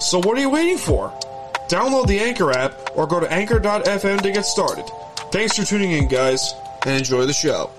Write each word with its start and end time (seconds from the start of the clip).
So 0.00 0.18
what 0.18 0.36
are 0.36 0.40
you 0.40 0.50
waiting 0.50 0.78
for? 0.78 1.10
Download 1.68 2.06
the 2.06 2.18
Anchor 2.20 2.52
app 2.52 2.74
or 2.94 3.06
go 3.06 3.20
to 3.20 3.32
anchor.fm 3.32 4.20
to 4.22 4.32
get 4.32 4.44
started. 4.44 4.84
Thanks 5.32 5.56
for 5.56 5.64
tuning 5.64 5.92
in, 5.92 6.08
guys, 6.08 6.54
and 6.84 6.96
enjoy 6.96 7.26
the 7.26 7.32
show. 7.32 7.70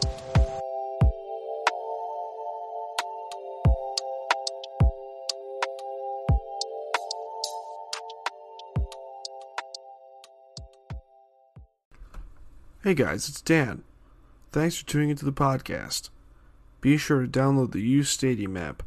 Hey 12.83 12.93
guys, 12.93 13.27
it's 13.29 13.41
Dan. 13.41 13.83
Thanks 14.51 14.77
for 14.77 14.85
tuning 14.85 15.09
into 15.09 15.25
the 15.25 15.31
podcast. 15.31 16.09
Be 16.81 16.97
sure 16.97 17.21
to 17.21 17.27
download 17.27 17.71
the 17.71 17.81
U 17.81 18.03
Stadium 18.03 18.55
app, 18.55 18.83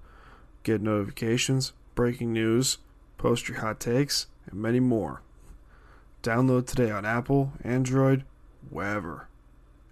get 0.63 0.81
notifications, 0.81 1.73
breaking 1.97 2.33
news, 2.33 2.79
post 3.19 3.49
your 3.49 3.59
hot 3.59 3.81
takes, 3.81 4.27
and 4.51 4.61
many 4.61 4.81
more. 4.81 5.23
Download 6.23 6.67
today 6.67 6.91
on 6.91 7.05
Apple, 7.05 7.53
Android, 7.63 8.25
wherever, 8.71 9.29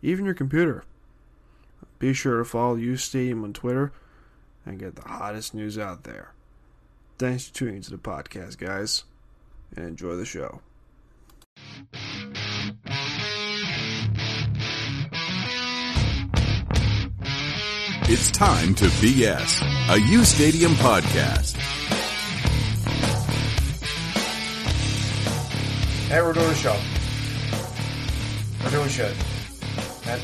even 0.03 0.25
your 0.25 0.35
computer. 0.35 0.85
Be 1.99 2.13
sure 2.13 2.39
to 2.39 2.45
follow 2.45 2.77
U 2.77 2.97
Stadium 2.97 3.45
on 3.45 3.53
Twitter 3.53 3.93
and 4.65 4.79
get 4.79 4.97
the 4.97 5.09
hottest 5.09 5.55
news 5.55 5.79
out 5.79 6.05
there. 6.05 6.33
Thanks 7.19 7.49
for 7.49 7.55
tuning 7.55 7.77
into 7.77 7.91
the 7.91 7.99
podcast, 7.99 8.59
guys, 8.59 9.05
and 9.75 9.87
enjoy 9.87 10.17
the 10.17 10.25
show. 10.25 10.61
It's 18.09 18.31
time 18.31 18.75
to 18.77 18.85
BS, 18.85 19.63
a 19.91 20.01
U 20.01 20.25
Stadium 20.25 20.73
podcast. 20.73 21.96
Hey, 26.09 26.23
we're 26.23 26.33
doing 26.33 26.47
a 26.51 26.55
show. 26.55 26.77
We're 28.65 28.71
doing 28.71 28.89
shit. 28.89 29.15
And 30.07 30.23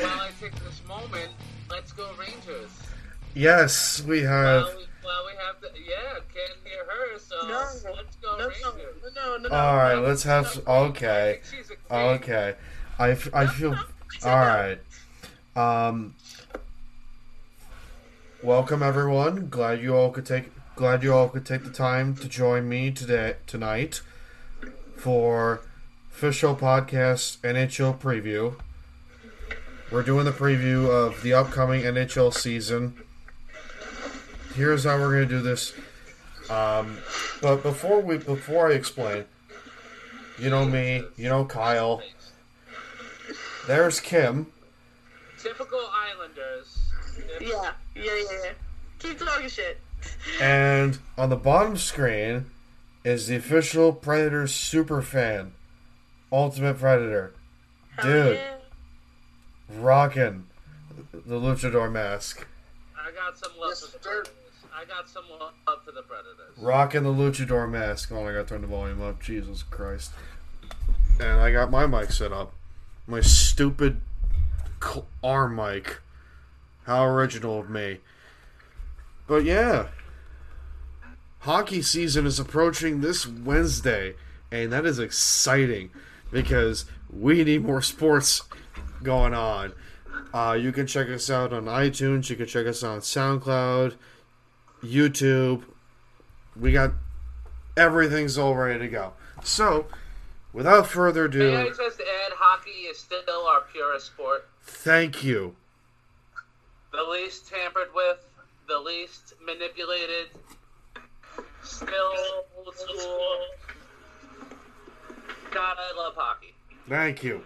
Well, 0.00 0.20
I 0.20 0.30
take 0.40 0.54
this 0.64 0.80
moment. 0.88 1.30
Let's 1.70 1.92
go 1.92 2.10
Rangers. 2.18 2.70
yes, 3.34 4.02
we 4.02 4.20
have. 4.22 4.62
Well, 4.64 4.74
we, 4.76 4.84
well, 5.04 5.26
we 5.26 5.32
have 5.46 5.60
the 5.60 5.68
yeah. 5.78 6.14
Can't 6.34 6.58
hear 6.64 6.84
her, 6.86 7.18
so 7.18 7.36
No, 7.46 7.94
let's 7.94 8.16
go 8.16 8.38
no, 8.38 8.48
Rangers. 8.48 8.64
no, 9.14 9.36
no, 9.36 9.36
no, 9.36 9.48
no. 9.48 9.54
All 9.54 9.76
right, 9.76 9.94
let's 9.96 10.22
have. 10.22 10.46
s- 10.46 10.60
Okay, 10.66 11.40
She's 11.50 11.70
a 11.90 11.94
okay. 11.94 12.54
I, 12.98 13.10
f- 13.10 13.34
I 13.34 13.46
feel. 13.46 13.74
All 14.24 14.36
right. 14.36 14.78
Um. 15.56 16.14
Welcome 18.42 18.82
everyone. 18.82 19.48
Glad 19.50 19.82
you 19.82 19.94
all 19.94 20.10
could 20.10 20.24
take. 20.24 20.50
Glad 20.80 21.02
you 21.02 21.12
all 21.12 21.28
could 21.28 21.44
take 21.44 21.62
the 21.62 21.68
time 21.68 22.14
to 22.16 22.26
join 22.26 22.66
me 22.66 22.90
today 22.90 23.36
tonight 23.46 24.00
for 24.96 25.60
official 26.10 26.56
podcast 26.56 27.36
NHL 27.40 27.98
preview. 28.00 28.58
We're 29.92 30.02
doing 30.02 30.24
the 30.24 30.32
preview 30.32 30.88
of 30.88 31.22
the 31.22 31.34
upcoming 31.34 31.82
NHL 31.82 32.32
season. 32.32 32.94
Here's 34.54 34.84
how 34.84 34.96
we're 34.96 35.12
gonna 35.12 35.26
do 35.26 35.42
this. 35.42 35.74
Um, 36.48 36.96
but 37.42 37.62
before 37.62 38.00
we 38.00 38.16
before 38.16 38.70
I 38.70 38.72
explain, 38.72 39.26
you 40.38 40.48
know 40.48 40.64
me, 40.64 41.04
you 41.18 41.28
know 41.28 41.44
Kyle. 41.44 42.02
There's 43.66 44.00
Kim. 44.00 44.46
Typical 45.38 45.90
Islanders. 45.92 46.78
Yeah, 47.38 47.72
yeah, 47.94 48.02
yeah, 48.02 48.12
yeah. 48.30 48.52
Keep 48.98 49.18
talking 49.18 49.50
shit. 49.50 49.78
And 50.40 50.98
on 51.18 51.28
the 51.30 51.36
bottom 51.36 51.76
screen 51.76 52.46
is 53.04 53.26
the 53.26 53.36
official 53.36 53.92
Predator 53.92 54.46
super 54.46 55.02
fan, 55.02 55.52
Ultimate 56.32 56.78
Predator, 56.78 57.32
Hell 57.98 58.04
Dude. 58.04 58.36
yeah. 58.36 58.54
rocking 59.78 60.46
the 61.12 61.36
luchador 61.36 61.90
mask, 61.90 62.46
I 62.96 63.10
got 63.12 63.38
some 63.38 63.52
love 63.58 63.70
Yes, 63.70 63.80
for 63.86 63.98
the 63.98 64.02
sir. 64.04 64.10
Predators. 64.10 64.34
I 64.74 64.84
got 64.84 65.08
some 65.08 65.24
love 65.38 65.52
for 65.84 65.92
the 65.92 66.02
Predators. 66.02 66.56
rocking 66.58 67.02
the 67.02 67.10
luchador 67.12 67.68
mask. 67.70 68.10
Oh, 68.12 68.26
I 68.26 68.32
gotta 68.32 68.44
turn 68.44 68.60
the 68.62 68.66
volume 68.66 69.02
up. 69.02 69.20
Jesus 69.22 69.62
Christ! 69.62 70.12
And 71.18 71.40
I 71.40 71.50
got 71.52 71.70
my 71.70 71.86
mic 71.86 72.12
set 72.12 72.32
up, 72.32 72.52
my 73.06 73.20
stupid 73.20 74.00
arm 75.22 75.56
mic. 75.56 75.98
How 76.84 77.04
original 77.04 77.60
of 77.60 77.68
me. 77.70 77.98
But 79.26 79.44
yeah, 79.44 79.88
hockey 81.40 81.82
season 81.82 82.26
is 82.26 82.38
approaching 82.38 83.00
this 83.00 83.26
Wednesday, 83.26 84.14
and 84.50 84.72
that 84.72 84.86
is 84.86 84.98
exciting 84.98 85.90
because 86.30 86.86
we 87.10 87.44
need 87.44 87.64
more 87.64 87.82
sports 87.82 88.42
going 89.02 89.34
on. 89.34 89.72
Uh, 90.32 90.56
you 90.60 90.70
can 90.72 90.86
check 90.86 91.08
us 91.08 91.28
out 91.30 91.52
on 91.52 91.64
iTunes. 91.64 92.30
You 92.30 92.36
can 92.36 92.46
check 92.46 92.66
us 92.66 92.82
on 92.82 93.00
SoundCloud, 93.00 93.96
YouTube. 94.82 95.64
We 96.56 96.72
got 96.72 96.92
everything's 97.76 98.38
all 98.38 98.54
ready 98.54 98.78
to 98.78 98.88
go. 98.88 99.12
So, 99.42 99.86
without 100.52 100.86
further 100.86 101.24
ado, 101.24 101.50
May 101.50 101.56
I 101.56 101.68
just 101.68 102.00
add, 102.00 102.32
hockey 102.36 102.70
is 102.70 102.98
still 102.98 103.46
our 103.46 103.62
purest 103.72 104.06
sport. 104.06 104.48
thank 104.62 105.24
you. 105.24 105.56
The 106.92 107.02
least 107.02 107.48
tampered 107.48 107.88
with, 107.94 108.18
the 108.68 108.78
least 108.78 109.34
manipulated. 109.44 110.28
Still 111.70 112.44
old 112.56 112.74
school. 112.74 113.46
God, 115.52 115.76
I 115.78 115.96
love 115.96 116.14
hockey. 116.16 116.54
Thank 116.88 117.22
you. 117.22 117.42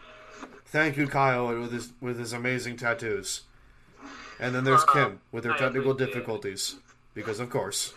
Thank 0.66 0.96
you, 0.96 1.06
Kyle, 1.06 1.46
with 1.48 1.72
his 1.72 1.92
with 2.00 2.18
his 2.18 2.32
amazing 2.32 2.76
tattoos. 2.76 3.42
And 4.40 4.54
then 4.54 4.64
there's 4.64 4.84
Kim 4.84 5.20
with 5.30 5.44
her 5.44 5.54
technical 5.54 5.94
difficulties. 5.94 6.76
Because 7.12 7.38
of 7.38 7.48
course. 7.48 7.94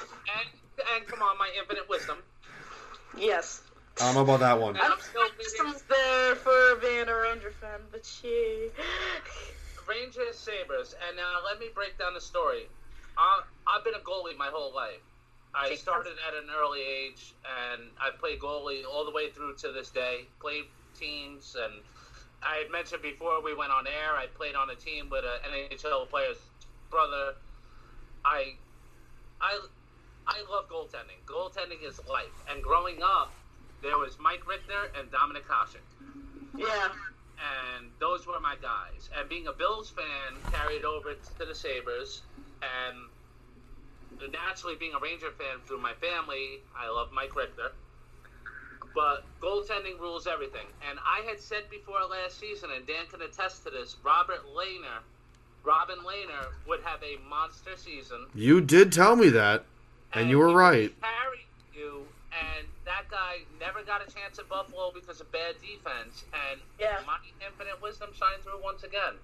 And, 0.00 0.48
and 0.96 1.06
come 1.06 1.22
on, 1.22 1.38
my 1.38 1.48
infinite 1.56 1.88
wisdom. 1.88 2.18
Yes. 3.16 3.62
I 4.00 4.06
don't 4.06 4.14
know 4.14 4.22
about 4.22 4.40
that 4.40 4.60
one. 4.60 4.76
I 4.76 4.88
don't 4.88 5.00
Still 5.00 5.22
think 5.22 5.40
systems 5.42 5.82
there 5.88 6.34
for 6.36 6.76
being 6.80 7.06
a 7.06 7.14
Ranger 7.14 7.52
fan, 7.60 7.80
but 7.92 8.04
she. 8.04 8.70
Rangers 9.88 10.38
Sabres, 10.38 10.94
and 11.06 11.16
now 11.16 11.38
let 11.44 11.58
me 11.58 11.66
break 11.74 11.98
down 11.98 12.14
the 12.14 12.20
story. 12.20 12.68
Uh, 13.18 13.42
I've 13.66 13.84
been 13.84 13.94
a 13.94 13.98
goalie 13.98 14.36
my 14.38 14.48
whole 14.50 14.74
life. 14.74 15.02
I 15.54 15.74
started 15.74 16.12
at 16.26 16.34
an 16.34 16.48
early 16.50 16.80
age, 16.80 17.34
and 17.44 17.90
I 18.00 18.10
played 18.10 18.40
goalie 18.40 18.84
all 18.84 19.04
the 19.04 19.10
way 19.10 19.30
through 19.30 19.56
to 19.56 19.72
this 19.72 19.90
day. 19.90 20.28
Played 20.40 20.66
teams, 20.94 21.56
and 21.60 21.82
I 22.42 22.56
had 22.56 22.70
mentioned 22.70 23.02
before 23.02 23.42
we 23.42 23.54
went 23.54 23.72
on 23.72 23.86
air. 23.86 24.14
I 24.16 24.26
played 24.26 24.54
on 24.54 24.70
a 24.70 24.76
team 24.76 25.10
with 25.10 25.24
an 25.24 25.50
NHL 25.70 26.08
player's 26.08 26.38
brother. 26.90 27.34
I, 28.24 28.56
I, 29.40 29.58
I 30.26 30.42
love 30.50 30.68
goaltending. 30.68 31.18
Goaltending 31.26 31.82
is 31.86 32.00
life. 32.08 32.30
And 32.48 32.62
growing 32.62 33.02
up, 33.02 33.34
there 33.82 33.98
was 33.98 34.18
Mike 34.20 34.46
Richter 34.46 34.92
and 34.98 35.10
Dominik 35.10 35.46
Hasek 35.48 35.80
Yeah. 36.56 36.88
and 37.76 37.90
those 37.98 38.26
were 38.26 38.38
my 38.40 38.56
guys. 38.60 39.10
And 39.16 39.28
being 39.28 39.46
a 39.48 39.52
Bills 39.52 39.90
fan 39.90 40.42
carried 40.52 40.84
over 40.84 41.14
to 41.14 41.44
the 41.44 41.54
Sabres, 41.54 42.22
and 42.62 43.09
naturally 44.32 44.76
being 44.76 44.94
a 44.94 44.98
Ranger 45.00 45.30
fan 45.32 45.60
through 45.66 45.80
my 45.80 45.94
family, 45.94 46.60
I 46.76 46.88
love 46.90 47.08
Mike 47.12 47.34
Richter. 47.34 47.72
But 48.94 49.24
goaltending 49.40 50.00
rules 50.00 50.26
everything. 50.26 50.66
And 50.88 50.98
I 51.06 51.22
had 51.28 51.40
said 51.40 51.70
before 51.70 52.00
last 52.10 52.40
season, 52.40 52.70
and 52.74 52.86
Dan 52.86 53.06
can 53.10 53.22
attest 53.22 53.64
to 53.64 53.70
this, 53.70 53.96
Robert 54.02 54.44
Lehner, 54.46 55.02
Robin 55.62 55.98
Lehner 55.98 56.46
would 56.66 56.80
have 56.82 57.00
a 57.02 57.16
monster 57.28 57.76
season. 57.76 58.26
You 58.34 58.60
did 58.60 58.92
tell 58.92 59.14
me 59.14 59.28
that, 59.30 59.64
and 60.12 60.28
you 60.28 60.38
were 60.38 60.48
he 60.48 60.54
right. 60.54 61.00
Carry 61.00 61.46
you, 61.74 62.04
and 62.32 62.66
that 62.84 63.08
guy 63.10 63.42
never 63.60 63.82
got 63.82 64.00
a 64.00 64.12
chance 64.12 64.38
at 64.38 64.48
Buffalo 64.48 64.90
because 64.92 65.20
of 65.20 65.30
bad 65.30 65.54
defense. 65.60 66.24
And 66.50 66.60
Yeah. 66.78 67.00
my 67.06 67.18
infinite 67.46 67.80
wisdom 67.80 68.10
shined 68.12 68.42
through 68.42 68.60
once 68.62 68.82
again. 68.82 69.14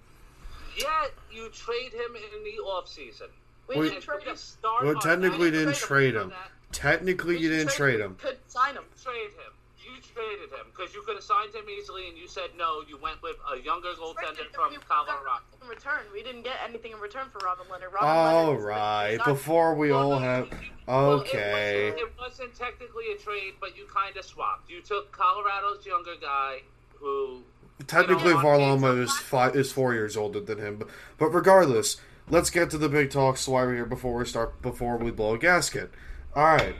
Yet 0.75 1.13
you 1.31 1.49
trade 1.49 1.91
him 1.91 2.15
in 2.15 2.43
the 2.43 2.59
offseason. 2.63 3.29
We 3.67 3.75
Wait. 3.77 3.89
didn't 3.89 4.03
trade 4.03 4.23
him. 4.23 4.35
Start 4.35 4.85
Well, 4.85 4.95
technically, 4.95 5.49
that. 5.49 5.57
didn't 5.57 5.75
trade 5.75 6.15
him. 6.15 6.31
Technically, 6.71 7.37
you 7.37 7.49
didn't 7.49 7.71
trade 7.73 7.99
him. 7.99 8.15
Could 8.15 8.37
sign 8.47 8.75
him. 8.75 8.83
Trade 9.01 9.31
him. 9.31 9.53
You 9.83 10.01
traded 10.01 10.49
him 10.51 10.65
because 10.75 10.93
you 10.93 11.01
could 11.03 11.15
have 11.15 11.23
signed 11.23 11.55
him 11.55 11.63
easily, 11.69 12.09
and 12.09 12.17
you 12.17 12.27
said 12.27 12.49
no. 12.57 12.81
You 12.87 12.97
went 12.97 13.21
with 13.23 13.37
a 13.53 13.57
younger 13.59 13.89
goaltender 13.99 14.51
from 14.53 14.71
We 14.71 14.77
Colorado. 14.77 15.43
In 15.61 15.67
return, 15.67 16.01
we 16.13 16.23
didn't 16.23 16.43
get 16.43 16.55
anything 16.67 16.91
in 16.91 16.99
return 16.99 17.27
for 17.31 17.39
Robin 17.45 17.65
Leonard. 17.71 17.93
Robin 17.93 18.07
All 18.09 18.47
Leonard 18.51 18.63
right, 18.65 19.17
before 19.25 19.75
we 19.75 19.91
Well, 19.91 20.13
all 20.13 20.19
have. 20.19 20.47
you- 20.51 20.57
well, 20.87 21.11
Okay. 21.21 21.87
It 21.87 21.93
wasn't, 21.93 21.99
it 22.11 22.19
wasn't 22.19 22.55
technically 22.55 23.11
a 23.13 23.17
trade, 23.17 23.53
but 23.61 23.77
you 23.77 23.85
kind 23.85 24.15
of 24.17 24.25
swapped. 24.25 24.69
You 24.69 24.81
took 24.81 25.11
Colorado's 25.13 25.85
younger 25.85 26.15
guy, 26.21 26.63
who 26.95 27.43
Technically, 27.85 28.29
you 28.31 28.33
know, 28.33 28.41
Varlamov 28.43 28.99
is 29.01 29.15
five 29.17 29.55
is 29.55 29.71
four 29.71 29.93
years 29.93 30.17
older 30.17 30.39
than 30.41 30.57
him, 30.57 30.77
but, 30.79 30.87
but 31.17 31.27
regardless, 31.29 31.97
let's 32.29 32.49
get 32.49 32.69
to 32.71 32.77
the 32.77 32.89
big 32.89 33.09
talks 33.11 33.47
while 33.47 33.65
we're 33.65 33.75
here 33.75 33.85
before 33.85 34.17
we 34.17 34.25
start 34.25 34.61
before 34.61 34.97
we 34.97 35.11
blow 35.11 35.33
a 35.35 35.37
gasket. 35.37 35.91
All 36.35 36.43
right, 36.45 36.75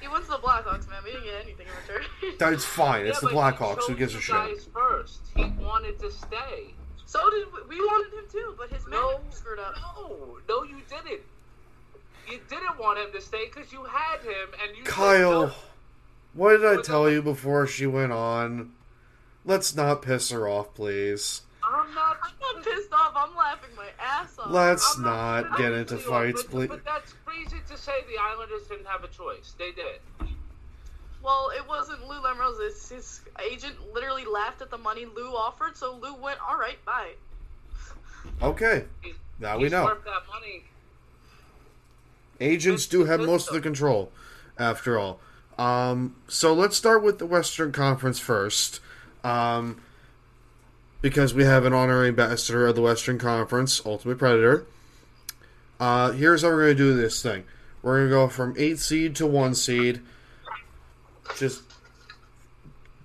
He 0.00 0.08
wants 0.08 0.28
the 0.28 0.34
Blackhawks, 0.34 0.88
man. 0.88 1.02
We 1.04 1.12
didn't 1.12 1.24
get 1.26 1.34
anything 1.44 1.66
in 1.66 1.94
return. 1.96 2.36
that's 2.38 2.64
fine. 2.64 3.06
It's 3.06 3.22
Yeah, 3.22 3.28
the 3.28 3.34
Blackhawks. 3.34 3.82
Who 3.86 3.88
chose 3.94 3.98
gives 3.98 4.12
a 4.14 4.16
you 4.16 4.22
shit? 4.22 4.34
Guys 4.34 4.68
first, 4.72 5.20
he 5.36 5.44
wanted 5.60 5.98
to 6.00 6.10
stay. 6.10 6.74
so 7.06 7.30
did 7.30 7.46
we. 7.68 7.76
We 7.78 7.84
wanted 7.84 8.18
him 8.18 8.24
too, 8.30 8.54
but 8.58 8.70
his 8.70 8.86
No, 8.88 9.18
man 9.18 9.20
screwed 9.30 9.58
up. 9.60 9.74
no, 9.96 10.38
no, 10.48 10.62
you 10.64 10.76
didn't. 10.88 11.20
You 12.28 12.40
didn't 12.48 12.78
want 12.78 12.98
him 12.98 13.12
to 13.12 13.20
stay 13.20 13.46
because 13.52 13.72
you 13.72 13.84
had 13.84 14.20
him, 14.22 14.48
and 14.62 14.76
you. 14.76 14.84
Kyle, 14.84 15.54
what 16.34 16.56
did 16.58 16.64
I 16.78 16.80
tell 16.82 17.10
you 17.10 17.22
before 17.22 17.66
she 17.66 17.86
went 17.86 18.12
on? 18.12 18.72
Let's 19.44 19.74
not 19.74 20.02
piss 20.02 20.30
her 20.30 20.46
off, 20.48 20.74
please. 20.74 21.42
I'm 21.72 21.94
not. 21.94 22.18
I'm 22.22 22.54
not 22.56 22.64
pissed 22.64 22.92
off. 22.92 23.12
I'm 23.14 23.36
laughing 23.36 23.70
my 23.76 23.86
ass 24.00 24.38
off. 24.38 24.50
Let's 24.50 24.96
I'm 24.96 25.02
not 25.04 25.50
I'm 25.52 25.56
get 25.58 25.72
into 25.72 25.96
fights, 25.98 26.42
but, 26.42 26.50
please. 26.50 26.68
But 26.68 26.84
that's 26.84 27.14
crazy 27.24 27.56
to 27.68 27.76
say. 27.76 27.92
The 28.08 28.20
Islanders 28.20 28.66
didn't 28.68 28.86
have 28.86 29.04
a 29.04 29.08
choice. 29.08 29.54
They 29.58 29.72
did. 29.72 30.00
Well, 31.22 31.50
it 31.54 31.68
wasn't 31.68 32.06
Lou 32.08 32.16
Lamrose. 32.20 32.62
His, 32.64 32.88
his 32.88 33.20
agent 33.50 33.74
literally 33.92 34.24
laughed 34.24 34.62
at 34.62 34.70
the 34.70 34.78
money 34.78 35.04
Lou 35.04 35.28
offered, 35.36 35.76
so 35.76 35.96
Lou 35.96 36.14
went, 36.14 36.38
"All 36.46 36.58
right, 36.58 36.82
bye." 36.84 37.12
Okay, 38.42 38.84
He- 39.02 39.14
now 39.38 39.58
we 39.58 39.68
know. 39.68 39.86
that 39.86 40.26
money. 40.32 40.64
Agents 42.40 42.86
do 42.86 43.04
have 43.04 43.20
most 43.20 43.48
of 43.48 43.54
the 43.54 43.60
control, 43.60 44.10
after 44.58 44.98
all. 44.98 45.20
Um, 45.58 46.16
so 46.26 46.54
let's 46.54 46.74
start 46.76 47.02
with 47.02 47.18
the 47.18 47.26
Western 47.26 47.70
Conference 47.70 48.18
first, 48.18 48.80
um, 49.22 49.82
because 51.00 51.34
we 51.34 51.44
have 51.44 51.64
an 51.64 51.72
honorary 51.72 52.08
ambassador 52.08 52.66
of 52.66 52.74
the 52.74 52.82
Western 52.82 53.18
Conference, 53.18 53.80
Ultimate 53.84 54.18
Predator. 54.18 54.66
Uh, 55.78 56.12
here's 56.12 56.42
how 56.42 56.48
we're 56.48 56.64
going 56.64 56.76
to 56.76 56.82
do 56.82 56.94
this 56.94 57.22
thing. 57.22 57.44
We're 57.82 57.98
going 57.98 58.08
to 58.08 58.14
go 58.14 58.28
from 58.28 58.54
eight 58.58 58.78
seed 58.78 59.16
to 59.16 59.26
one 59.26 59.54
seed, 59.54 60.02
just 61.36 61.62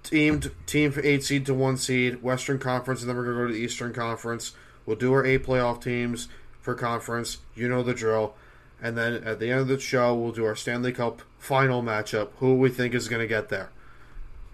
teamed 0.04 0.52
team 0.66 0.92
for 0.92 1.02
eight 1.02 1.24
seed 1.24 1.46
to 1.46 1.54
one 1.54 1.78
seed, 1.78 2.22
Western 2.22 2.60
Conference, 2.60 3.02
and 3.02 3.10
then 3.10 3.16
we're 3.16 3.24
going 3.24 3.38
to 3.38 3.42
go 3.44 3.48
to 3.48 3.54
the 3.54 3.60
Eastern 3.60 3.94
Conference. 3.94 4.52
We'll 4.86 4.98
do 4.98 5.14
our 5.14 5.26
eight 5.26 5.46
playoff 5.46 5.82
teams 5.82 6.28
for 6.62 6.76
conference. 6.76 7.38
You 7.56 7.70
know 7.70 7.84
the 7.84 7.94
drill. 7.94 8.36
And 8.82 8.98
then 8.98 9.24
at 9.24 9.40
the 9.40 9.50
end 9.50 9.62
of 9.62 9.68
the 9.68 9.80
show, 9.80 10.14
we'll 10.14 10.34
do 10.34 10.46
our 10.46 10.56
Stanley 10.56 10.92
Cup 10.92 11.22
final 11.40 11.82
matchup. 11.82 12.30
Who 12.40 12.56
we 12.56 12.70
think 12.70 12.94
is 12.94 13.08
going 13.08 13.22
to 13.22 13.28
get 13.28 13.50
there, 13.50 13.72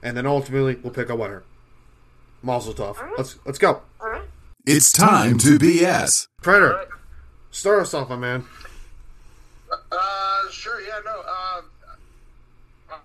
and 0.03 0.15
then 0.15 0.27
ultimately 0.27 0.75
we'll 0.75 0.93
pick 0.93 1.09
a 1.09 1.15
winner. 1.15 1.43
Mazel 2.41 2.73
tov. 2.73 2.97
Alright. 2.97 3.17
Let's 3.17 3.37
let's 3.45 3.57
go. 3.59 3.81
All 3.99 4.09
right. 4.09 4.21
It's 4.65 4.91
time 4.91 5.37
to 5.39 5.57
BS. 5.57 6.27
Predator, 6.41 6.75
Right. 6.75 6.87
start 7.51 7.81
us 7.81 7.93
off, 7.93 8.09
my 8.09 8.15
man. 8.15 8.45
Uh, 9.91 10.49
sure, 10.51 10.81
yeah, 10.81 10.99
no. 11.05 11.21
Uh, 11.21 11.61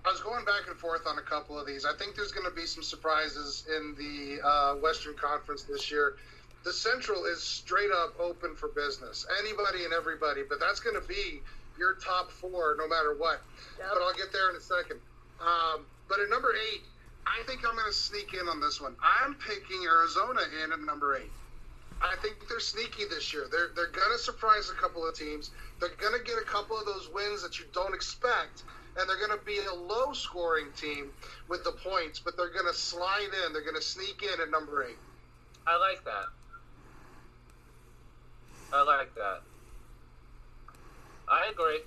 I 0.05 0.11
was 0.11 0.21
going 0.21 0.43
back 0.45 0.67
and 0.67 0.77
forth 0.77 1.07
on 1.07 1.17
a 1.17 1.21
couple 1.21 1.57
of 1.59 1.65
these. 1.65 1.85
I 1.85 1.93
think 1.93 2.15
there's 2.15 2.31
going 2.31 2.45
to 2.47 2.55
be 2.55 2.65
some 2.65 2.83
surprises 2.83 3.65
in 3.75 3.95
the 3.97 4.45
uh, 4.45 4.75
Western 4.75 5.15
Conference 5.15 5.63
this 5.63 5.89
year. 5.89 6.15
The 6.63 6.73
Central 6.73 7.25
is 7.25 7.41
straight 7.41 7.91
up 7.91 8.19
open 8.19 8.53
for 8.55 8.67
business. 8.69 9.25
Anybody 9.39 9.85
and 9.85 9.93
everybody, 9.93 10.41
but 10.47 10.59
that's 10.59 10.79
going 10.81 10.99
to 11.01 11.07
be 11.07 11.41
your 11.79 11.93
top 11.95 12.29
four 12.31 12.75
no 12.77 12.87
matter 12.87 13.15
what. 13.17 13.41
Yep. 13.79 13.87
But 13.93 14.01
I'll 14.01 14.13
get 14.13 14.33
there 14.33 14.49
in 14.49 14.57
a 14.57 14.61
second. 14.61 14.99
Um, 15.39 15.85
but 16.09 16.19
at 16.19 16.29
number 16.29 16.53
eight, 16.73 16.83
I 17.27 17.43
think 17.43 17.67
I'm 17.67 17.75
going 17.75 17.87
to 17.87 17.93
sneak 17.93 18.33
in 18.33 18.47
on 18.47 18.61
this 18.61 18.79
one. 18.79 18.95
I'm 19.03 19.35
picking 19.35 19.83
Arizona 19.85 20.41
in 20.63 20.71
at 20.71 20.79
number 20.79 21.17
eight. 21.17 21.31
I 22.01 22.15
think 22.21 22.47
they're 22.47 22.59
sneaky 22.59 23.05
this 23.09 23.33
year. 23.33 23.47
They're 23.51 23.69
they're 23.75 23.91
gonna 23.91 24.17
surprise 24.17 24.69
a 24.69 24.79
couple 24.79 25.07
of 25.07 25.15
teams. 25.15 25.49
They're 25.79 25.95
gonna 25.99 26.23
get 26.23 26.37
a 26.37 26.45
couple 26.45 26.77
of 26.77 26.85
those 26.85 27.09
wins 27.11 27.41
that 27.41 27.57
you 27.59 27.65
don't 27.73 27.93
expect, 27.93 28.63
and 28.97 29.09
they're 29.09 29.19
gonna 29.19 29.41
be 29.43 29.57
a 29.57 29.73
low 29.73 30.13
scoring 30.13 30.67
team 30.75 31.09
with 31.47 31.63
the 31.63 31.71
points, 31.71 32.19
but 32.19 32.37
they're 32.37 32.53
gonna 32.53 32.73
slide 32.73 33.29
in. 33.45 33.53
They're 33.53 33.65
gonna 33.65 33.81
sneak 33.81 34.21
in 34.21 34.39
at 34.39 34.51
number 34.51 34.83
eight. 34.83 34.97
I 35.65 35.77
like 35.77 36.03
that. 36.05 36.27
I 38.73 38.83
like 38.83 39.15
that. 39.15 39.41
I 41.27 41.47
agree. 41.51 41.81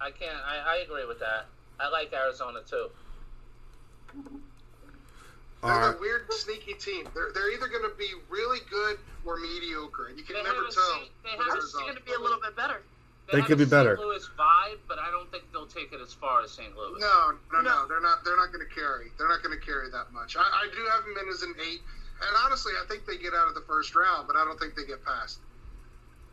I 0.00 0.10
can't. 0.10 0.38
I, 0.46 0.76
I 0.76 0.76
agree 0.84 1.06
with 1.06 1.18
that. 1.20 1.46
I 1.78 1.88
like 1.88 2.12
Arizona 2.12 2.60
too. 2.68 2.88
They're 5.62 5.70
All 5.72 5.80
right. 5.80 5.96
a 5.96 6.00
weird 6.00 6.32
sneaky 6.32 6.74
team. 6.74 7.06
They're 7.14 7.32
they're 7.34 7.52
either 7.52 7.68
gonna 7.68 7.92
be 7.98 8.08
really 8.30 8.60
good 8.70 8.98
or 9.26 9.36
mediocre, 9.38 10.06
and 10.06 10.16
you 10.18 10.24
can 10.24 10.36
They 10.36 10.42
never 10.42 10.62
tell. 10.72 10.72
seat- 10.72 11.12
they 11.22 11.36
with 11.36 11.46
have 11.48 11.58
a 11.58 11.72
going 11.72 11.94
to 11.96 12.02
be 12.02 12.12
a 12.12 12.18
little 12.18 12.40
bit 12.40 12.56
better. 12.56 12.80
They 13.30 13.38
have 13.38 13.46
could 13.46 13.58
be 13.58 13.64
better. 13.66 13.94
St. 13.96 14.06
Louis 14.08 14.26
vibe, 14.38 14.78
but 14.88 14.98
I 14.98 15.10
don't 15.10 15.30
think 15.30 15.44
they'll 15.52 15.66
take 15.66 15.92
it 15.92 16.00
as 16.00 16.12
far 16.14 16.42
as 16.42 16.50
St. 16.50 16.74
Louis. 16.76 16.98
No, 16.98 17.32
no, 17.52 17.60
no, 17.60 17.62
No. 17.62 17.86
They're 17.86 18.00
not. 18.00 18.24
They're 18.24 18.36
not 18.36 18.50
going 18.52 18.66
to 18.66 18.74
carry. 18.74 19.12
They're 19.18 19.28
not 19.28 19.42
going 19.42 19.56
to 19.56 19.64
carry 19.64 19.88
that 19.90 20.10
much. 20.12 20.36
I, 20.36 20.40
I 20.40 20.66
do 20.74 20.82
have 20.90 21.04
them 21.04 21.14
in 21.22 21.28
as 21.28 21.42
an 21.42 21.54
eight, 21.60 21.80
and 22.26 22.36
honestly, 22.44 22.72
I 22.82 22.86
think 22.88 23.06
they 23.06 23.18
get 23.18 23.34
out 23.34 23.46
of 23.46 23.54
the 23.54 23.60
first 23.68 23.94
round, 23.94 24.26
but 24.26 24.34
I 24.36 24.44
don't 24.44 24.58
think 24.58 24.74
they 24.74 24.84
get 24.84 25.04
past. 25.04 25.38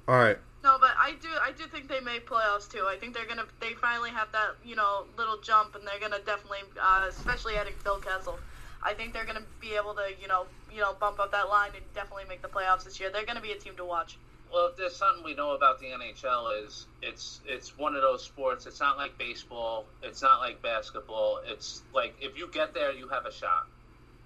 All 0.07 0.15
right. 0.15 0.37
No, 0.63 0.77
but 0.79 0.91
I 0.97 1.11
do. 1.21 1.27
I 1.41 1.51
do 1.51 1.65
think 1.67 1.87
they 1.87 1.99
make 1.99 2.27
playoffs 2.27 2.71
too. 2.71 2.87
I 2.87 2.95
think 2.97 3.13
they're 3.13 3.27
gonna. 3.27 3.45
They 3.59 3.73
finally 3.73 4.09
have 4.09 4.31
that, 4.31 4.55
you 4.63 4.75
know, 4.75 5.05
little 5.17 5.37
jump, 5.41 5.75
and 5.75 5.85
they're 5.85 5.99
gonna 5.99 6.23
definitely, 6.25 6.59
uh, 6.81 7.05
especially 7.09 7.57
adding 7.57 7.73
Phil 7.83 7.99
Kessel. 7.99 8.39
I 8.87 8.93
think 8.93 9.11
they're 9.11 9.25
gonna 9.25 9.43
be 9.59 9.75
able 9.75 9.93
to, 9.95 10.03
you 10.21 10.29
know, 10.29 10.45
you 10.73 10.79
know, 10.79 10.93
bump 10.93 11.19
up 11.19 11.33
that 11.33 11.49
line 11.49 11.71
and 11.75 11.83
definitely 11.93 12.23
make 12.29 12.41
the 12.41 12.47
playoffs 12.47 12.85
this 12.85 13.01
year. 13.01 13.09
They're 13.11 13.25
gonna 13.25 13.41
be 13.41 13.51
a 13.51 13.57
team 13.57 13.75
to 13.75 13.83
watch. 13.83 14.17
Well, 14.49 14.67
if 14.67 14.77
there's 14.77 14.95
something 14.95 15.25
we 15.25 15.35
know 15.35 15.55
about 15.55 15.81
the 15.81 15.87
NHL 15.87 16.65
is 16.65 16.85
it's 17.01 17.41
it's 17.45 17.77
one 17.77 17.95
of 17.95 18.01
those 18.01 18.23
sports. 18.23 18.65
It's 18.65 18.79
not 18.79 18.97
like 18.97 19.17
baseball. 19.17 19.87
It's 20.01 20.21
not 20.21 20.39
like 20.39 20.61
basketball. 20.61 21.41
It's 21.45 21.81
like 21.93 22.15
if 22.21 22.37
you 22.37 22.49
get 22.53 22.73
there, 22.73 22.93
you 22.93 23.09
have 23.09 23.25
a 23.25 23.31
shot. 23.31 23.67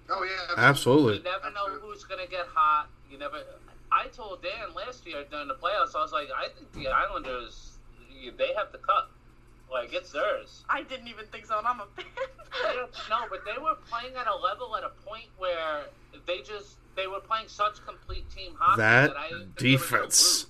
Oh 0.08 0.22
yeah, 0.22 0.54
Absolutely. 0.56 1.16
You 1.16 1.22
never 1.24 1.50
know 1.50 1.64
Absolutely. 1.64 1.88
who's 1.88 2.04
gonna 2.04 2.26
get 2.28 2.46
hot. 2.54 2.86
You 3.10 3.18
never. 3.18 3.38
I 3.90 4.06
told 4.08 4.44
Dan 4.44 4.74
last 4.76 5.04
year 5.04 5.24
during 5.28 5.48
the 5.48 5.54
playoffs, 5.54 5.96
I 5.96 6.02
was 6.02 6.12
like, 6.12 6.28
I 6.34 6.48
think 6.54 6.72
the 6.72 6.86
Islanders, 6.86 7.78
they 8.38 8.54
have 8.56 8.70
the 8.70 8.78
cup. 8.78 9.10
Like 9.72 9.92
it's 9.92 10.12
theirs. 10.12 10.62
I 10.68 10.82
didn't 10.84 11.08
even 11.08 11.26
think 11.26 11.46
so, 11.46 11.58
and 11.58 11.66
I'm 11.66 11.80
a 11.80 11.86
fan. 11.96 12.04
They 13.12 13.18
don't- 13.18 13.30
no, 13.30 13.36
but 13.36 13.44
they 13.44 13.58
were 13.60 13.74
playing 13.90 14.16
at 14.16 14.26
a 14.26 14.34
level 14.34 14.74
at 14.76 14.84
a 14.84 14.88
point 15.04 15.26
where 15.36 15.84
they 16.26 16.40
just 16.42 16.76
they 16.94 17.06
were 17.06 17.20
playing 17.20 17.48
such 17.48 17.84
complete 17.84 18.28
team 18.30 18.54
hockey 18.58 18.80
That 18.80 19.08
that, 19.08 19.16
I 19.16 19.28
didn't 19.28 19.40
think 19.54 19.58
they 19.58 19.72
were 19.72 19.78
gonna 19.78 19.88
defense. 20.06 20.46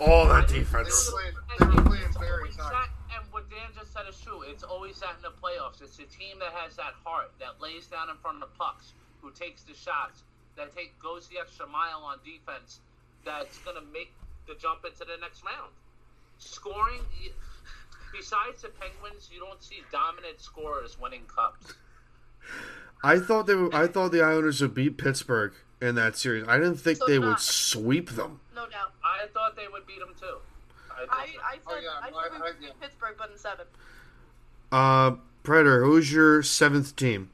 All 0.00 0.26
that 0.28 0.48
They 0.48 0.58
defense. 0.58 1.06
were 1.12 1.18
playing. 1.18 1.34
And 1.60 1.70
They 1.72 1.76
were 1.76 1.88
playing 1.88 2.12
very 2.18 2.50
tight. 2.52 2.88
and 3.14 3.32
what 3.32 3.48
Dan 3.48 3.70
just 3.74 3.92
said 3.92 4.06
is 4.08 4.20
true. 4.20 4.42
It's 4.42 4.62
always 4.64 4.98
that 5.00 5.14
in 5.16 5.22
the 5.22 5.30
playoffs. 5.30 5.80
It's 5.82 5.98
a 5.98 6.04
team 6.06 6.38
that 6.40 6.52
has 6.52 6.74
that 6.76 6.94
heart, 7.04 7.30
that 7.38 7.60
lays 7.60 7.86
down 7.86 8.10
in 8.10 8.16
front 8.18 8.42
of 8.42 8.48
the 8.50 8.56
pucks, 8.58 8.92
who 9.22 9.30
takes 9.30 9.62
the 9.62 9.74
shots, 9.74 10.22
that 10.56 10.74
take 10.74 10.98
goes 11.00 11.28
the 11.28 11.38
extra 11.38 11.66
mile 11.66 12.02
on 12.02 12.18
defense, 12.24 12.80
that's 13.24 13.58
going 13.58 13.76
to 13.76 13.82
make 13.92 14.12
the 14.46 14.54
jump 14.56 14.84
into 14.84 15.04
the 15.04 15.16
next 15.20 15.42
round. 15.44 15.72
Scoring, 16.38 17.06
y- 17.20 17.30
besides 18.16 18.62
the 18.62 18.68
Penguins, 18.68 19.28
you 19.32 19.40
don't 19.40 19.62
see 19.62 19.82
dominant 19.92 20.40
scorers 20.40 20.96
winning 21.00 21.22
cups. 21.26 21.74
I 23.02 23.18
thought 23.18 23.46
they 23.46 23.54
were, 23.54 23.74
I 23.74 23.86
thought 23.86 24.12
the 24.12 24.22
Islanders 24.22 24.60
would 24.62 24.74
beat 24.74 24.96
Pittsburgh 24.96 25.52
in 25.82 25.94
that 25.96 26.16
series. 26.16 26.46
I 26.48 26.56
didn't 26.58 26.76
think 26.76 26.98
So 26.98 27.06
they 27.06 27.18
not. 27.18 27.26
would 27.28 27.38
sweep 27.40 28.10
them. 28.10 28.40
no 28.54 28.66
doubt. 28.68 28.92
I 29.04 29.26
thought 29.34 29.56
they 29.56 29.68
would 29.70 29.86
beat 29.86 29.98
them 29.98 30.14
too. 30.18 30.36
I, 30.90 31.02
I, 31.10 31.26
I 31.54 31.56
Oh, 31.66 31.72
said 31.74 31.82
yeah, 31.82 31.88
I 32.00 32.06
I- 32.08 32.22
said 32.28 32.32
we 32.32 32.40
would 32.40 32.60
beat 32.60 32.80
Pittsburgh, 32.80 33.14
but 33.18 33.30
in 33.30 33.36
seven. 33.38 33.66
Uh, 34.72 35.12
Predator, 35.42 35.84
who's 35.84 36.10
your 36.12 36.42
seventh 36.42 36.96
team? 36.96 37.30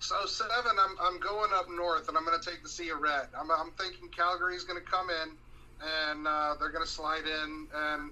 So 0.00 0.26
seven, 0.26 0.72
I'm, 0.78 0.96
I'm 1.00 1.18
going 1.20 1.50
up 1.54 1.66
north, 1.70 2.08
and 2.08 2.16
I'm 2.18 2.24
going 2.24 2.38
to 2.38 2.50
take 2.50 2.62
the 2.62 2.68
Sea 2.68 2.90
of 2.90 3.00
Red. 3.00 3.28
I'm, 3.38 3.50
I'm 3.50 3.70
thinking 3.78 4.08
Calgary's 4.08 4.64
going 4.64 4.78
to 4.82 4.90
come 4.90 5.08
in, 5.08 5.30
and 6.10 6.26
uh, 6.26 6.56
they're 6.58 6.70
going 6.72 6.84
to 6.84 6.90
slide 6.90 7.24
in. 7.26 7.66
And 7.74 8.10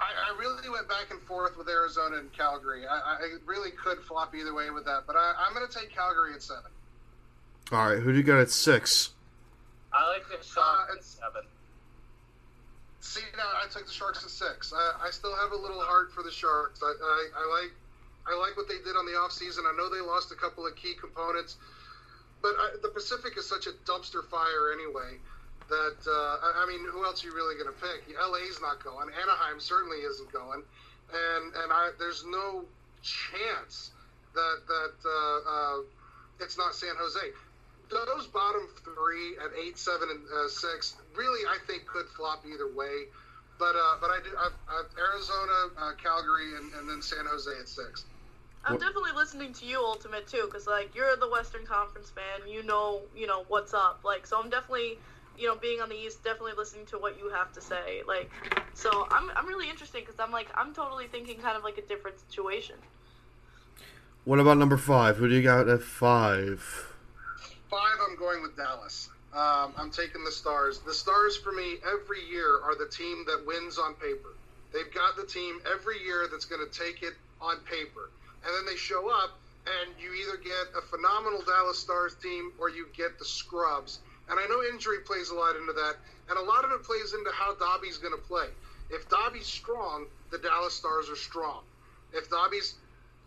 I, 0.00 0.32
I 0.32 0.38
really 0.38 0.68
went 0.70 0.88
back 0.88 1.10
and 1.10 1.20
forth 1.22 1.56
with 1.56 1.68
Arizona 1.68 2.16
and 2.16 2.32
Calgary. 2.32 2.86
I, 2.86 2.96
I 2.96 3.28
really 3.46 3.70
could 3.72 3.98
flop 3.98 4.34
either 4.34 4.54
way 4.54 4.70
with 4.70 4.84
that, 4.84 5.02
but 5.06 5.16
I, 5.16 5.34
I'm 5.38 5.54
going 5.54 5.66
to 5.66 5.72
take 5.72 5.90
Calgary 5.94 6.34
at 6.34 6.42
seven. 6.42 6.70
All 7.72 7.86
right, 7.90 7.98
who 7.98 8.12
do 8.12 8.18
you 8.18 8.24
got 8.24 8.38
at 8.40 8.50
six? 8.50 9.10
I 9.92 10.08
like 10.08 10.28
the 10.28 10.38
Uh, 10.38 10.42
Sharks 10.42 10.96
at 10.96 11.04
seven. 11.04 11.42
See, 13.00 13.22
now 13.36 13.44
I 13.62 13.68
took 13.68 13.86
the 13.86 13.92
Sharks 13.92 14.24
at 14.24 14.30
six. 14.30 14.72
I, 14.72 15.06
I 15.06 15.10
still 15.10 15.34
have 15.36 15.52
a 15.52 15.56
little 15.56 15.80
heart 15.80 16.12
for 16.12 16.22
the 16.22 16.30
Sharks. 16.30 16.80
I, 16.82 16.86
I, 16.86 17.28
I 17.36 17.60
like 17.62 17.72
I 18.28 18.36
like 18.38 18.56
what 18.58 18.68
they 18.68 18.76
did 18.84 18.94
on 18.96 19.06
the 19.06 19.12
offseason. 19.12 19.60
I 19.64 19.74
know 19.76 19.88
they 19.88 20.02
lost 20.04 20.30
a 20.32 20.34
couple 20.34 20.66
of 20.66 20.76
key 20.76 20.92
components, 21.00 21.56
but 22.42 22.52
I, 22.58 22.76
the 22.82 22.88
Pacific 22.90 23.38
is 23.38 23.48
such 23.48 23.66
a 23.66 23.70
dumpster 23.88 24.22
fire 24.28 24.72
anyway 24.72 25.16
that 25.68 25.98
uh, 26.06 26.46
I, 26.46 26.64
I 26.64 26.66
mean, 26.66 26.86
who 26.90 27.04
else 27.04 27.24
are 27.24 27.28
you 27.28 27.34
really 27.34 27.54
going 27.54 27.72
to 27.72 27.80
pick? 27.80 28.08
LA's 28.16 28.60
not 28.60 28.82
going. 28.82 29.08
Anaheim 29.10 29.60
certainly 29.60 29.98
isn't 29.98 30.32
going, 30.32 30.62
and 31.12 31.44
and 31.54 31.72
I 31.72 31.90
there's 31.98 32.24
no 32.26 32.64
chance 33.02 33.90
that 34.34 34.58
that 34.66 34.94
uh, 35.04 35.50
uh, 35.50 35.76
it's 36.40 36.58
not 36.58 36.74
San 36.74 36.94
Jose. 36.98 37.20
Those 37.90 38.26
bottom 38.26 38.68
three 38.84 39.36
at 39.42 39.50
eight, 39.58 39.78
seven, 39.78 40.08
and 40.10 40.20
uh, 40.28 40.48
six 40.48 40.96
really 41.16 41.46
I 41.48 41.56
think 41.66 41.86
could 41.86 42.06
flop 42.16 42.44
either 42.46 42.68
way. 42.74 43.08
But 43.58 43.74
uh, 43.74 43.96
but 44.00 44.10
I 44.10 44.20
did 44.22 44.32
I've, 44.38 44.52
I've 44.68 44.90
Arizona, 44.98 45.58
uh, 45.78 45.92
Calgary, 46.02 46.56
and, 46.56 46.72
and 46.74 46.88
then 46.88 47.02
San 47.02 47.26
Jose 47.26 47.50
at 47.60 47.68
six. 47.68 48.04
I'm 48.64 48.78
definitely 48.78 49.12
listening 49.14 49.52
to 49.54 49.64
you, 49.64 49.78
Ultimate, 49.78 50.26
too, 50.26 50.42
because 50.44 50.66
like 50.66 50.94
you're 50.94 51.16
the 51.16 51.28
Western 51.28 51.64
Conference 51.64 52.10
fan. 52.10 52.48
You 52.48 52.62
know, 52.62 53.00
you 53.16 53.26
know 53.26 53.44
what's 53.48 53.72
up. 53.72 54.00
Like, 54.04 54.26
so 54.26 54.38
I'm 54.38 54.50
definitely, 54.50 54.98
you 55.38 55.46
know, 55.46 55.56
being 55.56 55.80
on 55.80 55.88
the 55.88 55.94
East, 55.94 56.24
definitely 56.24 56.52
listening 56.56 56.86
to 56.86 56.98
what 56.98 57.18
you 57.18 57.30
have 57.30 57.52
to 57.52 57.60
say. 57.60 58.02
Like, 58.06 58.30
so 58.74 59.06
I'm 59.10 59.30
I'm 59.36 59.46
really 59.46 59.70
interested 59.70 60.04
because 60.04 60.18
I'm 60.18 60.32
like 60.32 60.48
I'm 60.54 60.74
totally 60.74 61.06
thinking 61.06 61.38
kind 61.38 61.56
of 61.56 61.62
like 61.62 61.78
a 61.78 61.82
different 61.82 62.18
situation. 62.18 62.76
What 64.24 64.40
about 64.40 64.58
number 64.58 64.76
five? 64.76 65.16
Who 65.16 65.28
do 65.28 65.34
you 65.34 65.42
got 65.42 65.68
at 65.68 65.82
five? 65.82 66.60
Five, 67.70 67.96
I'm 68.08 68.18
going 68.18 68.42
with 68.42 68.56
Dallas. 68.56 69.10
Um, 69.32 69.72
I'm 69.76 69.90
taking 69.90 70.24
the 70.24 70.32
Stars. 70.32 70.80
The 70.80 70.92
Stars, 70.92 71.36
for 71.36 71.52
me, 71.52 71.76
every 71.86 72.24
year 72.28 72.60
are 72.64 72.76
the 72.76 72.90
team 72.90 73.24
that 73.26 73.44
wins 73.46 73.78
on 73.78 73.94
paper. 73.94 74.34
They've 74.72 74.92
got 74.92 75.16
the 75.16 75.24
team 75.24 75.60
every 75.70 76.02
year 76.02 76.28
that's 76.30 76.44
going 76.44 76.66
to 76.66 76.78
take 76.78 77.02
it 77.02 77.14
on 77.40 77.58
paper. 77.60 78.10
And 78.44 78.54
then 78.54 78.66
they 78.66 78.76
show 78.76 79.10
up, 79.10 79.38
and 79.64 79.94
you 80.00 80.12
either 80.14 80.36
get 80.36 80.76
a 80.76 80.82
phenomenal 80.82 81.42
Dallas 81.42 81.78
Stars 81.78 82.14
team 82.22 82.52
or 82.58 82.70
you 82.70 82.86
get 82.96 83.18
the 83.18 83.24
scrubs. 83.24 84.00
And 84.30 84.38
I 84.38 84.46
know 84.46 84.62
injury 84.62 84.98
plays 85.06 85.30
a 85.30 85.34
lot 85.34 85.56
into 85.56 85.72
that, 85.72 85.96
and 86.28 86.38
a 86.38 86.42
lot 86.42 86.64
of 86.64 86.70
it 86.72 86.82
plays 86.82 87.14
into 87.14 87.30
how 87.32 87.54
Dobby's 87.54 87.98
going 87.98 88.14
to 88.14 88.20
play. 88.20 88.48
If 88.90 89.08
Dobby's 89.08 89.46
strong, 89.46 90.06
the 90.30 90.38
Dallas 90.38 90.74
Stars 90.74 91.08
are 91.10 91.16
strong. 91.16 91.62
If 92.12 92.30
Dobby's 92.30 92.74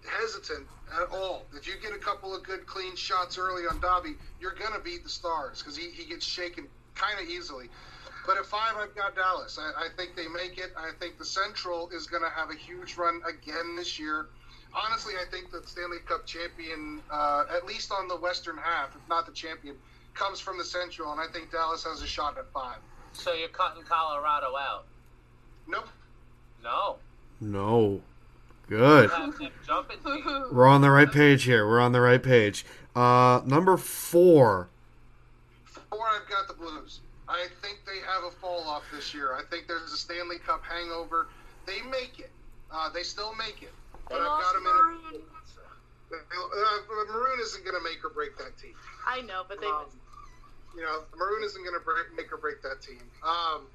hesitant 0.07 0.67
at 0.99 1.09
all. 1.11 1.45
If 1.55 1.67
you 1.67 1.73
get 1.81 1.93
a 1.93 1.97
couple 1.97 2.35
of 2.35 2.43
good 2.43 2.65
clean 2.65 2.95
shots 2.95 3.37
early 3.37 3.63
on 3.63 3.79
Dobby, 3.79 4.15
you're 4.39 4.55
going 4.55 4.73
to 4.73 4.79
beat 4.79 5.03
the 5.03 5.09
Stars 5.09 5.59
because 5.59 5.77
he, 5.77 5.89
he 5.91 6.05
gets 6.05 6.25
shaken 6.25 6.67
kind 6.95 7.19
of 7.19 7.29
easily. 7.29 7.69
But 8.25 8.37
at 8.37 8.45
five, 8.45 8.75
I've 8.77 8.95
got 8.95 9.15
Dallas. 9.15 9.59
I, 9.59 9.85
I 9.85 9.87
think 9.97 10.15
they 10.15 10.27
make 10.27 10.57
it. 10.57 10.73
I 10.77 10.91
think 10.99 11.17
the 11.17 11.25
Central 11.25 11.89
is 11.89 12.05
going 12.07 12.23
to 12.23 12.29
have 12.29 12.51
a 12.51 12.55
huge 12.55 12.97
run 12.97 13.21
again 13.27 13.75
this 13.75 13.99
year. 13.99 14.27
Honestly, 14.73 15.13
I 15.19 15.29
think 15.29 15.51
the 15.51 15.61
Stanley 15.65 15.97
Cup 16.05 16.25
champion, 16.25 17.01
uh, 17.11 17.45
at 17.53 17.65
least 17.65 17.91
on 17.91 18.07
the 18.07 18.15
Western 18.15 18.57
half, 18.57 18.95
if 18.95 19.09
not 19.09 19.25
the 19.25 19.33
champion, 19.33 19.75
comes 20.13 20.39
from 20.39 20.57
the 20.57 20.63
Central, 20.65 21.11
and 21.11 21.19
I 21.21 21.27
think 21.31 21.51
Dallas 21.51 21.83
has 21.83 22.01
a 22.01 22.07
shot 22.07 22.37
at 22.37 22.51
five. 22.51 22.77
So 23.13 23.33
you're 23.33 23.49
cutting 23.49 23.83
Colorado 23.83 24.55
out? 24.57 24.85
Nope. 25.67 25.87
No. 26.63 26.97
No. 27.39 28.01
Good. 28.69 29.09
You 29.09 29.15
have 29.15 29.37
them 29.37 29.49
jumping 29.65 29.97
teams. 30.03 30.25
We're 30.51 30.67
on 30.67 30.81
the 30.81 30.91
right 30.91 31.11
page 31.11 31.43
here. 31.43 31.67
We're 31.67 31.81
on 31.81 31.91
the 31.91 32.01
right 32.01 32.21
page. 32.21 32.65
Uh, 32.95 33.41
number 33.45 33.75
four. 33.77 34.69
Four, 35.65 36.07
I've 36.07 36.29
got 36.29 36.47
the 36.47 36.53
Blues. 36.53 36.99
I 37.27 37.47
think 37.61 37.79
they 37.85 37.99
have 38.05 38.23
a 38.23 38.31
fall 38.31 38.63
off 38.67 38.83
this 38.93 39.13
year. 39.13 39.33
I 39.33 39.41
think 39.49 39.67
there's 39.67 39.91
a 39.91 39.97
Stanley 39.97 40.37
Cup 40.39 40.63
hangover. 40.63 41.27
They 41.65 41.81
make 41.89 42.19
it. 42.19 42.29
Uh, 42.71 42.89
they 42.89 43.03
still 43.03 43.33
make 43.35 43.61
it. 43.61 43.71
They 44.09 44.15
But 44.15 44.21
I've 44.21 44.27
lost 44.27 44.53
got 44.53 44.53
them 44.53 44.63
in 44.63 44.71
a. 44.71 44.73
Maroon. 44.73 45.21
Uh, 46.11 47.11
Maroon 47.13 47.39
isn't 47.41 47.63
going 47.63 47.75
to 47.75 47.83
make 47.83 48.03
or 48.03 48.09
break 48.09 48.37
that 48.37 48.57
team. 48.57 48.73
I 49.07 49.21
know, 49.21 49.43
but 49.47 49.61
they. 49.61 49.67
Um, 49.67 49.85
you 50.75 50.81
know, 50.81 51.03
Maroon 51.17 51.43
isn't 51.43 51.63
going 51.63 51.75
to 51.75 52.15
make 52.15 52.31
or 52.31 52.37
break 52.37 52.61
that 52.61 52.81
team. 52.81 53.01
Um, 53.23 53.67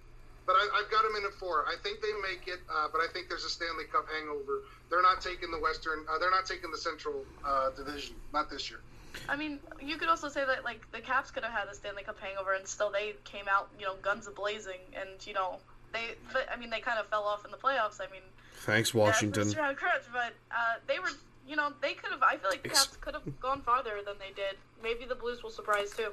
but 0.47 0.55
I, 0.55 0.69
I've 0.79 0.91
got 0.91 1.03
them 1.03 1.17
in 1.17 1.25
at 1.25 1.35
four. 1.35 1.67
I 1.67 1.75
think 1.83 2.01
they 2.01 2.13
make 2.23 2.47
it, 2.47 2.61
uh, 2.71 2.87
but 2.93 3.01
I 3.01 3.09
think 3.13 3.29
there's 3.29 3.45
a 3.45 3.51
Stanley 3.51 3.85
Cup 3.91 4.07
hangover. 4.09 4.63
They're 4.89 5.03
not 5.03 5.21
taking 5.21 5.51
the 5.51 5.59
Western. 5.59 6.07
Uh, 6.09 6.19
they're 6.19 6.31
not 6.31 6.47
taking 6.47 6.71
the 6.71 6.79
Central 6.79 7.25
uh, 7.45 7.71
Division. 7.71 8.15
Not 8.33 8.49
this 8.49 8.71
year. 8.71 8.81
I 9.29 9.37
mean, 9.37 9.59
you 9.81 9.97
could 9.97 10.09
also 10.09 10.29
say 10.29 10.45
that 10.45 10.63
like 10.65 10.81
the 10.93 11.01
Caps 11.01 11.31
could 11.31 11.43
have 11.43 11.53
had 11.53 11.69
the 11.69 11.75
Stanley 11.75 12.05
Cup 12.05 12.19
hangover, 12.21 12.55
and 12.55 12.67
still 12.67 12.91
they 12.91 13.15
came 13.25 13.47
out, 13.51 13.69
you 13.79 13.87
know, 13.87 13.95
guns 14.03 14.27
a 14.27 14.31
blazing, 14.31 14.81
and 14.95 15.09
you 15.27 15.33
know 15.33 15.57
they. 15.93 16.15
But, 16.33 16.47
I 16.53 16.57
mean, 16.57 16.71
they 16.71 16.81
kind 16.81 16.99
of 16.99 17.07
fell 17.09 17.25
off 17.25 17.45
in 17.45 17.51
the 17.51 17.57
playoffs. 17.57 18.01
I 18.01 18.11
mean, 18.13 18.23
Thanks, 18.59 18.95
yeah, 18.95 19.01
Washington. 19.01 19.45
first 19.45 19.57
round 19.57 19.77
crunch, 19.77 20.05
but 20.13 20.33
uh, 20.51 20.75
they 20.87 20.99
were, 20.99 21.11
you 21.49 21.57
know, 21.57 21.73
they 21.83 21.95
could 21.95 22.13
have. 22.13 22.23
I 22.23 22.37
feel 22.37 22.51
like 22.51 22.63
the 22.63 22.69
Caps 22.69 22.97
could 23.01 23.15
have 23.15 23.41
gone 23.41 23.63
farther 23.63 23.99
than 24.05 24.15
they 24.19 24.33
did. 24.35 24.57
Maybe 24.83 25.07
the 25.07 25.15
Blues 25.15 25.43
will 25.43 25.51
surprise 25.51 25.91
too. 25.97 26.13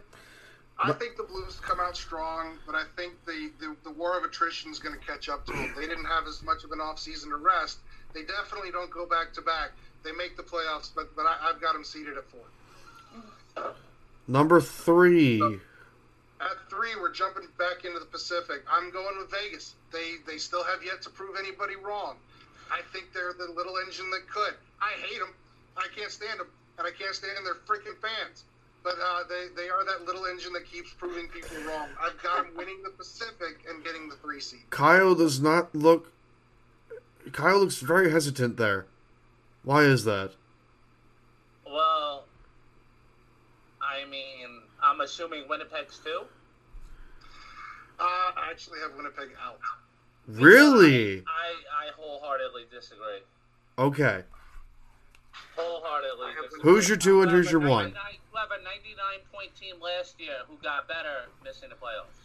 I 0.80 0.92
think 0.92 1.18
the 1.18 1.24
Blues 1.24 1.60
come 1.62 1.80
out 1.80 1.96
strong, 1.96 2.58
but 2.65 2.75
I 2.75 2.84
think 2.96 3.13
the, 3.25 3.51
the, 3.60 3.75
the 3.84 3.92
war 3.92 4.18
of 4.18 4.24
attrition 4.24 4.72
is 4.72 4.80
going 4.80 4.98
to 4.98 5.06
catch 5.06 5.30
up 5.30 5.46
to 5.46 5.53
them. 5.53 5.74
They 5.75 5.88
didn't 5.88 6.06
have 6.06 6.27
as 6.27 6.42
much 6.42 6.63
of 6.63 6.72
an 6.72 6.80
offseason 6.80 7.30
to 7.30 7.38
rest. 7.38 7.80
They 8.13 8.24
definitely 8.24 8.72
don't 8.72 8.92
go 8.92 9.06
back 9.06 9.34
to 9.34 9.42
back. 9.42 9.72
They 10.03 10.12
make 10.12 10.36
the 10.36 10.44
playoffs, 10.44 10.92
but 10.94 11.15
but 11.15 11.25
I, 11.25 11.50
I've 11.50 11.62
got 11.62 11.74
them 11.74 11.84
seated 11.84 12.18
at 12.18 12.25
four. 12.25 13.74
Number 14.27 14.60
three. 14.60 15.42
At 16.42 16.70
three, 16.70 16.96
we're 17.00 17.13
jumping 17.13 17.48
back 17.58 17.86
into 17.86 18.00
the 18.00 18.06
Pacific. 18.06 18.63
I'm 18.70 18.92
going 18.92 19.18
with 19.18 19.32
Vegas. 19.32 19.75
They 19.92 20.15
they 20.27 20.38
still 20.38 20.63
have 20.63 20.84
yet 20.84 21.01
to 21.03 21.10
prove 21.10 21.38
anybody 21.39 21.75
wrong. 21.75 22.18
I 22.72 22.82
think 22.92 23.13
they're 23.13 23.34
the 23.34 23.53
little 23.53 23.77
engine 23.77 24.10
that 24.12 24.27
could. 24.30 24.56
I 24.82 24.92
hate 25.08 25.20
them. 25.20 25.34
I 25.77 25.88
can't 25.96 26.12
stand 26.12 26.39
them, 26.39 26.48
and 26.77 26.86
I 26.86 26.92
can't 26.92 27.15
stand 27.15 27.46
their 27.46 27.56
freaking 27.56 27.98
fans. 28.01 28.44
But 28.84 28.96
uh, 29.02 29.24
they 29.30 29.48
they 29.56 29.70
are 29.70 29.86
that 29.86 30.06
little 30.06 30.25
engine 30.25 30.52
that 30.54 30.70
keeps 30.70 30.94
proving 30.94 31.28
people 31.30 31.58
wrong. 31.68 31.88
I've 32.02 32.22
got 32.22 32.44
them 32.44 32.54
winning 32.58 32.82
the 32.84 32.90
Pacific 32.90 33.63
and 33.70 33.84
getting 33.84 34.10
the 34.10 34.16
three 34.18 34.42
seed. 34.42 34.70
Kyle 34.70 35.16
does 35.16 35.40
not 35.40 35.74
look. 35.74 36.12
Kyle 37.32 37.60
looks 37.60 37.78
very 37.78 38.12
hesitant 38.12 38.58
there. 38.58 38.86
Why 39.63 39.84
is 39.84 40.04
that? 40.04 40.32
Well, 41.66 42.25
I 43.82 44.06
mean, 44.10 44.63
I'm 44.84 45.00
assuming 45.00 45.46
Winnipeg's 45.48 46.00
too. 46.00 46.24
Uh, 48.00 48.04
I 48.04 48.50
actually 48.52 48.80
have 48.80 48.92
Winnipeg 48.98 49.30
out. 49.42 49.60
Really? 50.28 51.20
I, 51.20 51.88
I 51.88 51.92
wholeheartedly 51.98 52.63
disagree. 52.72 53.22
Okay. 53.78 54.24
Wholeheartedly. 55.55 56.62
Who's 56.62 56.88
your 56.88 56.98
two 56.98 57.22
and 57.22 57.31
who's 57.31 57.51
your 57.51 57.60
one? 57.62 57.93
99 57.93 57.95
have 58.36 58.50
a 58.51 58.63
99 58.63 58.98
point 59.31 59.55
team 59.55 59.75
last 59.81 60.19
year 60.19 60.36
who 60.50 60.57
got 60.63 60.88
better 60.88 61.29
missing 61.43 61.69
the 61.69 61.75
playoffs. 61.75 62.17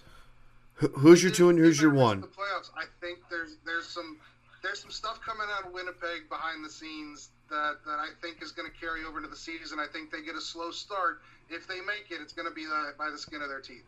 Who- 0.74 0.88
Who's 1.00 1.22
your 1.22 1.30
two 1.32 1.48
and 1.50 1.58
who's 1.58 1.80
your 1.80 1.92
one? 1.92 2.20
The 2.22 2.26
playoffs. 2.28 2.70
I 2.76 2.84
think 3.00 3.18
there's 3.30 3.56
there's 3.66 3.86
some 3.86 4.16
there's 4.62 4.80
some 4.80 4.90
stuff 4.90 5.20
coming 5.24 5.46
out 5.56 5.66
of 5.66 5.72
Winnipeg 5.72 6.28
behind 6.28 6.64
the 6.64 6.70
scenes 6.70 7.30
that, 7.50 7.76
that 7.86 7.98
I 7.98 8.08
think 8.20 8.42
is 8.42 8.50
going 8.52 8.68
to 8.70 8.76
carry 8.78 9.04
over 9.04 9.18
into 9.18 9.28
the 9.30 9.36
season. 9.36 9.78
I 9.78 9.86
think 9.92 10.10
they 10.10 10.22
get 10.22 10.34
a 10.34 10.40
slow 10.40 10.70
start. 10.72 11.20
If 11.50 11.66
they 11.68 11.80
make 11.80 12.06
it, 12.10 12.18
it's 12.20 12.32
going 12.32 12.48
to 12.48 12.54
be 12.54 12.64
the, 12.66 12.92
by 12.98 13.08
the 13.10 13.18
skin 13.18 13.40
of 13.40 13.48
their 13.48 13.60
teeth. 13.60 13.84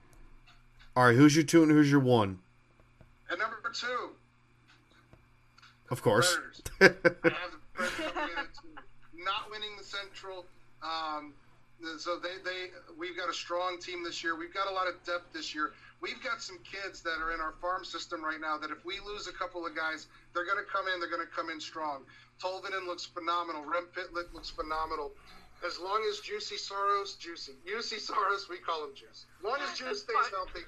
All 0.96 1.04
right, 1.06 1.16
who's 1.16 1.34
your 1.34 1.44
two 1.44 1.62
and 1.64 1.70
who's 1.72 1.90
your 1.90 2.00
one? 2.00 2.38
And 3.30 3.38
number 3.40 3.56
two, 3.74 4.10
Of 5.90 6.02
course. 6.02 6.38
Predators. 9.24 9.54
I 9.56 9.98
have 9.98 10.10
the 10.10 10.14
Predators 10.14 10.24
coming 10.24 10.32
in 10.32 10.34
at 10.34 10.40
two. 10.40 10.40
not 10.40 10.40
winning 10.40 10.40
the 10.40 10.40
Central. 10.40 10.44
Um, 10.82 11.34
so 11.98 12.18
they, 12.18 12.36
they 12.44 12.70
we've 12.98 13.16
got 13.16 13.28
a 13.30 13.34
strong 13.34 13.78
team 13.80 14.04
this 14.04 14.22
year. 14.24 14.36
We've 14.36 14.54
got 14.54 14.68
a 14.68 14.72
lot 14.72 14.88
of 14.88 15.02
depth 15.04 15.32
this 15.32 15.54
year. 15.54 15.72
We've 16.00 16.22
got 16.22 16.42
some 16.42 16.58
kids 16.64 17.02
that 17.02 17.20
are 17.20 17.32
in 17.32 17.40
our 17.40 17.52
farm 17.60 17.84
system 17.84 18.24
right 18.24 18.40
now 18.40 18.56
that 18.58 18.70
if 18.70 18.84
we 18.84 19.00
lose 19.06 19.28
a 19.28 19.32
couple 19.32 19.66
of 19.66 19.76
guys, 19.76 20.06
they're 20.34 20.46
going 20.46 20.58
to 20.58 20.70
come 20.70 20.88
in. 20.88 21.00
They're 21.00 21.10
going 21.10 21.26
to 21.26 21.34
come 21.34 21.50
in 21.50 21.60
strong. 21.60 22.02
Tolvanen 22.42 22.86
looks 22.86 23.04
phenomenal. 23.04 23.64
Rem 23.64 23.88
Pitlick 23.96 24.32
looks 24.32 24.50
phenomenal. 24.50 25.12
As 25.66 25.78
long 25.78 26.00
as 26.08 26.20
Juicy 26.20 26.56
Saros, 26.56 27.16
Juicy, 27.16 27.52
Juicy 27.66 27.98
Saros, 27.98 28.48
we 28.48 28.56
call 28.58 28.84
him 28.84 28.94
Juice. 28.94 29.26
As 29.40 29.44
long 29.44 29.60
as 29.60 29.78
Juice 29.78 30.02
stays 30.02 30.28
healthy, 30.32 30.64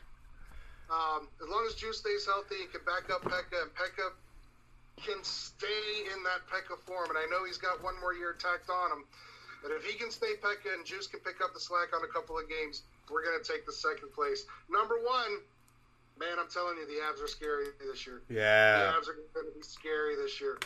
Um, 0.93 1.29
as 1.41 1.49
long 1.49 1.65
as 1.67 1.75
Juice 1.75 1.99
stays 1.99 2.27
healthy 2.27 2.61
and 2.63 2.73
can 2.73 2.85
back 2.85 3.09
up 3.09 3.23
Pekka, 3.25 3.63
and 3.63 3.75
Pekka 3.75 4.13
can 5.01 5.23
stay 5.25 6.07
in 6.13 6.23
that 6.25 6.45
Pekka 6.51 6.79
form, 6.85 7.09
and 7.11 7.19
I 7.19 7.27
know 7.31 7.45
he's 7.45 7.59
got 7.59 7.83
one 7.83 7.99
more 8.01 8.15
year 8.15 8.37
tacked 8.39 8.71
on 8.71 8.93
him, 8.93 9.05
but 9.63 9.71
if 9.71 9.85
he 9.85 9.99
can 9.99 10.11
stay 10.11 10.35
Pekka 10.43 10.75
and 10.75 10.85
Juice 10.85 11.07
can 11.07 11.21
pick 11.21 11.41
up 11.41 11.55
the 11.55 11.61
slack 11.61 11.95
on 11.95 12.05
a 12.05 12.11
couple 12.13 12.39
of 12.39 12.49
games, 12.49 12.83
we're 13.11 13.25
going 13.25 13.39
to 13.39 13.47
take 13.47 13.67
the 13.67 13.73
second 13.73 14.13
place. 14.13 14.47
Number 14.71 14.97
one, 15.03 15.39
man, 16.19 16.39
I'm 16.39 16.49
telling 16.49 16.77
you, 16.77 16.87
the 16.87 17.01
Avs 17.07 17.23
are 17.23 17.29
scary 17.29 17.67
this 17.81 18.07
year. 18.07 18.23
Yeah. 18.29 18.91
The 18.91 18.99
Avs 18.99 19.09
are 19.09 19.19
going 19.35 19.49
to 19.49 19.57
be 19.57 19.63
scary 19.63 20.17
this 20.17 20.41
year. 20.41 20.59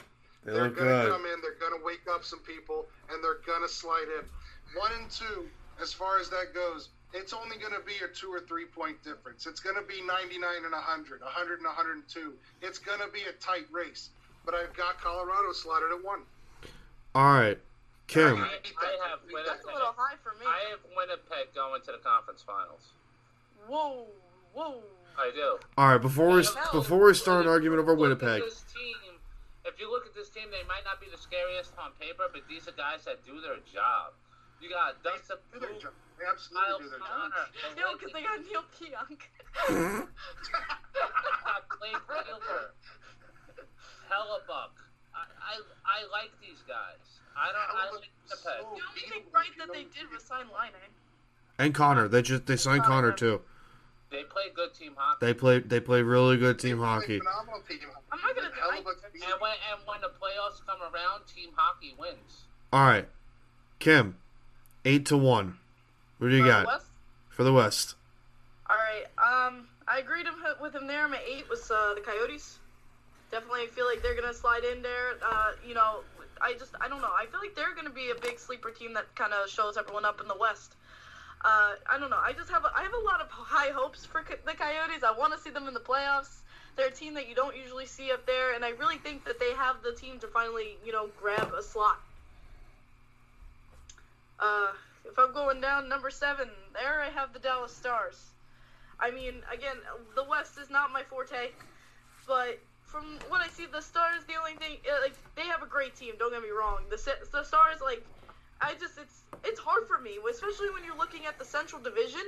They 0.45 0.53
They're 0.53 0.65
look 0.65 0.79
going 0.79 0.89
to 0.89 1.11
come 1.11 1.27
in. 1.27 1.41
They're 1.43 1.59
going 1.59 1.79
to 1.79 1.85
wake 1.85 2.07
up 2.13 2.25
some 2.25 2.41
people, 2.41 2.87
and 3.11 3.23
they're 3.23 3.43
going 3.47 3.63
to 3.63 3.69
slide 3.69 4.07
in. 4.21 4.25
One 4.79 4.93
and 5.01 5.11
two, 5.11 5.49
as 5.81 5.93
far 5.93 6.19
as 6.19 6.31
that 6.31 6.55
goes, 6.55 6.89
it's 7.13 7.33
only 7.33 7.57
going 7.57 7.73
to 7.73 7.85
be 7.87 7.95
a 8.05 8.09
two 8.09 8.29
or 8.33 8.41
three 8.41 8.67
point 8.67 9.03
difference. 9.03 9.47
It's 9.47 9.61
going 9.61 9.77
to 9.77 9.83
be 9.83 10.03
99 10.07 10.41
and 10.65 10.73
100, 10.73 11.21
100 11.21 11.59
and 11.59 11.67
102. 11.67 12.33
It's 12.63 12.79
going 12.79 13.01
to 13.01 13.09
be 13.09 13.23
a 13.29 13.33
tight 13.41 13.67
race. 13.71 14.11
But 14.47 14.55
I've 14.55 14.73
got 14.79 15.01
Colorado 15.03 15.51
slotted 15.53 15.91
at 15.91 16.05
one. 16.05 16.23
All 17.15 17.35
right, 17.35 17.59
Kim. 18.07 18.39
I, 18.39 18.47
I 18.47 19.11
have 19.11 19.19
That's 19.27 19.27
a 19.27 19.35
Winnipeg. 19.35 19.67
little 19.75 19.95
high 19.99 20.15
for 20.23 20.39
me. 20.39 20.47
I 20.47 20.71
have 20.71 20.79
Winnipeg 20.97 21.51
going 21.53 21.83
to 21.83 21.93
the 21.93 21.99
conference 21.99 22.47
finals. 22.47 22.95
Whoa, 23.67 24.07
whoa. 24.55 24.83
I 25.19 25.33
do. 25.35 25.59
All 25.77 25.89
right, 25.91 26.01
before 26.01 26.29
we 26.31 26.47
before 26.73 27.03
we 27.05 27.15
start 27.15 27.43
an 27.45 27.51
argument 27.51 27.81
over 27.81 27.95
Winnipeg, 27.95 28.43
This 28.45 28.63
team, 28.73 29.19
if 29.65 29.81
you 29.81 29.91
look 29.91 30.07
at 30.07 30.15
this 30.15 30.29
team, 30.29 30.47
they 30.53 30.63
might 30.69 30.85
not 30.85 31.01
be 31.01 31.09
the 31.11 31.17
scariest 31.19 31.73
on 31.83 31.91
paper, 31.99 32.29
but 32.33 32.43
these 32.49 32.69
are 32.69 32.77
guys 32.79 33.03
that 33.09 33.25
do 33.27 33.41
their 33.41 33.57
job. 33.67 34.13
You 34.63 34.71
got 34.71 35.03
Dustin 35.03 35.37
Do 35.53 35.59
their 35.61 35.71
Poole, 35.75 35.81
job. 35.81 35.93
They 36.21 36.25
absolutely 36.31 36.69
Kyle 36.69 36.79
do 36.79 36.89
their 36.89 36.99
job. 37.01 37.09
Connor, 37.11 37.49
No, 37.81 37.97
because 37.99 38.13
they 38.17 38.23
got 38.23 38.41
Neal 38.47 38.65
Pionk. 38.77 39.21
Blake 41.81 42.01
Wheeler, 42.09 42.73
Hellebuyck. 44.11 44.75
I, 45.15 45.25
I 45.41 45.61
I 45.85 45.99
like 46.13 46.31
these 46.41 46.61
guys. 46.69 47.01
I 47.37 47.53
don't. 47.53 47.79
I 47.79 47.91
like 47.95 48.09
So- 48.27 48.51
The 48.51 48.61
only 48.61 49.01
thing 49.11 49.23
right 49.33 49.49
that 49.59 49.69
they 49.73 49.85
did 49.85 50.11
was 50.13 50.23
sign 50.25 50.47
Laine. 50.59 50.73
and 51.59 51.75
Connor, 51.75 52.09
they 52.09 52.23
just 52.23 52.47
they 52.47 52.57
signed 52.57 52.85
Connor 52.85 53.13
too. 53.13 53.41
They 54.11 54.23
play 54.25 54.45
good 54.55 54.73
team 54.75 54.93
hockey. 54.97 55.27
They 55.27 55.35
play 55.35 55.59
they 55.61 55.81
play 55.81 56.03
really 56.03 56.37
good 56.37 56.59
team 56.59 56.77
They 56.79 56.83
play 56.85 56.87
hockey. 56.87 57.19
Phenomenal 57.19 57.61
team 57.69 57.79
hockey. 57.93 58.05
I'm 58.13 58.21
not 58.21 58.35
gonna- 58.37 58.55
Hell 58.55 58.71
I- 58.73 58.79
of 58.79 58.87
a 58.87 59.11
team. 59.13 59.23
And 59.31 59.41
when 59.41 59.53
and 59.73 59.81
when 59.87 60.01
the 60.01 60.09
playoffs 60.21 60.65
come 60.67 60.81
around, 60.83 61.27
team 61.27 61.51
hockey 61.57 61.95
wins. 61.99 62.45
All 62.73 62.85
right, 62.87 63.09
Kim, 63.79 64.17
eight 64.85 65.07
to 65.07 65.17
one. 65.17 65.59
What 66.19 66.29
do 66.31 66.37
you 66.37 66.43
For 66.43 66.49
got 66.49 66.67
West? 66.67 66.87
for 67.31 67.45
the 67.45 67.53
West? 67.53 67.95
All 68.69 68.77
right. 68.77 69.05
Um, 69.19 69.69
I 69.87 69.99
agreed 69.99 70.27
him- 70.27 70.43
with 70.61 70.75
him 70.75 70.87
there. 70.87 71.07
My 71.09 71.21
eight 71.27 71.49
was 71.49 71.71
uh, 71.71 71.95
the 71.95 72.01
Coyotes. 72.01 72.59
Definitely 73.31 73.67
feel 73.69 73.87
like 73.87 74.03
they're 74.03 74.15
gonna 74.15 74.35
slide 74.35 74.65
in 74.65 74.83
there. 74.83 75.19
Uh, 75.25 75.53
you 75.67 75.75
know, 75.75 76.01
I 76.41 76.55
just 76.55 76.75
I 76.81 76.89
don't 76.89 77.01
know. 77.01 77.11
I 77.13 77.27
feel 77.27 77.41
like 77.41 77.55
they're 77.55 77.75
gonna 77.75 77.91
be 77.91 78.11
a 78.11 78.21
big 78.21 78.39
sleeper 78.39 78.71
team 78.71 78.95
that 78.95 79.15
kind 79.15 79.33
of 79.33 79.49
shows 79.49 79.77
everyone 79.77 80.05
up 80.05 80.21
in 80.21 80.29
the 80.29 80.37
West. 80.37 80.75
Uh, 81.45 81.75
I 81.89 81.99
don't 81.99 82.11
know. 82.11 82.19
I 82.19 82.33
just 82.33 82.51
have 82.51 82.65
a, 82.65 82.73
I 82.75 82.83
have 82.83 82.95
a 82.95 83.05
lot 83.05 83.21
of 83.21 83.29
high 83.31 83.71
hopes 83.73 84.05
for 84.07 84.23
Co- 84.23 84.37
the 84.45 84.55
Coyotes. 84.55 85.03
I 85.03 85.17
want 85.17 85.33
to 85.35 85.41
see 85.41 85.51
them 85.51 85.69
in 85.69 85.75
the 85.75 85.81
playoffs. 85.81 86.39
They're 86.77 86.89
a 86.89 86.93
team 86.93 87.15
that 87.15 87.29
you 87.29 87.35
don't 87.35 87.57
usually 87.57 87.87
see 87.87 88.13
up 88.13 88.27
there, 88.27 88.55
and 88.55 88.65
I 88.65 88.71
really 88.71 88.99
think 88.99 89.25
that 89.25 89.41
they 89.41 89.53
have 89.55 89.83
the 89.83 89.93
team 89.93 90.19
to 90.21 90.27
finally 90.27 90.77
you 90.85 90.93
know 90.93 91.09
grab 91.21 91.53
a 91.53 91.63
slot. 91.63 92.01
Uh, 94.39 94.73
if 95.05 95.19
I'm 95.19 95.33
going 95.33 95.61
down 95.61 95.89
number 95.89 96.11
seven, 96.11 96.49
there 96.75 97.01
I 97.01 97.11
have 97.11 97.33
the 97.33 97.39
Dallas 97.39 97.73
Stars. 97.73 98.21
I 99.01 99.11
mean, 99.11 99.43
again, 99.53 99.77
the 100.15 100.25
West 100.25 100.59
is 100.59 100.71
not 100.71 100.91
my 100.93 101.03
forte, 101.03 101.51
but 102.27 102.59
from 102.87 103.19
what 103.29 103.41
I 103.41 103.49
see, 103.49 103.67
the 103.67 103.81
Stars, 103.83 104.23
the 104.27 104.35
only 104.39 104.55
thing, 104.55 104.79
uh, 104.89 105.03
like, 105.03 105.15
they 105.35 105.43
have 105.43 105.63
a 105.63 105.67
great 105.67 105.95
team. 105.97 106.15
Don't 106.19 106.33
get 106.33 106.43
me 106.43 106.51
wrong. 106.51 106.79
The 106.89 106.97
the 107.33 107.43
Stars, 107.45 107.81
like, 107.83 108.05
I 108.61 108.75
just 108.81 108.97
it's 108.99 109.23
it's 109.45 109.61
hard 109.61 109.87
for 109.87 109.99
me, 109.99 110.19
especially 110.31 110.71
when 110.71 110.85
you're 110.85 110.97
looking 110.97 111.27
at 111.27 111.39
the 111.39 111.45
Central 111.45 111.83
Division, 111.83 112.25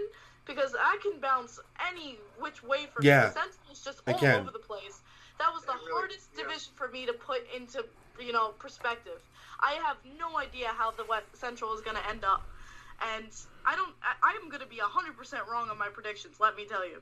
because 0.46 0.74
I 0.78 0.98
can 1.02 1.20
bounce 1.20 1.58
any 1.90 2.18
which 2.38 2.62
way 2.62 2.86
from 2.92 3.04
Yeah. 3.04 3.26
The 3.28 3.32
Central 3.32 3.72
is 3.72 3.80
just 3.82 4.00
I 4.06 4.12
all 4.12 4.18
can. 4.18 4.40
over 4.40 4.50
the 4.50 4.58
place. 4.58 5.00
That 5.38 5.52
was 5.54 5.62
the 5.64 5.72
really- 5.72 5.92
hardest 5.92 6.28
yeah. 6.36 6.42
division 6.44 6.72
for 6.74 6.88
me 6.88 7.06
to 7.06 7.12
put 7.12 7.42
into 7.54 7.84
you 8.20 8.32
know 8.32 8.48
perspective. 8.58 9.20
I 9.60 9.74
have 9.86 9.96
no 10.18 10.38
idea 10.38 10.68
how 10.68 10.90
the 10.92 11.04
West 11.04 11.26
Central 11.34 11.72
is 11.74 11.80
going 11.80 11.96
to 11.96 12.08
end 12.08 12.24
up, 12.24 12.42
and 13.14 13.26
I 13.64 13.74
don't. 13.76 13.94
I, 14.02 14.14
I'm 14.34 14.48
going 14.50 14.60
to 14.60 14.66
be 14.68 14.78
hundred 14.82 15.16
percent 15.16 15.44
wrong 15.50 15.70
on 15.70 15.78
my 15.78 15.88
predictions. 15.88 16.36
Let 16.40 16.56
me 16.56 16.64
tell 16.66 16.86
you. 16.86 17.00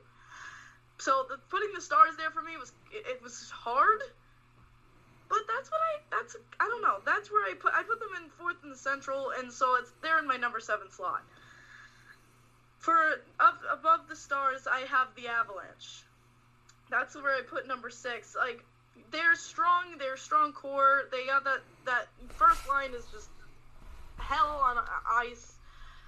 So 0.99 1.25
the, 1.29 1.37
putting 1.49 1.69
the 1.75 1.81
stars 1.81 2.15
there 2.17 2.31
for 2.31 2.41
me 2.41 2.57
was 2.57 2.71
it, 2.91 3.05
it 3.05 3.21
was 3.21 3.51
hard, 3.51 4.01
but 5.29 5.39
that's 5.47 5.69
what 5.69 5.81
I 5.81 6.01
that's 6.09 6.35
I 6.59 6.65
don't 6.65 6.81
know. 6.81 6.97
That's 7.05 7.31
where 7.31 7.45
I 7.45 7.53
put 7.53 7.73
I 7.73 7.83
put 7.83 7.99
them 7.99 8.09
in 8.23 8.29
fourth 8.31 8.57
in 8.63 8.69
the 8.69 8.77
Central, 8.77 9.31
and 9.37 9.51
so 9.51 9.75
it's 9.75 9.91
they're 10.01 10.19
in 10.19 10.27
my 10.27 10.37
number 10.37 10.59
seven 10.59 10.89
slot. 10.89 11.21
For 12.79 13.21
up 13.39 13.61
above 13.71 14.07
the 14.09 14.15
stars, 14.15 14.67
I 14.69 14.81
have 14.81 15.07
the 15.15 15.27
Avalanche. 15.27 16.03
That's 16.89 17.15
where 17.15 17.35
I 17.35 17.41
put 17.41 17.67
number 17.67 17.89
six. 17.89 18.35
Like 18.35 18.63
they're 19.11 19.35
strong, 19.35 19.97
they're 19.99 20.17
strong 20.17 20.53
core. 20.53 21.03
They 21.11 21.25
got 21.25 21.43
that 21.43 21.61
that 21.85 22.07
first 22.29 22.67
line 22.67 22.91
is 22.95 23.05
just 23.11 23.29
hell 24.17 24.61
on 24.63 24.77
ice. 25.09 25.53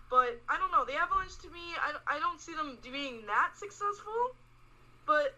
But 0.10 0.41
I 0.49 0.58
don't 0.58 0.71
know. 0.71 0.86
The 0.86 0.95
Avalanche 0.95 1.38
to 1.43 1.49
me, 1.52 1.62
I, 1.78 2.15
I 2.15 2.19
don't 2.19 2.41
see 2.41 2.56
them 2.56 2.80
being 2.82 3.28
that 3.28 3.52
successful. 3.58 4.34
But 5.10 5.34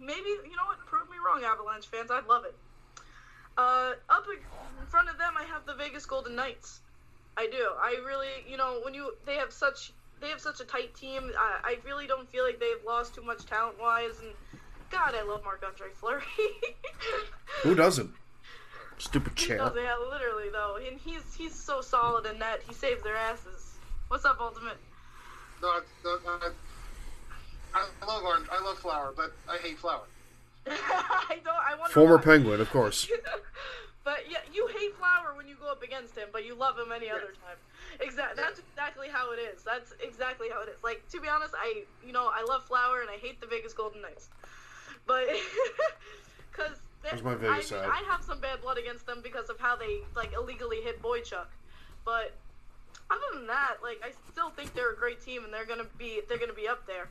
maybe 0.00 0.28
you 0.28 0.56
know 0.56 0.66
what? 0.66 0.84
Prove 0.84 1.08
me 1.08 1.16
wrong, 1.24 1.44
Avalanche 1.44 1.86
fans. 1.86 2.10
I'd 2.10 2.26
love 2.26 2.44
it. 2.44 2.56
Uh, 3.56 3.92
up 4.08 4.26
in 4.28 4.86
front 4.88 5.08
of 5.08 5.16
them, 5.16 5.34
I 5.38 5.44
have 5.44 5.64
the 5.64 5.74
Vegas 5.74 6.04
Golden 6.06 6.34
Knights. 6.34 6.80
I 7.36 7.46
do. 7.46 7.68
I 7.80 8.02
really, 8.04 8.26
you 8.48 8.56
know, 8.56 8.80
when 8.84 8.92
you 8.92 9.14
they 9.26 9.36
have 9.36 9.52
such 9.52 9.92
they 10.20 10.28
have 10.30 10.40
such 10.40 10.58
a 10.58 10.64
tight 10.64 10.92
team. 10.96 11.30
I, 11.38 11.60
I 11.62 11.78
really 11.86 12.08
don't 12.08 12.28
feel 12.28 12.44
like 12.44 12.58
they've 12.58 12.84
lost 12.84 13.14
too 13.14 13.22
much 13.22 13.46
talent 13.46 13.80
wise. 13.80 14.18
And 14.20 14.32
God, 14.90 15.14
I 15.14 15.22
love 15.22 15.44
Marc 15.44 15.62
Andre 15.64 15.90
Fleury. 15.94 16.24
Who 17.62 17.76
doesn't? 17.76 18.10
Stupid 18.98 19.38
He 19.38 19.46
chair. 19.46 19.58
does, 19.58 19.72
yeah, 19.76 19.94
literally 20.10 20.50
though, 20.50 20.78
and 20.84 20.98
he's 20.98 21.22
he's 21.38 21.54
so 21.54 21.80
solid 21.80 22.26
in 22.26 22.40
net. 22.40 22.60
He 22.66 22.74
saves 22.74 23.04
their 23.04 23.16
asses. 23.16 23.76
What's 24.08 24.24
up, 24.24 24.38
Ultimate? 24.40 24.78
No, 25.62 25.80
no, 26.04 26.18
no, 26.24 26.38
I 27.74 28.06
love 28.06 28.24
orange. 28.24 28.46
I 28.50 28.62
love 28.62 28.78
flower, 28.78 29.12
but 29.16 29.32
I 29.48 29.58
hate 29.58 29.78
flower. 29.78 30.02
I 30.66 31.38
don't. 31.44 31.54
I 31.54 31.76
wonder. 31.78 31.92
Former 31.92 32.16
why. 32.16 32.22
Penguin, 32.22 32.60
of 32.60 32.70
course. 32.70 33.08
but 34.04 34.24
yeah, 34.30 34.38
you 34.52 34.66
hate 34.68 34.96
Flower 34.96 35.34
when 35.36 35.48
you 35.48 35.56
go 35.60 35.70
up 35.70 35.82
against 35.82 36.16
him, 36.16 36.28
but 36.32 36.44
you 36.44 36.54
love 36.54 36.78
him 36.78 36.92
any 36.94 37.10
other 37.10 37.32
time. 37.44 37.56
Exactly. 38.00 38.42
That's 38.42 38.58
exactly 38.58 39.08
how 39.08 39.32
it 39.32 39.36
is. 39.36 39.62
That's 39.62 39.94
exactly 40.02 40.48
how 40.52 40.62
it 40.62 40.68
is. 40.68 40.76
Like 40.82 41.06
to 41.10 41.20
be 41.20 41.28
honest, 41.28 41.54
I 41.56 41.84
you 42.04 42.12
know 42.12 42.30
I 42.32 42.44
love 42.44 42.64
Flower 42.64 43.00
and 43.00 43.10
I 43.10 43.16
hate 43.16 43.40
the 43.40 43.46
Vegas 43.46 43.72
Golden 43.72 44.02
Knights, 44.02 44.28
but 45.06 45.24
because 46.50 46.76
That's 47.02 47.22
my 47.22 47.34
Vegas 47.34 47.72
I, 47.72 47.82
mean. 47.82 47.90
I 47.90 48.02
have 48.10 48.22
some 48.22 48.40
bad 48.40 48.60
blood 48.62 48.78
against 48.78 49.06
them 49.06 49.20
because 49.22 49.48
of 49.48 49.58
how 49.58 49.76
they 49.76 50.00
like 50.14 50.32
illegally 50.34 50.80
hit 50.82 51.02
Boychuk, 51.02 51.46
but 52.04 52.32
other 53.10 53.26
than 53.34 53.46
that, 53.48 53.76
like 53.82 54.00
I 54.04 54.12
still 54.30 54.50
think 54.50 54.74
they're 54.74 54.92
a 54.92 54.96
great 54.96 55.20
team 55.20 55.44
and 55.44 55.52
they're 55.52 55.66
gonna 55.66 55.88
be 55.98 56.20
they're 56.28 56.38
gonna 56.38 56.52
be 56.52 56.68
up 56.68 56.86
there. 56.86 57.08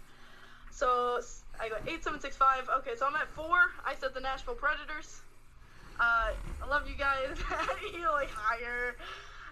So 0.80 1.20
I 1.60 1.68
got 1.68 1.82
eight 1.90 2.06
seven 2.06 2.22
six 2.22 2.38
five. 2.38 2.70
Okay, 2.78 2.92
so 2.96 3.06
I'm 3.06 3.16
at 3.16 3.28
four. 3.28 3.58
I 3.86 3.96
said 4.00 4.14
the 4.14 4.22
Nashville 4.22 4.56
Predators. 4.56 5.20
Uh, 6.00 6.32
I 6.64 6.68
love 6.70 6.88
you 6.88 6.96
guys. 6.96 7.36
like 8.16 8.30
higher. 8.32 8.96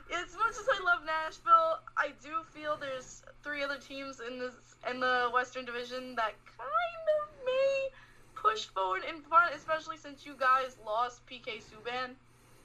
As 0.09 0.33
much 0.39 0.51
as 0.51 0.65
I 0.71 0.81
love 0.85 1.01
Nashville, 1.05 1.79
I 1.97 2.13
do 2.23 2.31
feel 2.53 2.77
there's 2.79 3.23
three 3.43 3.61
other 3.61 3.77
teams 3.77 4.21
in 4.25 4.39
this 4.39 4.53
in 4.89 5.01
the 5.01 5.29
Western 5.33 5.65
Division 5.65 6.15
that 6.15 6.31
kind 6.57 7.05
of 7.19 7.45
may 7.45 7.89
push 8.33 8.67
forward 8.67 9.01
in 9.03 9.19
front, 9.23 9.53
especially 9.53 9.97
since 9.97 10.25
you 10.25 10.33
guys 10.39 10.77
lost 10.85 11.27
PK 11.27 11.59
Subban, 11.59 12.11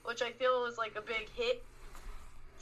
which 0.05 0.23
I 0.23 0.31
feel 0.31 0.63
was 0.63 0.79
like 0.79 0.95
a 0.95 1.03
big 1.03 1.29
hit 1.35 1.65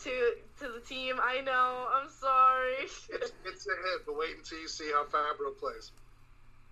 to 0.04 0.32
to 0.60 0.72
the 0.72 0.80
team. 0.80 1.16
I 1.22 1.40
know. 1.40 1.86
I'm 1.94 2.08
sorry. 2.08 2.74
It's, 2.82 3.32
it's 3.44 3.66
a 3.66 3.70
hit, 3.70 4.06
but 4.06 4.16
wait 4.18 4.36
until 4.36 4.58
you 4.58 4.68
see 4.68 4.90
how 4.92 5.04
Fabbro 5.04 5.56
plays. 5.58 5.92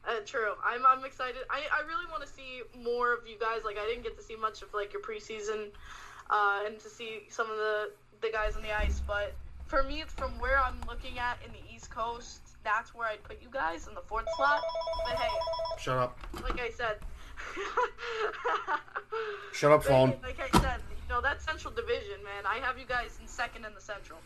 Uh, 0.07 0.21
true. 0.25 0.53
I'm, 0.65 0.87
I'm 0.87 1.05
excited. 1.05 1.43
I, 1.51 1.63
I 1.75 1.87
really 1.87 2.07
want 2.11 2.23
to 2.23 2.29
see 2.29 2.63
more 2.83 3.13
of 3.13 3.27
you 3.27 3.37
guys. 3.39 3.61
Like 3.65 3.77
I 3.79 3.87
didn't 3.87 4.05
get 4.05 4.17
to 4.17 4.23
see 4.23 4.37
much 4.37 4.63
of 4.63 4.73
like 4.73 4.93
your 4.93 5.03
preseason, 5.03 5.69
uh, 6.31 6.61
and 6.67 6.79
to 6.81 6.89
see 6.89 7.23
some 7.29 7.51
of 7.51 7.57
the 7.57 7.91
the 8.21 8.31
guys 8.33 8.57
on 8.57 8.63
the 8.63 8.77
ice. 8.77 9.01
But 9.07 9.35
for 9.67 9.83
me, 9.83 10.01
it's 10.01 10.13
from 10.15 10.39
where 10.39 10.59
I'm 10.59 10.81
looking 10.89 11.19
at 11.19 11.39
in 11.45 11.53
the 11.53 11.75
East 11.75 11.91
Coast. 11.91 12.41
That's 12.65 12.95
where 12.95 13.09
I'd 13.09 13.23
put 13.25 13.41
you 13.43 13.49
guys 13.51 13.87
in 13.87 13.95
the 13.95 14.01
fourth 14.03 14.27
slot. 14.37 14.61
But 15.07 15.17
hey, 15.17 15.29
Shut 15.79 15.97
up. 15.99 16.19
like 16.43 16.61
I 16.61 16.71
said. 16.71 16.97
Shut 19.53 19.73
up, 19.73 19.81
But, 19.83 19.89
phone. 19.89 20.15
Like 20.23 20.39
I 20.41 20.49
said, 20.61 20.81
you 21.09 21.15
know 21.15 21.21
that 21.23 21.41
Central 21.41 21.73
Division, 21.73 22.23
man. 22.23 22.45
I 22.45 22.59
have 22.59 22.79
you 22.79 22.85
guys 22.87 23.19
in 23.21 23.27
second 23.27 23.65
in 23.65 23.75
the 23.75 23.81
Central. 23.81 24.19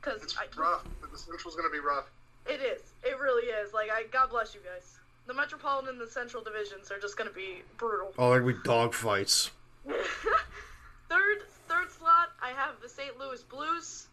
Cause 0.00 0.22
It's 0.22 0.36
I, 0.38 0.46
rough. 0.56 0.84
But 1.00 1.10
the 1.10 1.18
Central's 1.18 1.56
going 1.56 1.68
to 1.68 1.72
be 1.72 1.80
rough. 1.84 2.04
It 2.46 2.60
is. 2.60 2.80
It 3.02 3.18
really 3.18 3.48
is. 3.48 3.72
Like 3.74 3.90
I, 3.90 4.04
God 4.12 4.30
bless 4.30 4.54
you 4.54 4.60
guys. 4.60 4.98
The 5.26 5.34
Metropolitan 5.34 5.90
and 5.90 6.00
the 6.00 6.06
Central 6.06 6.42
divisions 6.42 6.90
are 6.90 6.98
just 6.98 7.18
gonna 7.18 7.30
be 7.30 7.62
brutal. 7.76 8.14
Oh, 8.16 8.30
like 8.30 8.42
we 8.42 8.54
dog 8.64 8.94
fights. 8.94 9.50
third, 9.86 11.42
third 11.68 11.90
slot, 11.90 12.30
I 12.40 12.48
have 12.56 12.80
the 12.80 12.88
St. 12.88 13.18
Louis 13.18 13.42
Blues. 13.42 14.06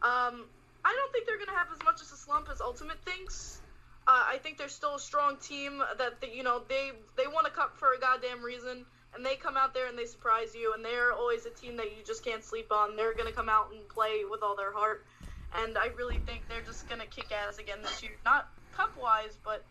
Um, 0.00 0.44
I 0.84 0.94
don't 0.94 1.12
think 1.12 1.26
they're 1.26 1.38
gonna 1.38 1.58
have 1.58 1.66
as 1.72 1.82
much 1.84 2.00
as 2.00 2.12
a 2.12 2.16
slump 2.16 2.48
as 2.52 2.60
Ultimate 2.60 3.02
thinks. 3.04 3.60
Uh, 4.06 4.22
I 4.28 4.38
think 4.44 4.56
they're 4.56 4.68
still 4.68 4.94
a 4.94 5.00
strong 5.00 5.38
team. 5.38 5.82
That 5.98 6.20
they, 6.20 6.32
you 6.32 6.44
know 6.44 6.62
they 6.68 6.92
they 7.16 7.26
won 7.26 7.46
a 7.46 7.50
cup 7.50 7.76
for 7.76 7.92
a 7.94 7.98
goddamn 7.98 8.40
reason, 8.40 8.86
and 9.14 9.24
they 9.24 9.36
come 9.36 9.56
out 9.56 9.74
there 9.74 9.86
and 9.86 9.98
they 9.98 10.06
surprise 10.06 10.54
you. 10.54 10.74
And 10.74 10.84
they're 10.84 11.12
always 11.12 11.46
a 11.46 11.50
team 11.50 11.76
that 11.76 11.96
you 11.96 12.04
just 12.04 12.24
can't 12.24 12.42
sleep 12.42 12.72
on. 12.72 12.96
They're 12.96 13.14
gonna 13.14 13.32
come 13.32 13.48
out 13.48 13.70
and 13.72 13.88
play 13.88 14.24
with 14.28 14.42
all 14.42 14.56
their 14.56 14.72
heart. 14.72 15.04
And 15.62 15.78
I 15.78 15.86
really 15.96 16.18
think 16.26 16.42
they're 16.48 16.62
just 16.62 16.88
gonna 16.88 17.06
kick 17.06 17.30
ass 17.32 17.58
again 17.58 17.78
this 17.82 18.02
year. 18.02 18.12
Not 18.24 18.48
cup 18.76 18.96
wise, 19.00 19.38
but 19.44 19.64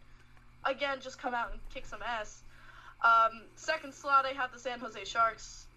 again, 0.66 1.00
just 1.02 1.20
come 1.20 1.34
out 1.34 1.52
and 1.52 1.60
kick 1.74 1.86
some 1.86 2.02
ass. 2.02 2.42
Um, 3.04 3.42
second 3.56 3.94
slot, 3.94 4.26
I 4.26 4.30
have 4.30 4.54
the 4.54 4.60
San 4.60 4.80
Jose 4.80 5.04
Sharks. 5.06 5.68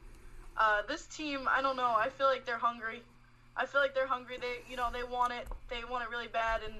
Uh, 0.56 0.82
this 0.88 1.06
team, 1.06 1.48
I 1.50 1.60
don't 1.60 1.76
know. 1.76 1.92
I 1.96 2.08
feel 2.10 2.26
like 2.26 2.46
they're 2.46 2.58
hungry. 2.58 3.02
I 3.56 3.66
feel 3.66 3.80
like 3.80 3.94
they're 3.94 4.06
hungry. 4.06 4.36
They, 4.40 4.70
you 4.70 4.76
know, 4.76 4.90
they 4.92 5.02
want 5.02 5.32
it. 5.32 5.48
They 5.68 5.80
want 5.90 6.04
it 6.04 6.10
really 6.10 6.28
bad. 6.28 6.60
And 6.64 6.74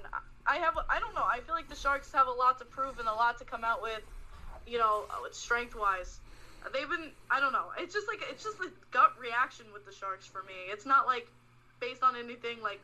I 0.45 0.57
have, 0.57 0.75
I 0.89 0.99
don't 0.99 1.13
know. 1.13 1.25
I 1.25 1.41
feel 1.41 1.53
like 1.53 1.67
the 1.67 1.75
Sharks 1.75 2.11
have 2.13 2.27
a 2.27 2.31
lot 2.31 2.59
to 2.59 2.65
prove 2.65 2.99
and 2.99 3.07
a 3.07 3.13
lot 3.13 3.39
to 3.39 3.45
come 3.45 3.63
out 3.63 3.81
with, 3.81 4.01
you 4.65 4.77
know, 4.77 5.05
strength 5.31 5.75
wise. 5.75 6.19
They've 6.73 6.89
been, 6.89 7.11
I 7.31 7.39
don't 7.39 7.53
know. 7.53 7.71
It's 7.77 7.93
just 7.93 8.07
like 8.07 8.19
it's 8.29 8.43
just 8.43 8.59
a 8.59 8.69
gut 8.91 9.13
reaction 9.19 9.65
with 9.73 9.85
the 9.85 9.91
Sharks 9.93 10.25
for 10.25 10.43
me. 10.43 10.53
It's 10.69 10.85
not 10.85 11.05
like 11.07 11.27
based 11.79 12.03
on 12.03 12.15
anything 12.15 12.61
like 12.61 12.81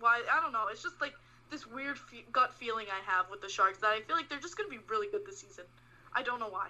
why. 0.00 0.22
I 0.30 0.40
don't 0.40 0.52
know. 0.52 0.66
It's 0.70 0.82
just 0.82 1.00
like 1.00 1.14
this 1.50 1.66
weird 1.66 1.98
fe- 1.98 2.24
gut 2.32 2.54
feeling 2.54 2.86
I 2.90 3.00
have 3.10 3.26
with 3.30 3.40
the 3.42 3.48
Sharks 3.48 3.78
that 3.78 3.88
I 3.88 4.00
feel 4.00 4.16
like 4.16 4.28
they're 4.28 4.38
just 4.40 4.56
gonna 4.56 4.68
be 4.70 4.78
really 4.88 5.08
good 5.10 5.26
this 5.26 5.38
season. 5.38 5.64
I 6.14 6.22
don't 6.22 6.40
know 6.40 6.48
why. 6.48 6.68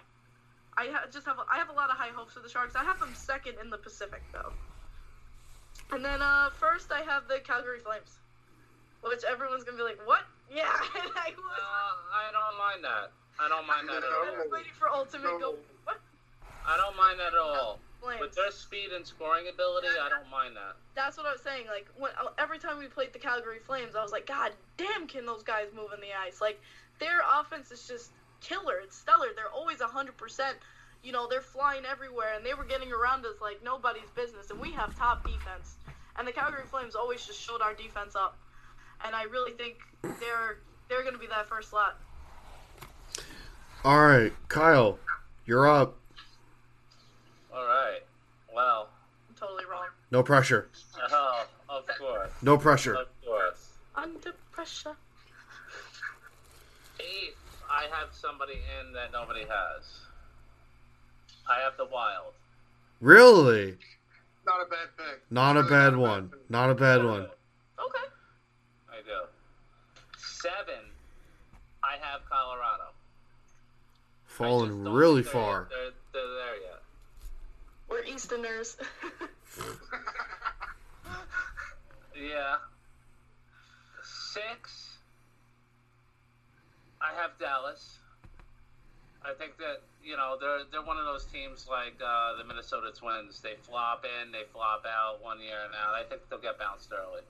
I 0.77 0.87
ha- 0.91 1.05
just 1.11 1.25
have 1.25 1.37
I 1.51 1.57
have 1.57 1.69
a 1.69 1.73
lot 1.73 1.89
of 1.89 1.97
high 1.97 2.11
hopes 2.13 2.33
for 2.33 2.39
the 2.39 2.49
Sharks. 2.49 2.75
I 2.75 2.83
have 2.83 2.99
them 2.99 3.13
second 3.15 3.55
in 3.61 3.69
the 3.69 3.77
Pacific 3.77 4.21
though. 4.33 4.53
And 5.91 6.03
then 6.05 6.21
uh, 6.21 6.49
first 6.59 6.91
I 6.91 7.01
have 7.01 7.27
the 7.27 7.39
Calgary 7.43 7.79
Flames, 7.79 8.17
which 9.03 9.23
everyone's 9.23 9.63
gonna 9.63 9.77
be 9.77 9.83
like, 9.83 9.99
"What? 10.07 10.21
Yeah." 10.51 10.67
and 10.67 11.11
I 11.15 11.31
was, 11.31 11.59
Uh, 11.59 12.15
I 12.15 12.31
don't 12.31 12.57
mind 12.57 12.83
that. 12.83 13.11
I 13.39 13.47
don't 13.47 13.65
mind 13.67 13.87
that 13.89 14.03
at 14.03 14.09
I 14.11 14.27
all. 14.29 14.43
was 14.43 14.51
waiting 14.51 14.71
for 14.77 14.89
Ultimate. 14.89 15.39
Go 15.39 15.51
what? 15.51 15.70
I 16.65 16.77
don't 16.77 16.95
mind 16.95 17.19
that 17.19 17.33
at 17.33 17.39
all. 17.39 17.79
Flames. 18.01 18.19
With 18.19 18.33
their 18.33 18.49
speed 18.49 18.89
and 18.95 19.05
scoring 19.05 19.45
ability, 19.47 19.87
I 20.01 20.09
don't 20.09 20.29
mind 20.29 20.55
that. 20.55 20.75
That's 20.95 21.17
what 21.17 21.27
I 21.27 21.33
was 21.33 21.41
saying. 21.41 21.67
Like 21.67 21.87
when 21.97 22.11
uh, 22.19 22.29
every 22.39 22.57
time 22.57 22.79
we 22.79 22.87
played 22.87 23.13
the 23.13 23.19
Calgary 23.19 23.59
Flames, 23.59 23.95
I 23.95 24.01
was 24.01 24.11
like, 24.11 24.25
God 24.25 24.53
damn, 24.77 25.05
can 25.05 25.25
those 25.25 25.43
guys 25.43 25.67
move 25.75 25.93
in 25.93 26.01
the 26.01 26.07
ice? 26.25 26.41
Like 26.41 26.59
their 26.99 27.21
offense 27.39 27.71
is 27.71 27.87
just 27.87 28.11
killer. 28.41 28.79
It's 28.83 28.97
stellar. 28.97 29.27
They're 29.35 29.53
always 29.53 29.81
hundred 29.81 30.17
percent. 30.17 30.57
You 31.03 31.11
know, 31.11 31.27
they're 31.27 31.41
flying 31.41 31.85
everywhere, 31.85 32.33
and 32.35 32.45
they 32.45 32.53
were 32.53 32.63
getting 32.63 32.91
around 32.91 33.25
us 33.25 33.39
like 33.39 33.63
nobody's 33.63 34.09
business. 34.15 34.49
And 34.49 34.59
we 34.59 34.71
have 34.71 34.97
top 34.97 35.23
defense, 35.23 35.75
and 36.17 36.27
the 36.27 36.31
Calgary 36.31 36.65
Flames 36.69 36.95
always 36.95 37.25
just 37.25 37.39
showed 37.39 37.61
our 37.61 37.75
defense 37.75 38.15
up. 38.15 38.37
And 39.05 39.15
I 39.15 39.23
really 39.23 39.51
think 39.53 39.75
they're 40.01 40.57
they're 40.89 41.03
gonna 41.03 41.19
be 41.19 41.27
that 41.27 41.47
first 41.47 41.69
slot. 41.69 41.99
All 43.83 43.99
right, 43.99 44.33
Kyle, 44.47 44.97
you're 45.45 45.67
up. 45.67 45.97
All 47.53 47.65
right. 47.65 47.99
Well, 48.53 48.89
I'm 49.29 49.35
totally 49.35 49.65
wrong. 49.69 49.87
No 50.11 50.23
pressure. 50.23 50.69
oh, 51.11 51.45
of 51.69 51.85
course, 51.99 52.29
No 52.41 52.57
pressure. 52.57 52.95
of 52.95 53.07
course. 53.25 53.69
Under 53.95 54.33
pressure. 54.51 54.95
Eighth, 56.99 57.37
I 57.69 57.85
have 57.91 58.09
somebody 58.13 58.53
in 58.79 58.93
that 58.93 59.11
nobody 59.11 59.41
has. 59.41 59.83
I 61.49 61.59
have 61.61 61.75
the 61.77 61.85
Wild. 61.85 62.33
Really? 62.99 63.77
Not 64.45 64.61
a 64.61 64.69
bad 64.69 64.87
pick. 64.97 65.21
Not 65.29 65.57
a 65.57 65.63
bad 65.63 65.93
not 65.93 65.99
one. 66.01 66.29
pick. 66.29 66.49
Not 66.49 66.69
a 66.69 66.75
bad 66.75 67.03
one. 67.03 67.21
Okay. 67.23 68.07
I 68.89 69.01
do. 69.05 69.27
Seven, 70.17 70.85
I 71.83 71.93
have 72.01 72.21
Colorado. 72.29 72.83
I 72.83 74.27
just 74.27 74.37
Fallen 74.37 74.83
don't 74.83 74.93
really 74.93 75.23
think 75.23 75.33
they're- 75.33 75.41
far. 75.41 75.67
They're, 75.69 75.91
they're 76.13 76.33
there 76.33 76.61
yet. 76.61 76.70
We're 77.91 78.03
Easterners. 78.05 78.77
Yeah. 82.21 82.57
Six. 84.03 84.97
I 87.01 87.19
have 87.19 87.31
Dallas. 87.39 87.97
I 89.25 89.33
think 89.33 89.57
that 89.57 89.81
you 90.03 90.17
know 90.17 90.37
they're 90.39 90.59
they're 90.71 90.83
one 90.85 90.97
of 90.97 91.05
those 91.05 91.25
teams 91.25 91.67
like 91.69 91.95
uh, 92.03 92.37
the 92.37 92.43
Minnesota 92.43 92.91
Twins. 92.95 93.39
They 93.41 93.55
flop 93.61 94.05
in, 94.05 94.31
they 94.31 94.43
flop 94.53 94.85
out 94.85 95.23
one 95.23 95.41
year 95.41 95.57
and 95.65 95.73
out. 95.73 95.93
I 95.95 96.03
think 96.03 96.21
they'll 96.29 96.39
get 96.39 96.59
bounced 96.59 96.91
early. 96.91 97.21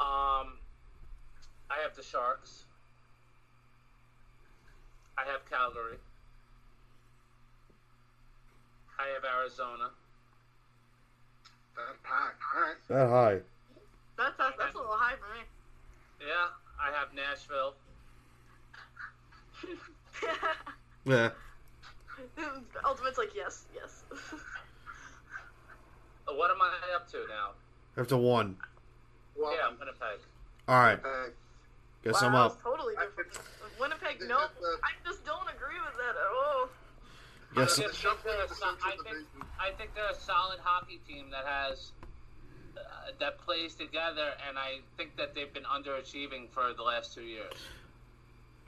Um, 0.00 0.56
I 1.70 1.82
have 1.82 1.94
the 1.94 2.02
Sharks. 2.02 2.64
I 5.16 5.30
have 5.30 5.48
Calgary. 5.48 5.98
I 8.98 9.06
have 9.14 9.24
Arizona. 9.24 9.90
That 11.76 12.02
pack. 12.02 12.36
All 12.54 12.60
right. 12.62 12.76
That 12.88 13.08
high. 13.08 13.38
that's, 14.16 14.36
that's 14.38 14.56
that's 14.58 14.74
a 14.74 14.78
little 14.78 14.92
high 14.96 15.14
for 15.16 15.32
me. 15.34 15.42
Yeah, 16.20 16.48
I 16.80 16.92
have 16.96 17.14
Nashville. 17.14 17.74
Yeah. 21.04 21.30
Ultimate's 22.86 23.18
like, 23.18 23.34
yes, 23.34 23.64
yes. 23.74 24.04
Uh, 26.28 26.34
What 26.34 26.52
am 26.52 26.58
I 26.62 26.70
up 26.94 27.10
to 27.10 27.18
now? 27.28 27.50
After 28.00 28.16
one. 28.16 28.56
Well, 29.36 29.52
Yeah, 29.52 29.66
I'm 29.66 29.76
Winnipeg. 29.80 30.20
All 30.68 30.76
right. 30.78 31.02
pack. 31.02 31.30
Guess 32.04 32.22
wow, 32.22 32.28
I'm 32.28 32.34
up. 32.36 32.62
totally 32.62 32.94
different. 32.94 33.40
Winnipeg, 33.80 34.20
the- 34.20 34.26
no. 34.26 34.38
I 34.38 34.92
just 35.04 35.24
don't 35.26 35.48
agree 35.50 35.80
with 35.84 35.96
that 35.98 36.14
at 36.14 36.30
all. 36.30 36.61
Guess 37.54 37.78
I 37.78 37.82
think 37.82 38.22
they're 38.24 38.40
a 38.40 38.44
I 38.44 38.96
think, 39.04 39.26
I 39.60 39.70
think 39.76 39.94
they're 39.94 40.10
a 40.10 40.14
solid 40.14 40.58
hockey 40.62 41.00
team 41.06 41.26
that 41.30 41.44
has 41.46 41.92
uh, 42.76 42.80
that 43.20 43.38
plays 43.38 43.74
together, 43.74 44.30
and 44.48 44.58
I 44.58 44.80
think 44.96 45.16
that 45.16 45.34
they've 45.34 45.52
been 45.52 45.64
underachieving 45.64 46.48
for 46.50 46.72
the 46.74 46.82
last 46.82 47.14
two 47.14 47.22
years. 47.22 47.52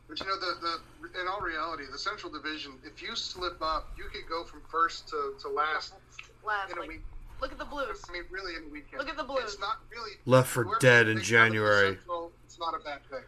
But 0.09 0.21
you 0.21 0.27
know, 0.27 0.39
the, 0.39 0.79
the 1.03 1.21
in 1.21 1.29
all 1.29 1.41
reality, 1.41 1.85
the 1.91 1.99
Central 1.99 2.31
Division, 2.31 2.73
if 2.85 3.01
you 3.03 3.17
slip 3.17 3.61
up, 3.63 3.89
you 3.97 4.05
could 4.13 4.29
go 4.29 4.45
from 4.45 4.61
first 4.71 5.09
to, 5.09 5.35
to 5.41 5.49
last 5.49 5.95
Last, 6.45 6.71
in 6.71 6.77
a 6.77 6.81
like, 6.81 6.89
week. 6.91 7.03
look 7.41 7.53
at 7.53 7.59
the 7.59 7.65
Blues. 7.65 8.03
I 8.09 8.13
mean, 8.13 8.25
really, 8.31 8.55
in 8.57 8.65
a 8.65 8.69
weekend. 8.69 8.99
Look 8.99 9.09
at 9.09 9.17
the 9.17 9.25
Blues. 9.25 9.45
It's 9.45 9.59
not 9.59 9.79
really 9.91 10.13
Left 10.27 10.49
for 10.49 10.77
Dead 10.79 11.09
in 11.09 11.17
pick 11.17 11.17
out 11.17 11.17
of 11.17 11.17
the 11.17 11.23
January. 11.23 11.89
Central, 11.97 12.33
It's 12.45 12.59
not 12.59 12.75
a 12.75 12.85
bad 12.85 13.01
pick. 13.11 13.27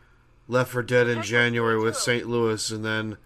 Left 0.48 0.70
for 0.70 0.82
Dead 0.82 1.08
in 1.08 1.22
January 1.22 1.78
with. 1.78 1.96
St. 1.96 2.28
Louis, 2.28 2.70
and 2.70 2.84
then 2.84 3.16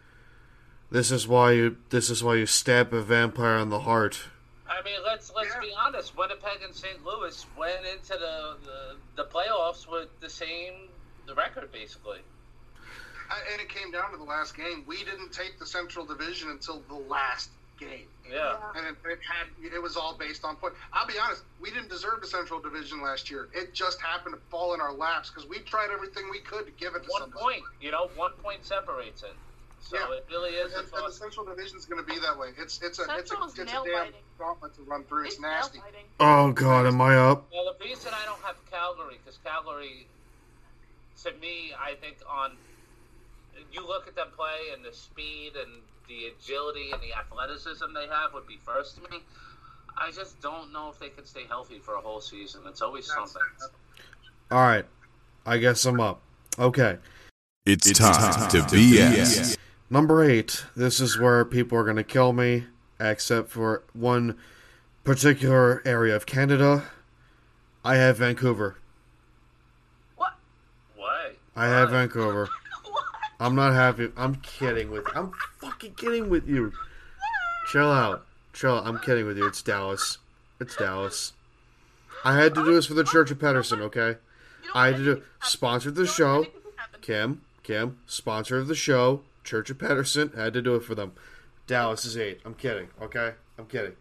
this 0.91 1.11
is 1.11 1.27
why 1.29 1.53
you 1.53 1.77
this 1.91 2.11
is 2.11 2.23
why 2.23 2.35
you 2.37 2.47
stab 2.47 2.93
a 2.93 3.01
vampire 3.03 3.57
on 3.57 3.71
the 3.71 3.81
heart. 3.81 4.21
I 4.69 4.83
mean, 4.83 4.95
let's 5.05 5.33
let's 5.35 5.53
Yeah. 5.55 5.61
be 5.61 5.73
honest. 5.79 6.17
Winnipeg 6.17 6.63
and 6.65 6.75
St. 6.75 7.05
Louis 7.05 7.45
went 7.57 7.85
into 7.87 8.13
the, 8.13 8.57
the 8.65 8.97
the 9.17 9.25
playoffs 9.25 9.91
with 9.91 10.09
the 10.21 10.31
same 10.31 10.89
the 11.27 11.35
record, 11.35 11.71
basically. 11.73 12.21
I, 13.31 13.39
and 13.53 13.61
it 13.61 13.69
came 13.69 13.93
down 13.93 14.11
to 14.11 14.17
the 14.17 14.25
last 14.25 14.57
game. 14.57 14.83
We 14.89 14.99
didn't 15.05 15.33
take 15.33 15.59
the 15.61 15.67
Central 15.67 16.05
Division 16.05 16.51
until 16.51 16.83
the 16.89 16.97
last 16.97 17.51
game. 17.79 18.07
Yeah. 18.29 18.57
And 18.77 18.87
it, 18.87 18.97
it 19.05 19.19
had 19.23 19.47
it 19.75 19.81
was 19.81 19.97
all 19.97 20.17
based 20.19 20.45
on 20.45 20.57
point. 20.57 20.75
I'll 20.93 21.07
be 21.07 21.15
honest, 21.23 21.43
we 21.61 21.71
didn't 21.71 21.89
deserve 21.91 22.21
the 22.21 22.27
Central 22.27 22.59
Division 22.61 23.01
last 23.03 23.31
year. 23.31 23.49
It 23.55 23.73
just 23.75 24.01
happened 24.01 24.35
to 24.35 24.41
fall 24.51 24.75
in 24.75 24.81
our 24.81 24.93
laps 24.93 25.31
because 25.31 25.49
we 25.49 25.59
tried 25.61 25.91
everything 25.93 26.25
we 26.31 26.41
could 26.41 26.67
to 26.67 26.73
give 26.73 26.95
it 26.97 27.05
to 27.05 27.09
One 27.09 27.23
somebody. 27.23 27.43
point, 27.43 27.63
you 27.81 27.91
know, 27.93 28.11
one 28.17 28.33
point 28.43 28.65
separates 28.65 29.23
it. 29.23 29.35
So 29.81 29.97
Yeah. 29.99 30.17
it 30.17 30.27
really 30.31 30.51
is. 30.51 30.73
And, 30.75 30.87
a 30.93 30.97
and 30.97 31.07
the 31.09 31.13
Central 31.13 31.45
Division 31.47 31.79
is 31.79 31.87
going 31.87 32.05
to 32.05 32.07
be 32.13 32.19
that 32.21 32.39
way. 32.39 32.49
It's 32.59 32.81
it's 32.83 32.99
a 32.99 33.05
it's 33.19 33.33
a, 33.33 33.37
it's 33.43 33.59
a 33.59 33.65
damn 33.65 33.83
biting. 33.85 34.13
gauntlet 34.39 34.75
to 34.77 34.83
run 34.83 35.05
through. 35.05 35.25
It's 35.25 35.35
It's 35.35 35.43
nasty. 35.43 35.81
Oh 36.21 36.53
God, 36.53 36.87
am 36.87 37.01
I 37.01 37.17
up? 37.17 37.49
Well, 37.53 37.75
the 37.79 37.85
reason 37.85 38.13
I 38.15 38.25
don't 38.27 38.41
have 38.43 38.57
Calgary 38.71 39.19
because 39.25 39.39
Calgary, 39.45 40.07
to 41.25 41.33
me, 41.41 41.73
I 41.81 41.95
think 41.95 42.19
on 42.29 42.53
you 43.73 43.87
look 43.87 44.07
at 44.07 44.15
them 44.15 44.29
play 44.37 44.73
and 44.75 44.85
the 44.85 44.93
speed 44.93 45.53
and 45.57 45.71
the 46.09 46.27
agility 46.27 46.91
and 46.93 47.01
the 47.03 47.13
athleticism 47.15 47.85
they 47.95 48.07
have 48.07 48.33
would 48.35 48.47
be 48.47 48.59
first 48.65 48.97
to 48.97 49.11
me. 49.11 49.19
I 49.99 50.11
just 50.13 50.41
don't 50.41 50.73
know 50.73 50.89
if 50.91 50.99
they 50.99 51.09
can 51.09 51.27
stay 51.27 51.45
healthy 51.49 51.79
for 51.79 51.95
a 51.95 52.01
whole 52.01 52.21
season. 52.21 52.63
It's 52.67 52.81
always 52.81 53.09
That's- 53.09 53.33
something. 53.33 53.49
All 54.51 54.61
right, 54.63 54.85
I 55.47 55.59
guess 55.59 55.85
I'm 55.85 56.01
up. 56.01 56.21
Okay, 56.59 56.99
It's, 57.67 57.91
time, 57.99 58.49
to 58.51 58.59
BS. 58.63 59.57
Number 59.91 60.23
eight. 60.23 60.65
This 60.77 61.01
is 61.01 61.19
where 61.19 61.45
people 61.45 61.77
are 61.77 61.85
gonna 61.85 62.05
kill 62.05 62.33
me, 62.33 62.67
except 62.99 63.51
for 63.51 63.83
one 63.93 64.39
particular 65.05 65.83
area 65.85 66.15
of 66.15 66.25
Canada. 66.25 66.85
I 67.85 67.97
have 67.97 68.19
Vancouver. 68.19 68.77
What? 70.17 70.35
Why? 70.97 71.33
I 71.57 71.67
have 71.67 71.91
Vancouver. 71.91 72.49
What? 72.83 73.05
I'm 73.39 73.55
not 73.55 73.75
happy. 73.75 74.11
I'm 74.17 74.37
kidding 74.37 74.91
with. 74.91 75.05
I'm 75.15 75.33
fucking 75.61 75.95
kidding 75.95 76.29
with 76.29 76.49
you. 76.49 76.73
Chill 77.71 77.91
out. 77.91 78.27
Chill. 78.53 78.77
out. 78.77 78.87
I'm 78.87 78.99
kidding 78.99 79.27
with 79.27 79.39
you. 79.39 79.47
It's 79.47 79.63
Dallas. 79.63 80.19
It's 80.61 80.77
Dallas. 80.77 81.33
I 82.25 82.35
had 82.37 82.55
to 82.55 82.65
do 82.65 82.75
this 82.75 82.87
for 82.87 82.95
the 82.95 83.05
Church 83.05 83.31
of 83.31 83.39
Pedersen. 83.39 83.81
Okay. 83.81 84.17
I 84.75 84.87
had 84.89 84.97
to 84.97 85.05
do 85.05 85.11
anything 85.11 85.23
can 85.23 85.39
happen. 85.41 85.49
sponsored 85.49 85.95
the 85.95 86.07
show. 86.07 86.35
anything 86.37 86.53
can 86.63 86.73
happen. 86.77 87.01
Kim, 87.01 87.41
Kim, 87.63 87.99
sponsor 88.07 88.59
of 88.59 88.69
the 88.69 88.75
show, 88.75 89.23
Church 89.45 89.71
of 89.71 89.79
Pedersen. 89.79 90.33
Had 90.37 90.53
to 90.55 90.63
do 90.63 90.75
it 90.75 90.85
for 90.85 90.95
them. 90.95 91.13
Dallas 91.67 92.05
is 92.05 92.17
eight. 92.17 92.41
I'm 92.45 92.55
kidding. 92.55 92.89
Okay, 93.01 93.35
I'm 93.59 93.67
kidding. 93.67 93.95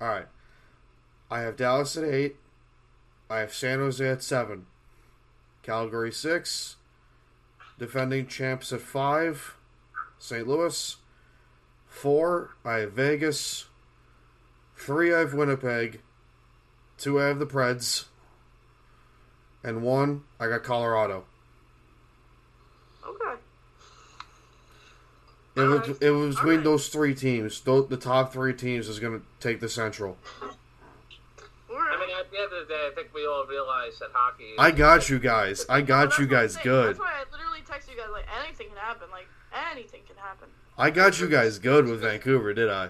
All 0.00 0.08
right. 0.08 0.26
I 1.30 1.40
have 1.40 1.56
Dallas 1.56 1.96
at 1.96 2.04
eight. 2.04 2.36
I 3.30 3.38
have 3.40 3.54
San 3.54 3.78
Jose 3.78 4.06
at 4.06 4.22
seven. 4.22 4.66
Calgary 5.62 6.12
six. 6.12 6.76
Defending 7.78 8.26
champs 8.26 8.72
at 8.72 8.80
five. 8.80 9.56
St. 10.18 10.46
Louis. 10.46 10.96
Four. 11.86 12.56
I 12.64 12.78
have 12.78 12.92
Vegas. 12.92 13.66
Three. 14.76 15.14
I 15.14 15.20
have 15.20 15.34
Winnipeg. 15.34 16.00
Two. 16.98 17.20
I 17.20 17.26
have 17.26 17.38
the 17.38 17.46
Preds. 17.46 18.06
And 19.62 19.82
one. 19.82 20.24
I 20.38 20.48
got 20.48 20.62
Colorado. 20.62 21.24
Okay. 23.06 23.40
It 25.56 25.60
was, 25.62 25.98
it 26.00 26.10
was 26.10 26.34
between 26.34 26.50
Alright. 26.52 26.64
those 26.64 26.88
three 26.88 27.14
teams. 27.14 27.60
Tho- 27.60 27.82
The 27.82 27.96
top 27.96 28.32
three 28.32 28.54
teams 28.54 28.88
is 28.88 28.98
going 28.98 29.20
to 29.20 29.26
take 29.40 29.60
the 29.60 29.68
Central. 29.68 30.16
I 30.42 30.46
mean, 32.00 32.10
at 32.18 32.30
the 32.30 32.38
end 32.38 32.52
of 32.52 32.66
the 32.68 32.74
day, 32.74 32.88
I 32.90 32.94
think 32.94 33.14
we 33.14 33.24
all 33.26 33.46
realize 33.46 33.98
that 34.00 34.10
hockey. 34.12 34.44
Is, 34.44 34.58
I 34.58 34.70
got 34.72 35.08
you 35.08 35.18
guys. 35.20 35.64
I 35.68 35.80
got 35.80 36.18
you 36.18 36.26
guys 36.26 36.56
good. 36.56 36.88
That's 36.88 36.98
why 36.98 37.12
I 37.20 37.24
literally 37.30 37.60
text 37.68 37.88
you 37.90 37.96
guys 37.96 38.06
like 38.12 38.26
anything 38.44 38.68
can 38.68 38.76
happen. 38.78 39.08
Like 39.12 39.28
anything 39.72 40.00
can 40.08 40.16
happen. 40.16 40.48
I 40.76 40.90
got 40.90 41.20
you 41.20 41.28
guys 41.28 41.58
good 41.60 41.86
with 41.86 42.00
Vancouver, 42.00 42.52
did 42.52 42.68
I? 42.70 42.88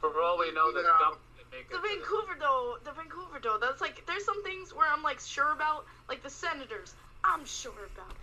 For 0.00 0.20
all 0.22 0.38
we 0.38 0.52
know, 0.52 0.72
this 0.72 0.84
dump 0.86 1.18
can 1.36 1.46
make 1.50 1.68
The 1.68 1.76
it 1.76 1.78
to 1.78 1.82
the- 1.82 1.88
Vancouver 1.88 2.36
though, 2.38 2.76
the 2.84 2.92
Vancouver 2.92 3.40
though, 3.42 3.58
that's 3.60 3.80
like 3.80 4.04
there's 4.06 4.24
some 4.24 4.42
things 4.44 4.72
where 4.74 4.88
I'm 4.88 5.02
like 5.02 5.18
sure 5.20 5.52
about, 5.52 5.84
like 6.08 6.22
the 6.22 6.30
Senators, 6.30 6.94
I'm 7.24 7.44
sure 7.44 7.72
about. 7.94 8.14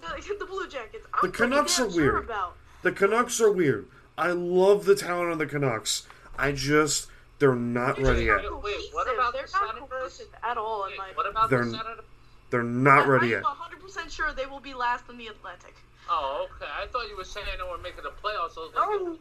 The, 0.00 0.34
the 0.38 0.44
Blue 0.46 0.68
Jackets, 0.68 1.06
I'm 1.14 1.30
The 1.30 1.36
Canucks 1.36 1.78
are 1.80 1.84
damn 1.84 1.92
sure 1.92 2.12
weird. 2.14 2.24
about. 2.24 2.56
The 2.82 2.92
Canucks 2.92 3.40
are 3.40 3.50
weird. 3.52 3.86
I 4.18 4.28
love 4.32 4.84
the 4.84 4.94
talent 4.94 5.32
of 5.32 5.38
the 5.38 5.46
Canucks. 5.46 6.06
I 6.38 6.52
just 6.52 7.08
they're 7.38 7.54
not 7.54 7.96
They're 7.96 8.06
ready 8.12 8.24
yet. 8.24 8.38
Wait, 8.62 8.76
what 8.92 9.12
about 9.12 9.32
They're 9.34 9.46
the 9.46 9.52
not 9.52 9.74
Senators? 9.76 10.22
at 10.42 10.56
all. 10.56 10.84
And 10.84 10.92
Wait, 10.92 10.98
like, 10.98 11.16
what 11.16 11.28
about 11.28 11.50
They're- 11.50 11.64
the 11.64 11.70
Senator? 11.72 12.04
They're 12.50 12.62
not 12.62 13.08
ready 13.08 13.28
yet. 13.28 13.38
I'm 13.38 13.58
100 13.58 13.80
percent 13.82 14.10
sure 14.12 14.32
they 14.32 14.46
will 14.46 14.60
be 14.60 14.72
last 14.72 15.04
in 15.10 15.18
the 15.18 15.26
Atlantic. 15.26 15.74
Oh, 16.08 16.46
okay. 16.54 16.70
I 16.80 16.86
thought 16.86 17.08
you 17.08 17.16
were 17.16 17.24
saying 17.24 17.46
they 17.58 17.62
were 17.68 17.76
making 17.78 18.04
the 18.04 18.10
playoffs. 18.22 18.56
I 18.56 18.70
Oh. 18.78 19.18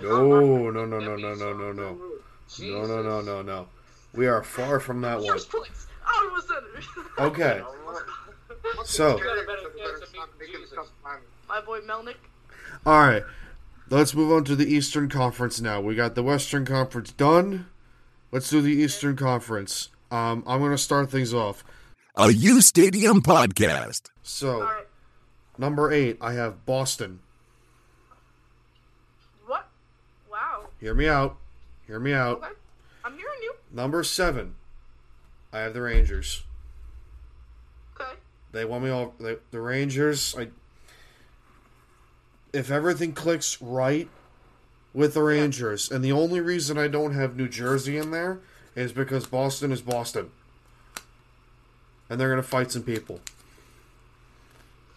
No. 0.00 0.70
No, 0.70 0.70
no, 0.70 0.84
no, 0.86 0.98
no, 1.00 1.16
no, 1.16 1.34
no, 1.34 1.52
no, 1.52 1.72
no. 1.72 1.98
No, 2.60 2.86
no, 2.86 3.02
no, 3.02 3.20
no, 3.20 3.42
no. 3.42 3.68
We 4.14 4.28
are 4.28 4.42
far 4.44 4.78
from 4.78 5.00
that 5.00 5.18
one. 5.18 5.26
First 5.32 5.50
place, 5.50 5.86
Ottawa 6.06 6.40
Senators. 6.40 6.86
Okay. 7.18 7.62
So- 8.84 9.16
You 9.18 9.24
got 9.24 9.38
a 9.38 9.46
better 9.46 9.62
chance 9.78 10.02
of 10.02 10.38
beating 10.38 10.60
Jesus. 10.60 10.78
My 11.48 11.60
boy 11.60 11.80
Melnyk. 11.80 12.16
All 12.86 13.00
right. 13.00 13.22
Let's 13.90 14.14
move 14.14 14.32
on 14.32 14.44
to 14.44 14.56
the 14.56 14.66
Eastern 14.66 15.08
Conference 15.08 15.60
now. 15.60 15.80
We 15.80 15.94
got 15.94 16.14
the 16.14 16.22
Western 16.22 16.64
Conference 16.64 17.12
done. 17.12 17.66
Let's 18.30 18.48
do 18.48 18.62
the 18.62 18.70
Eastern 18.72 19.16
Conference. 19.16 19.90
Um, 20.10 20.42
I'm 20.46 20.60
going 20.60 20.70
to 20.72 20.78
start 20.78 21.10
things 21.10 21.34
off. 21.34 21.62
A 22.16 22.30
U 22.32 22.60
Stadium 22.62 23.20
podcast. 23.22 24.08
So, 24.22 24.54
All 24.54 24.60
right. 24.62 24.86
number 25.58 25.92
eight, 25.92 26.16
I 26.20 26.32
have 26.34 26.64
Boston. 26.64 27.20
What? 29.46 29.68
Wow. 30.30 30.68
Hear 30.80 30.94
me 30.94 31.08
out. 31.08 31.36
Hear 31.86 31.98
me 32.00 32.12
out. 32.14 32.38
Okay. 32.38 32.52
I'm 33.04 33.12
hearing 33.16 33.42
you. 33.42 33.54
Number 33.70 34.02
seven, 34.04 34.54
I 35.52 35.60
have 35.60 35.74
the 35.74 35.82
Rangers. 35.82 36.42
Okay. 38.54 38.58
They 38.58 38.64
want 38.64 38.84
me 38.84 38.90
all. 38.90 39.14
The, 39.18 39.38
the 39.50 39.60
Rangers. 39.60 40.34
I. 40.38 40.48
If 42.52 42.70
everything 42.70 43.12
clicks 43.12 43.60
right 43.62 44.08
with 44.92 45.14
the 45.14 45.22
Rangers, 45.22 45.90
and 45.90 46.04
the 46.04 46.12
only 46.12 46.40
reason 46.40 46.76
I 46.76 46.86
don't 46.88 47.14
have 47.14 47.34
New 47.34 47.48
Jersey 47.48 47.96
in 47.96 48.10
there 48.10 48.40
is 48.76 48.92
because 48.92 49.26
Boston 49.26 49.72
is 49.72 49.80
Boston, 49.80 50.30
and 52.10 52.20
they're 52.20 52.28
gonna 52.28 52.42
fight 52.42 52.70
some 52.70 52.82
people. 52.82 53.20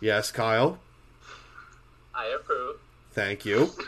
Yes, 0.02 0.32
Kyle. 0.32 0.80
I 2.14 2.28
approve. 2.28 2.78
Thank 3.14 3.46
you. 3.46 3.72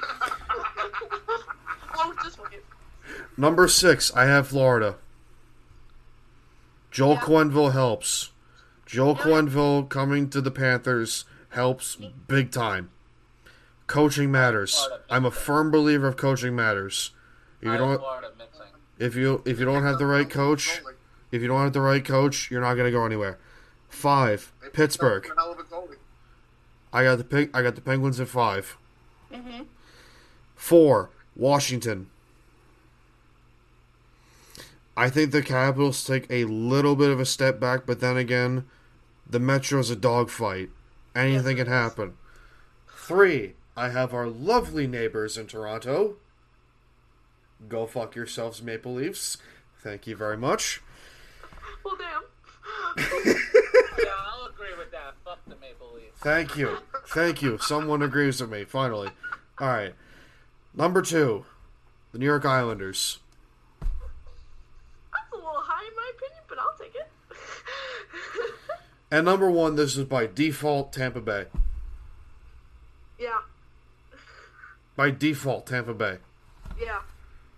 Oh, 1.99 2.13
just 2.23 2.38
wait. 2.39 2.62
Number 3.38 3.67
six, 3.67 4.15
I 4.15 4.25
have 4.25 4.47
Florida. 4.49 4.97
Joel 6.91 7.13
Yeah. 7.15 7.21
Quenneville 7.21 7.73
helps. 7.73 8.30
Joel. 8.88 9.15
Quenneville 9.15 9.88
coming 9.89 10.30
to 10.30 10.41
the 10.41 10.52
Panthers 10.52 11.26
helps 11.50 11.95
big 12.28 12.52
time. 12.52 12.89
Coaching 13.86 14.32
matters. 14.32 14.88
I'm 15.10 15.26
a 15.26 15.32
firm 15.32 15.71
believer 15.71 16.08
of 16.08 16.17
coaching 16.17 16.56
matters. 16.56 17.12
If 17.62 17.69
you 17.71 17.78
don't, 17.78 18.02
if 18.97 19.15
you 19.15 19.41
if 19.45 19.60
you 19.60 19.65
don't 19.65 19.84
have 19.84 20.00
the 20.00 20.06
right 20.06 20.30
coach, 20.30 20.82
if 21.32 21.41
you 21.41 21.47
don't 21.47 21.62
have 21.62 21.73
the 21.73 21.82
right 21.82 22.04
coach, 22.04 22.50
you're 22.50 22.62
not 22.62 22.76
gonna 22.76 22.91
go 22.91 23.06
anywhere. 23.06 23.38
Five, 23.89 24.52
Pittsburgh. 24.73 25.32
Hell 25.38 25.52
of 25.52 25.60
a 25.60 25.63
goalie. 25.63 25.97
I 26.91 27.04
got 27.04 27.17
the. 27.17 27.50
I 27.54 27.62
got 27.62 27.76
the 27.76 27.82
Penguins 27.82 28.19
at 28.19 28.28
five. 28.28 28.78
Mm-hmm. 29.32 29.63
Four, 30.56 31.10
Washington. 31.36 32.10
I 34.95 35.10
think 35.12 35.32
the 35.32 35.43
Capitals 35.43 36.04
take 36.04 36.26
a 36.32 36.45
little 36.45 36.95
bit 36.95 37.12
of 37.12 37.19
a 37.19 37.26
step 37.26 37.60
back, 37.60 37.86
but 37.86 38.00
then 38.00 38.17
again, 38.17 38.65
the 39.30 39.40
Metro's 39.40 39.90
a 39.90 39.96
dogfight. 39.96 40.70
Anything 41.16 41.58
can 41.58 41.68
happen. 41.68 42.13
Three, 42.90 43.54
I 43.76 43.90
have 43.90 44.13
our 44.13 44.28
lovely 44.28 44.88
neighbors 44.88 45.38
in 45.38 45.48
Toronto. 45.48 46.16
Go 47.68 47.86
fuck 47.88 48.16
yourselves, 48.16 48.62
Maple 48.62 48.94
Leafs. 48.94 49.38
Thank 49.82 50.08
you 50.08 50.16
very 50.16 50.38
much. 50.38 50.82
Well, 51.84 51.96
damn. 51.98 52.24
Yeah, 54.00 54.12
I'll 54.28 54.46
agree 54.48 54.76
with 54.78 54.92
that. 54.92 55.16
Fuck 55.26 55.40
the 55.48 55.56
Maple 55.56 55.92
Leafs. 55.96 56.20
Thank 56.20 56.56
you. 56.56 56.78
Thank 57.08 57.42
you. 57.42 57.58
Someone 57.58 58.04
agrees 58.04 58.40
with 58.40 58.52
me, 58.52 58.63
finally. 58.63 59.10
All 59.60 59.68
right. 59.70 59.96
Number 60.76 61.02
two, 61.02 61.46
the 62.12 62.20
New 62.20 62.26
York 62.26 62.46
Islanders. 62.46 63.18
That's 63.82 63.92
a 65.34 65.36
little 65.36 65.52
high 65.56 65.88
in 65.88 65.96
my 65.96 66.12
opinion, 66.16 66.44
but 66.48 66.60
I'll 66.60 66.78
take 66.80 66.94
it. 66.94 67.12
And 69.10 69.26
number 69.26 69.50
one, 69.50 69.76
this 69.76 69.96
is 69.98 70.04
by 70.06 70.28
default 70.28 70.91
Tampa 70.93 71.22
Bay. 71.22 71.46
yeah. 73.20 73.39
By 74.96 75.12
default, 75.12 75.67
Tampa 75.67 75.93
Bay. 75.93 76.17
Yeah. 76.80 77.00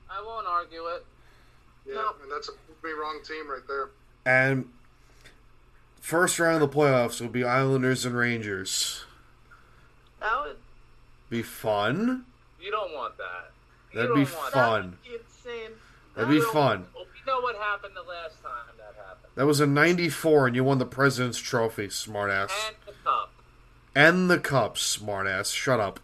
I 0.10 0.22
won't 0.22 0.46
argue 0.46 0.86
it. 0.88 1.06
Yeah, 1.88 1.96
No. 1.96 2.16
and 2.22 2.32
that's 2.32 2.50
a 2.50 2.52
pretty 2.82 2.96
wrong 3.00 3.22
team 3.24 3.50
right 3.50 3.62
there. 3.68 3.90
And 4.26 4.70
first 6.02 6.38
round 6.38 6.62
of 6.62 6.70
the 6.72 6.78
playoffs 6.78 7.22
will 7.22 7.30
be 7.30 7.44
Islanders 7.46 8.06
and 8.06 8.16
Rangers. 8.16 9.06
That 10.20 10.42
would. 10.44 10.58
Be 11.30 11.42
fun. 11.42 12.26
You 12.62 12.72
don't 12.72 12.94
want 12.94 13.18
that. 13.18 13.52
You 13.94 14.02
That'd 14.02 14.16
be 14.16 14.26
fun. 14.26 14.52
That 14.54 14.72
would 14.84 15.04
be 15.04 15.10
insane. 15.16 15.72
That'd 16.16 16.30
be 16.30 16.42
fun. 16.42 16.88
Oh, 16.94 17.00
well, 17.00 17.06
we 17.14 17.32
know 17.32 17.40
what 17.40 17.56
happened 17.56 17.94
the 17.96 18.02
last 18.04 18.42
time 18.44 18.52
that 19.39 19.45
was 19.45 19.62
in 19.62 19.73
'94, 19.73 20.47
and 20.47 20.56
you 20.58 20.65
won 20.65 20.80
the 20.80 20.86
President's 20.86 21.38
Trophy, 21.38 21.88
smartass. 21.88 22.52
And 22.52 22.75
the 22.86 22.91
cup. 23.06 23.32
And 23.95 24.30
the 24.30 24.38
cup, 24.38 24.75
smartass. 24.75 25.56
Shut 25.56 25.80
up. 25.80 26.02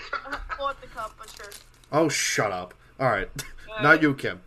I 0.10 0.38
want 0.58 0.80
the 0.80 0.86
cup, 0.86 1.14
but 1.18 1.28
sure. 1.28 1.52
Oh, 1.92 2.08
shut 2.08 2.50
up. 2.50 2.72
All 2.98 3.10
right, 3.10 3.28
not 3.82 4.00
you, 4.00 4.14
Kim. 4.14 4.40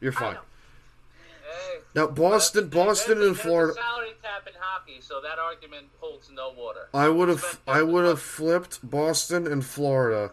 You're 0.00 0.12
fine. 0.12 0.36
Hey. 0.36 1.80
Now, 1.94 2.06
Boston, 2.06 2.70
Boston, 2.70 3.18
and 3.18 3.20
there's 3.20 3.32
a 3.32 3.42
Florida. 3.42 3.74
salary 3.74 4.12
cap 4.22 4.46
in 4.46 4.54
hockey, 4.58 5.02
so 5.02 5.20
that 5.20 5.38
argument 5.38 5.88
holds 6.00 6.30
no 6.30 6.54
water. 6.56 6.88
I 6.94 7.10
would 7.10 7.28
have, 7.28 7.60
I 7.68 7.82
would 7.82 8.06
have 8.06 8.22
flipped 8.22 8.78
Boston 8.82 9.46
and 9.46 9.62
Florida 9.62 10.32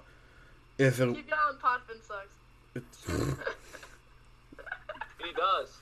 if 0.77 1.01
it. 1.01 1.13
Keep 1.13 1.27
yelling, 1.29 1.57
Potvin 1.61 1.97
sucks. 2.07 3.43
He 5.23 5.31
does. 5.33 5.72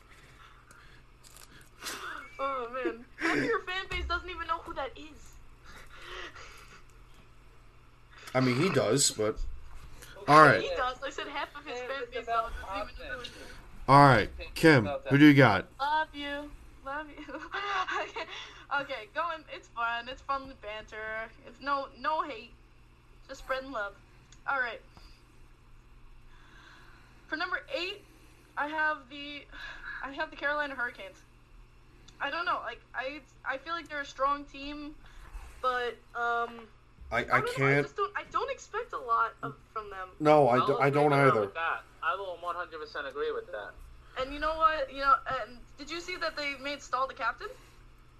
Oh 2.43 2.67
man, 2.73 3.06
half 3.17 3.38
of 3.38 3.43
your 3.43 3.60
fan 3.62 3.84
base 3.91 4.06
doesn't 4.08 4.30
even 4.30 4.47
know 4.47 4.58
who 4.60 4.73
that 4.73 4.89
is. 4.97 5.34
I 8.34 8.39
mean, 8.39 8.56
he 8.60 8.69
does, 8.69 9.12
but 9.12 9.38
all 10.27 10.41
right, 10.41 10.62
He 10.62 10.69
does. 10.75 10.97
I 11.06 11.10
said 11.12 11.27
half 11.27 11.49
of 11.56 11.65
his 11.65 11.80
fan 11.80 11.89
base 12.12 12.25
doesn't 12.25 12.25
even 12.25 12.25
know 12.25 12.43
who 12.43 12.65
Potvin. 12.65 12.95
it 13.21 13.21
is. 13.21 13.30
all 13.88 14.04
right. 14.06 14.30
Kim, 14.56 14.88
who 15.10 15.17
do 15.17 15.25
you 15.25 15.34
got? 15.34 15.67
Love 15.80 16.08
you. 16.13 16.49
Love 16.86 17.08
you. 17.10 17.34
okay, 18.01 18.25
okay, 18.82 19.08
going. 19.13 19.43
It's 19.54 19.67
fun. 19.67 20.10
It's 20.10 20.21
fun 20.21 20.47
with 20.47 20.60
banter. 20.62 21.30
It's 21.45 21.62
no 21.62 21.88
no 21.99 22.23
hate. 22.23 22.51
Just 23.27 23.41
spreading 23.41 23.71
love. 23.71 23.93
All 24.49 24.60
right. 24.60 24.82
For 27.27 27.36
number 27.36 27.60
eight, 27.77 28.01
I 28.58 28.67
have 28.67 28.97
the 29.10 29.43
I 30.04 30.12
have 30.13 30.32
the 30.32 30.36
Carolina 30.38 30.73
Hurricanes. 30.73 31.17
I 32.21 32.29
don't 32.29 32.45
know. 32.45 32.60
Like 32.63 32.79
I 32.93 33.19
I 33.45 33.57
feel 33.57 33.73
like 33.73 33.89
they're 33.89 34.01
a 34.01 34.05
strong 34.05 34.45
team, 34.45 34.95
but 35.62 35.95
um. 36.15 36.67
I, 37.13 37.17
I 37.17 37.23
don't 37.23 37.29
know, 37.29 37.36
I 37.36 37.41
can't. 37.57 37.86
just 37.86 37.97
don't. 37.97 38.13
I 38.15 38.23
don't 38.31 38.49
expect 38.49 38.93
a 38.93 38.97
lot 38.97 39.34
of, 39.43 39.55
from 39.73 39.89
them. 39.89 40.07
No, 40.21 40.47
I, 40.47 40.60
I'll 40.60 40.67
do, 40.67 40.73
I 40.77 40.88
agree 40.88 41.01
don't 41.01 41.12
either. 41.12 41.51
I 42.01 42.15
will 42.15 42.38
100% 42.41 43.10
agree 43.10 43.31
with 43.34 43.47
that. 43.47 43.71
And 44.21 44.34
you 44.34 44.39
know 44.39 44.55
what? 44.55 44.91
You 44.93 45.01
know, 45.01 45.15
and 45.43 45.57
did 45.77 45.91
you 45.91 45.99
see 45.99 46.15
that 46.15 46.38
they 46.38 46.53
made 46.63 46.81
Staal 46.81 47.07
the 47.07 47.13
captain? 47.13 47.49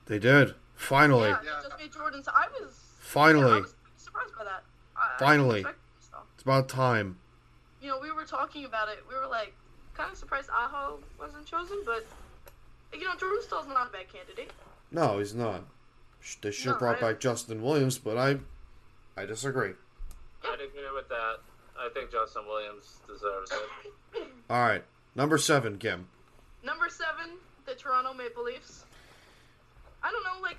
They 0.08 0.20
did. 0.20 0.56
Finally. 0.76 1.30
Yeah, 1.30 1.38
Yeah. 1.42 1.52
they 1.64 1.70
just 1.70 1.80
made 1.80 1.94
Jordan. 1.94 2.22
I 2.28 2.48
was. 2.60 2.78
Finally. 3.00 3.50
Yeah, 3.50 3.58
I 3.58 3.62
was 3.62 3.74
surprised 3.96 4.34
by 4.38 4.44
that. 4.44 4.64
I, 4.98 5.16
I 5.16 5.20
Finally. 5.20 5.64
didn't 5.64 5.70
expect 5.70 5.80
Staal. 6.02 6.24
It's 6.34 6.44
about 6.44 6.68
time. 6.68 7.18
You 7.82 7.88
know, 7.90 8.00
we 8.02 8.12
were 8.12 8.26
talking 8.26 8.66
about 8.66 8.90
it. 8.90 9.00
We 9.08 9.16
were 9.16 9.28
like, 9.28 9.54
kind 9.94 10.12
of 10.12 10.18
surprised 10.18 10.50
Aho 10.50 11.00
wasn't 11.18 11.46
chosen, 11.46 11.78
but 11.86 12.06
you 12.94 13.04
know, 13.06 13.16
Jordan 13.16 13.40
Staal's 13.42 13.68
not 13.68 13.88
a 13.88 13.92
bad 13.92 14.12
candidate. 14.12 14.52
No, 14.92 15.20
he's 15.20 15.34
not. 15.34 15.64
Sh- 16.22 16.36
They 16.42 16.52
should 16.52 16.66
have 16.68 16.76
No, 16.76 16.80
brought 16.80 16.98
I- 16.98 17.12
back 17.12 17.20
Justin 17.20 17.62
Williams, 17.62 17.98
but 17.98 18.18
I 18.18 18.40
I 19.18 19.26
disagree. 19.26 19.74
I'd 20.44 20.54
agree 20.62 20.92
with 20.94 21.08
that. 21.10 21.38
I 21.80 21.90
think 21.94 22.12
Justin 22.12 22.46
Williams 22.48 22.98
deserves 23.08 23.52
it. 23.52 24.28
All 24.50 24.62
right. 24.62 24.84
Number 25.16 25.38
seven, 25.38 25.78
Kim. 25.78 26.08
Number 26.64 26.90
seven, 26.90 27.38
the 27.66 27.74
Toronto 27.76 28.14
Maple 28.14 28.44
Leafs. 28.44 28.86
I 30.04 30.12
don't 30.12 30.24
know, 30.24 30.42
like 30.42 30.58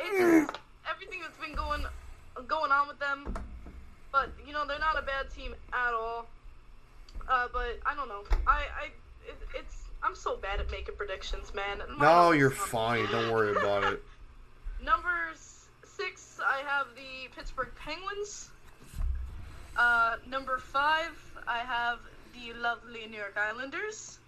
it's 0.00 0.50
everything 0.90 1.20
that's 1.20 1.36
been 1.38 1.54
going 1.54 1.84
going 2.46 2.70
on 2.72 2.86
with 2.88 2.98
them, 2.98 3.34
but 4.12 4.30
you 4.46 4.52
know 4.52 4.66
they're 4.66 4.78
not 4.78 4.98
a 4.98 5.02
bad 5.02 5.30
team 5.34 5.54
at 5.72 5.92
all. 5.94 6.26
Uh, 7.28 7.48
but 7.52 7.78
I 7.84 7.94
don't 7.94 8.08
know. 8.08 8.22
I 8.46 8.64
I 8.80 8.84
it, 9.26 9.36
it's 9.54 9.76
I'm 10.02 10.14
so 10.14 10.36
bad 10.36 10.60
at 10.60 10.70
making 10.70 10.96
predictions, 10.96 11.52
man. 11.54 11.82
My 11.96 12.04
No, 12.04 12.30
you're 12.32 12.50
not- 12.50 12.58
fine. 12.58 13.06
Don't 13.10 13.32
worry 13.32 13.50
about 13.56 13.84
it. 13.92 14.02
Number 14.84 15.10
six, 15.84 16.38
I 16.44 16.58
have 16.66 16.86
the 16.94 17.28
Pittsburgh 17.34 17.70
Penguins. 17.78 18.50
Uh, 19.76 20.16
number 20.26 20.58
five, 20.58 21.10
I 21.46 21.58
have 21.58 21.98
the 22.32 22.52
lovely 22.58 23.06
New 23.06 23.16
York 23.18 23.36
Islanders. 23.36 24.18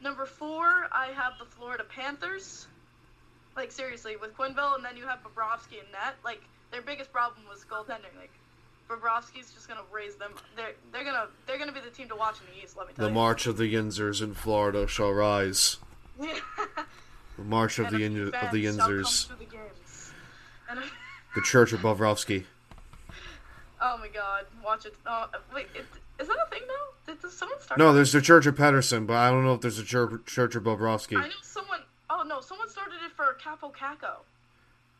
Number 0.00 0.26
four, 0.26 0.88
I 0.92 1.06
have 1.14 1.34
the 1.38 1.44
Florida 1.44 1.84
Panthers. 1.84 2.66
Like 3.56 3.72
seriously, 3.72 4.16
with 4.16 4.36
Quenneville, 4.36 4.76
and 4.76 4.84
then 4.84 4.96
you 4.96 5.06
have 5.06 5.18
Bobrovsky 5.22 5.78
and 5.78 5.92
that. 5.92 6.14
Like 6.24 6.42
their 6.70 6.82
biggest 6.82 7.12
problem 7.12 7.42
was 7.48 7.64
goaltending. 7.70 8.16
Like 8.16 8.32
Bobrovsky's 8.88 9.52
just 9.52 9.68
gonna 9.68 9.82
raise 9.92 10.14
them. 10.16 10.32
They're 10.56 10.72
they're 10.92 11.04
gonna 11.04 11.26
they're 11.46 11.58
gonna 11.58 11.72
be 11.72 11.80
the 11.80 11.90
team 11.90 12.08
to 12.08 12.16
watch 12.16 12.36
in 12.40 12.54
the 12.56 12.64
East. 12.64 12.76
Let 12.76 12.88
me 12.88 12.94
tell 12.94 13.04
The 13.04 13.08
you. 13.10 13.14
The 13.14 13.20
march 13.20 13.46
of 13.46 13.56
the 13.56 13.72
Yinzers 13.74 14.22
in 14.22 14.34
Florida 14.34 14.86
shall 14.88 15.12
rise. 15.12 15.76
Yeah. 16.20 16.34
The 17.36 17.44
march 17.44 17.78
of 17.78 17.90
the 17.90 17.94
a 17.94 17.98
few 17.98 18.08
Yin- 18.08 18.20
of 18.20 18.26
the 18.26 18.32
fans 18.32 18.42
shall 18.50 18.50
come 18.50 18.88
Yinzers. 18.90 19.28
the 20.74 20.82
The 21.36 21.40
Church 21.42 21.72
of 21.72 21.78
Bobrovsky. 21.78 22.44
Oh 23.80 23.96
my 23.98 24.08
god, 24.08 24.46
watch 24.64 24.86
it. 24.86 24.94
Oh, 25.06 25.26
wait, 25.54 25.68
it, 25.72 25.86
is 26.20 26.26
that 26.26 26.36
a 26.44 26.50
thing 26.50 26.62
now? 26.66 27.14
Did, 27.14 27.30
someone 27.30 27.60
start? 27.60 27.78
No, 27.78 27.92
there's 27.92 28.10
the 28.10 28.20
Church 28.20 28.46
of 28.46 28.56
Patterson, 28.56 29.06
but 29.06 29.14
I 29.14 29.30
don't 29.30 29.44
know 29.44 29.54
if 29.54 29.60
there's 29.60 29.78
a 29.78 29.84
Church, 29.84 30.20
Church 30.26 30.56
of 30.56 30.64
Bobrovsky. 30.64 31.16
I 31.16 31.28
know 31.28 31.34
someone. 31.42 31.78
Oh 32.10 32.24
no, 32.26 32.40
someone 32.40 32.68
started 32.68 32.96
it 33.06 33.12
for 33.12 33.36
Kaapo 33.40 33.72
Kakko. 33.72 34.16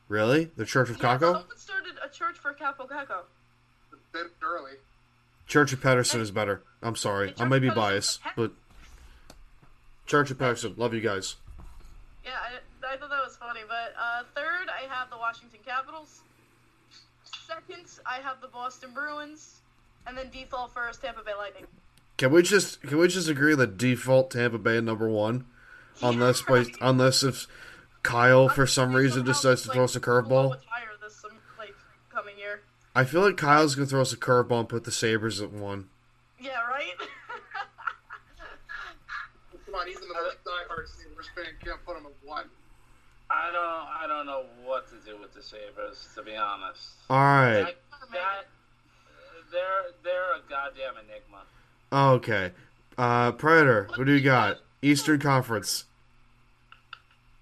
Really? 0.07 0.53
The 0.57 0.65
Church 0.65 0.91
of 0.91 0.99
Yeah, 0.99 1.17
Kakko? 1.19 1.21
someone 1.33 1.57
started 1.57 1.95
a 2.05 2.09
church 2.09 2.37
for 2.39 2.55
Kaapo 2.55 2.89
Kakko. 2.89 3.23
A 4.21 4.25
bit 4.25 4.33
early. 4.43 4.73
Church 5.47 5.73
of 5.73 5.81
Pedersen 5.81 6.21
is 6.21 6.31
better. 6.31 6.63
I'm 6.83 6.97
sorry. 6.97 7.33
I 7.39 7.45
may 7.45 7.59
be 7.59 7.71
biased, 7.71 8.21
but 8.37 8.53
Church 10.07 10.31
of 10.31 10.39
Pedersen. 10.39 10.75
Love 10.77 10.93
you 10.95 11.01
guys. 11.01 11.37
Yeah, 12.25 12.33
I, 12.33 12.95
I 12.95 12.97
thought 12.97 13.11
that 13.11 13.25
was 13.25 13.37
funny. 13.37 13.61
But 13.67 13.95
uh, 13.99 14.25
third, 14.35 14.69
I 14.69 14.93
have 14.93 15.11
the 15.11 15.17
Washington 15.17 15.61
Capitals. 15.65 16.21
Second, 17.47 17.87
I 18.05 18.17
have 18.17 18.41
the 18.41 18.49
Boston 18.49 18.91
Bruins, 18.93 19.61
and 20.07 20.17
then 20.17 20.29
default 20.31 20.75
first, 20.75 21.01
Tampa 21.03 21.23
Bay 21.25 21.35
Lightning. 21.37 21.67
Can 22.19 22.33
we 22.33 22.43
just 22.43 22.83
can 22.83 22.99
we 22.99 23.09
just 23.09 23.29
agree 23.29 23.55
that 23.55 23.79
default 23.79 24.31
Tampa 24.33 24.59
Bay 24.59 24.81
number 24.81 25.09
one, 25.09 25.47
unless 26.03 26.43
by 26.43 26.67
unless 26.81 27.23
if 27.23 27.47
Kyle 28.03 28.49
for 28.55 28.67
some 28.67 28.93
reason 28.93 29.25
decides 29.25 29.63
to 29.63 29.69
like, 29.69 29.75
throw 29.77 29.85
us 29.85 29.97
a 29.97 30.01
blow 30.01 30.23
curveball? 30.23 30.47
a 30.47 30.57
tire 30.57 30.89
this 31.01 31.15
some, 31.15 31.31
like 31.59 31.75
coming 32.11 32.37
year. 32.37 32.61
I 32.99 33.05
feel 33.05 33.21
like 33.21 33.37
Kyle's 33.37 33.77
gonna 33.77 33.87
throw 33.87 34.01
us 34.01 34.13
a 34.13 34.17
curveball 34.17 34.59
and 34.59 34.69
put 34.69 34.83
the 34.83 34.91
Sabres 34.91 35.41
at 35.41 35.53
one. 35.53 35.89
Yeah, 36.41 36.61
right. 36.69 36.97
Come 39.67 39.75
on, 39.77 39.87
he's 39.87 40.01
the 40.01 40.09
most 40.09 40.43
diehard 40.43 40.89
Sabres 40.89 41.29
fan 41.33 41.45
can't 41.65 41.79
put 41.87 41.95
them 41.95 42.07
at 42.07 42.15
one. 42.29 42.47
I 43.31 43.53
don't. 43.53 43.87
I 44.03 44.09
don't 44.09 44.27
know 44.27 44.47
what 44.65 44.89
to 44.89 44.97
do 45.09 45.17
with 45.17 45.33
the 45.33 45.41
Sabres, 45.41 46.09
to 46.17 46.25
be 46.25 46.35
honest. 46.35 46.89
All 47.09 47.19
right. 47.19 47.63
That, 47.63 47.77
that, 48.11 48.49
they're 49.53 49.93
they're 50.03 50.35
a 50.35 50.41
goddamn 50.51 50.95
enigma. 51.05 51.45
Okay. 51.93 52.51
Uh, 52.99 53.31
Predator. 53.31 53.87
What 53.95 54.09
do 54.09 54.13
you 54.13 54.25
got? 54.25 54.59
Eastern 54.83 55.21
Conference. 55.21 55.85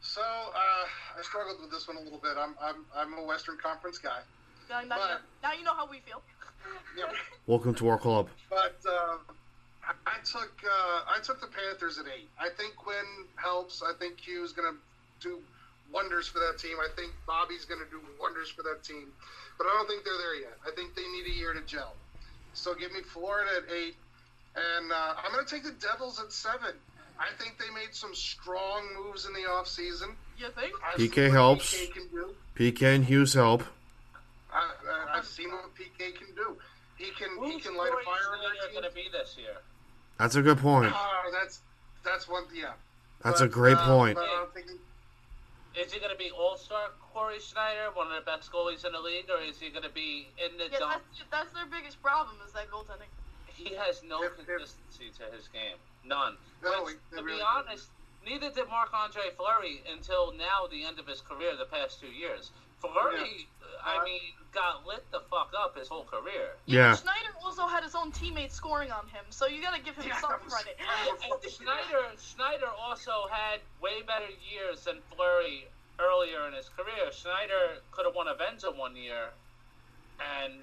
So 0.03 0.21
uh, 0.21 0.85
I 1.19 1.23
struggled 1.23 1.63
with 1.63 1.71
this 1.71 1.89
one 1.89 1.97
a 1.97 2.01
little 2.01 2.19
bit. 2.19 2.37
I'm 2.39 2.55
I'm 2.61 2.85
I'm 2.95 3.15
a 3.15 3.23
Western 3.25 3.57
Conference 3.57 3.97
guy. 3.97 4.21
Now, 4.69 4.81
now, 4.83 4.97
But- 4.97 5.23
now 5.43 5.53
you 5.53 5.65
know 5.65 5.75
how 5.75 5.87
we 5.87 5.99
feel. 6.01 6.23
Yeah, 6.99 7.05
Welcome 7.47 7.75
to 7.77 7.89
our 7.89 7.99
club. 7.99 8.29
but 8.51 8.81
uh, 8.89 9.19
I, 9.85 9.93
I 10.07 10.17
took 10.25 10.51
uh, 10.65 11.01
I 11.07 11.19
took 11.23 11.41
the 11.41 11.47
Panthers 11.47 11.99
at 11.99 12.07
eight. 12.07 12.29
I 12.41 12.49
think 12.49 12.75
Quinn 12.75 13.05
helps. 13.37 13.83
I 13.83 13.93
think 14.01 14.17
Q's 14.17 14.53
going 14.53 14.73
to 14.75 14.79
do 15.29 15.39
wonders 15.93 16.27
for 16.27 16.41
that 16.41 16.59
team. 16.59 16.77
I 16.81 16.89
think 16.97 17.13
Bobby's 17.27 17.65
going 17.67 17.81
to 17.85 17.89
do 17.91 18.01
wonders 18.21 18.49
for 18.49 18.63
that 18.65 18.83
team. 18.83 19.13
But 19.59 19.69
I 19.69 19.75
don't 19.77 19.87
think 19.87 20.03
they're 20.05 20.19
there 20.19 20.35
yet. 20.41 20.59
I 20.67 20.75
think 20.75 20.97
they 20.97 21.03
need 21.03 21.27
a 21.33 21.37
year 21.39 21.53
to 21.53 21.61
gel. 21.67 21.95
So 22.55 22.75
give 22.75 22.91
me 22.93 23.01
Florida 23.03 23.51
at 23.59 23.73
eight, 23.73 23.95
and 24.57 24.91
uh, 24.91 25.15
I'm 25.25 25.31
going 25.33 25.45
to 25.45 25.51
take 25.51 25.63
the 25.63 25.73
Devils 25.81 26.19
at 26.19 26.33
seven. 26.33 26.75
I 27.21 27.29
think 27.39 27.59
they 27.59 27.73
made 27.75 27.95
some 27.95 28.15
strong 28.15 28.83
moves 28.99 29.27
in 29.27 29.33
the 29.35 29.49
offseason. 29.49 30.15
You 30.39 30.49
think? 30.59 30.73
I've 30.85 30.99
PK 30.99 31.31
helps. 31.31 31.75
PK 31.77 31.93
can 31.93 32.09
do. 32.09 32.35
PK 32.57 32.97
and 32.97 33.05
Hughes 33.05 33.35
help. 33.35 33.63
I, 34.53 34.71
I, 35.15 35.19
I've 35.19 35.27
seen 35.27 35.51
what 35.51 35.75
PK 35.75 36.15
can 36.17 36.29
do. 36.35 36.57
He 37.07 37.13
can 37.13 37.31
he 37.47 37.61
can 37.61 37.77
light 37.77 37.93
a 37.95 38.05
fire 38.05 38.35
under 38.35 38.51
Schneider 38.59 38.67
a 38.69 38.73
going 38.73 38.85
to 38.91 38.95
be 38.95 39.07
this 39.13 39.37
year? 39.39 39.63
That's 40.19 40.35
a 40.35 40.43
good 40.43 40.59
point. 40.59 40.93
Oh, 40.93 41.31
that's 41.33 41.61
that's 42.05 42.29
one. 42.29 42.45
Yeah, 42.53 42.73
That's 43.23 43.41
a 43.43 43.47
great 43.49 43.77
uh, 43.77 43.87
point. 43.87 44.17
But 44.17 44.25
I 44.25 44.43
don't 44.43 44.53
think 44.55 44.67
Is 45.79 45.93
he 45.93 46.01
going 46.01 46.11
to 46.11 46.19
be 46.19 46.31
All 46.31 46.57
Star 46.57 46.91
Corey 47.15 47.39
Schneider, 47.39 47.95
one 47.95 48.09
of 48.11 48.15
the 48.19 48.27
best 48.29 48.51
goalies 48.51 48.85
in 48.85 48.93
the 48.93 48.99
league, 49.01 49.31
or 49.31 49.39
is 49.43 49.59
he 49.61 49.71
going 49.71 49.85
to 49.85 49.95
be 49.95 50.27
in 50.43 50.57
the 50.59 50.67
Yeah, 50.73 50.79
dump? 50.81 51.03
that's, 51.15 51.23
that's 51.31 51.53
their 51.55 51.67
biggest 51.67 52.03
problem 52.03 52.37
is 52.47 52.53
that 52.53 52.71
goaltending. 52.71 53.11
He 53.47 53.75
has 53.75 54.03
no 54.03 54.23
If- 54.23 54.33
if- 54.39 54.47
consistency 54.47 55.11
to 55.23 55.31
his 55.35 55.47
game, 55.49 55.79
none. 56.05 56.37
No, 56.63 56.85
Which, 56.85 56.97
to 57.15 57.23
really 57.23 57.39
be 57.39 57.39
doesn't. 57.39 57.69
honest, 57.71 57.87
neither 58.27 58.51
did 58.51 58.69
Marc 58.69 58.93
Andre 58.93 59.31
Fleury 59.37 59.83
until 59.91 60.33
now, 60.33 60.67
the 60.71 60.85
end 60.85 60.99
of 60.99 61.07
his 61.07 61.21
career, 61.23 61.55
the 61.57 61.67
past 61.67 62.01
two 62.01 62.09
years. 62.11 62.51
Fleury, 62.81 63.49
I 63.85 63.99
Uh, 63.99 64.05
mean, 64.05 64.21
got 64.53 64.87
lit 64.87 65.05
the 65.13 65.21
fuck 65.31 65.53
up 65.57 65.77
his 65.77 65.89
whole 65.89 66.05
career. 66.05 66.57
Yeah. 66.67 66.95
Schneider 66.97 67.33
also 67.45 67.67
had 67.67 67.85
his 67.85 67.95
own 67.95 68.11
teammates 68.13 68.55
scoring 68.55 68.91
on 68.91 69.07
him, 69.09 69.25
so 69.31 69.47
you 69.47 69.63
gotta 69.63 69.81
give 69.81 69.97
him 69.97 70.09
Yeah, 70.09 70.21
some 70.21 70.39
credit. 70.49 70.79
And 71.11 71.51
Schneider, 71.53 72.05
Schneider 72.19 72.69
also 72.81 73.29
had 73.31 73.61
way 73.81 74.03
better 74.03 74.29
years 74.51 74.85
than 74.85 75.01
Fleury 75.15 75.69
earlier 75.99 76.47
in 76.49 76.55
his 76.55 76.69
career. 76.71 77.13
Schneider 77.13 77.79
could 77.93 78.07
have 78.07 78.15
won 78.15 78.29
a 78.29 78.35
Vezina 78.35 78.75
one 78.77 78.97
year, 78.97 79.31
and 80.21 80.55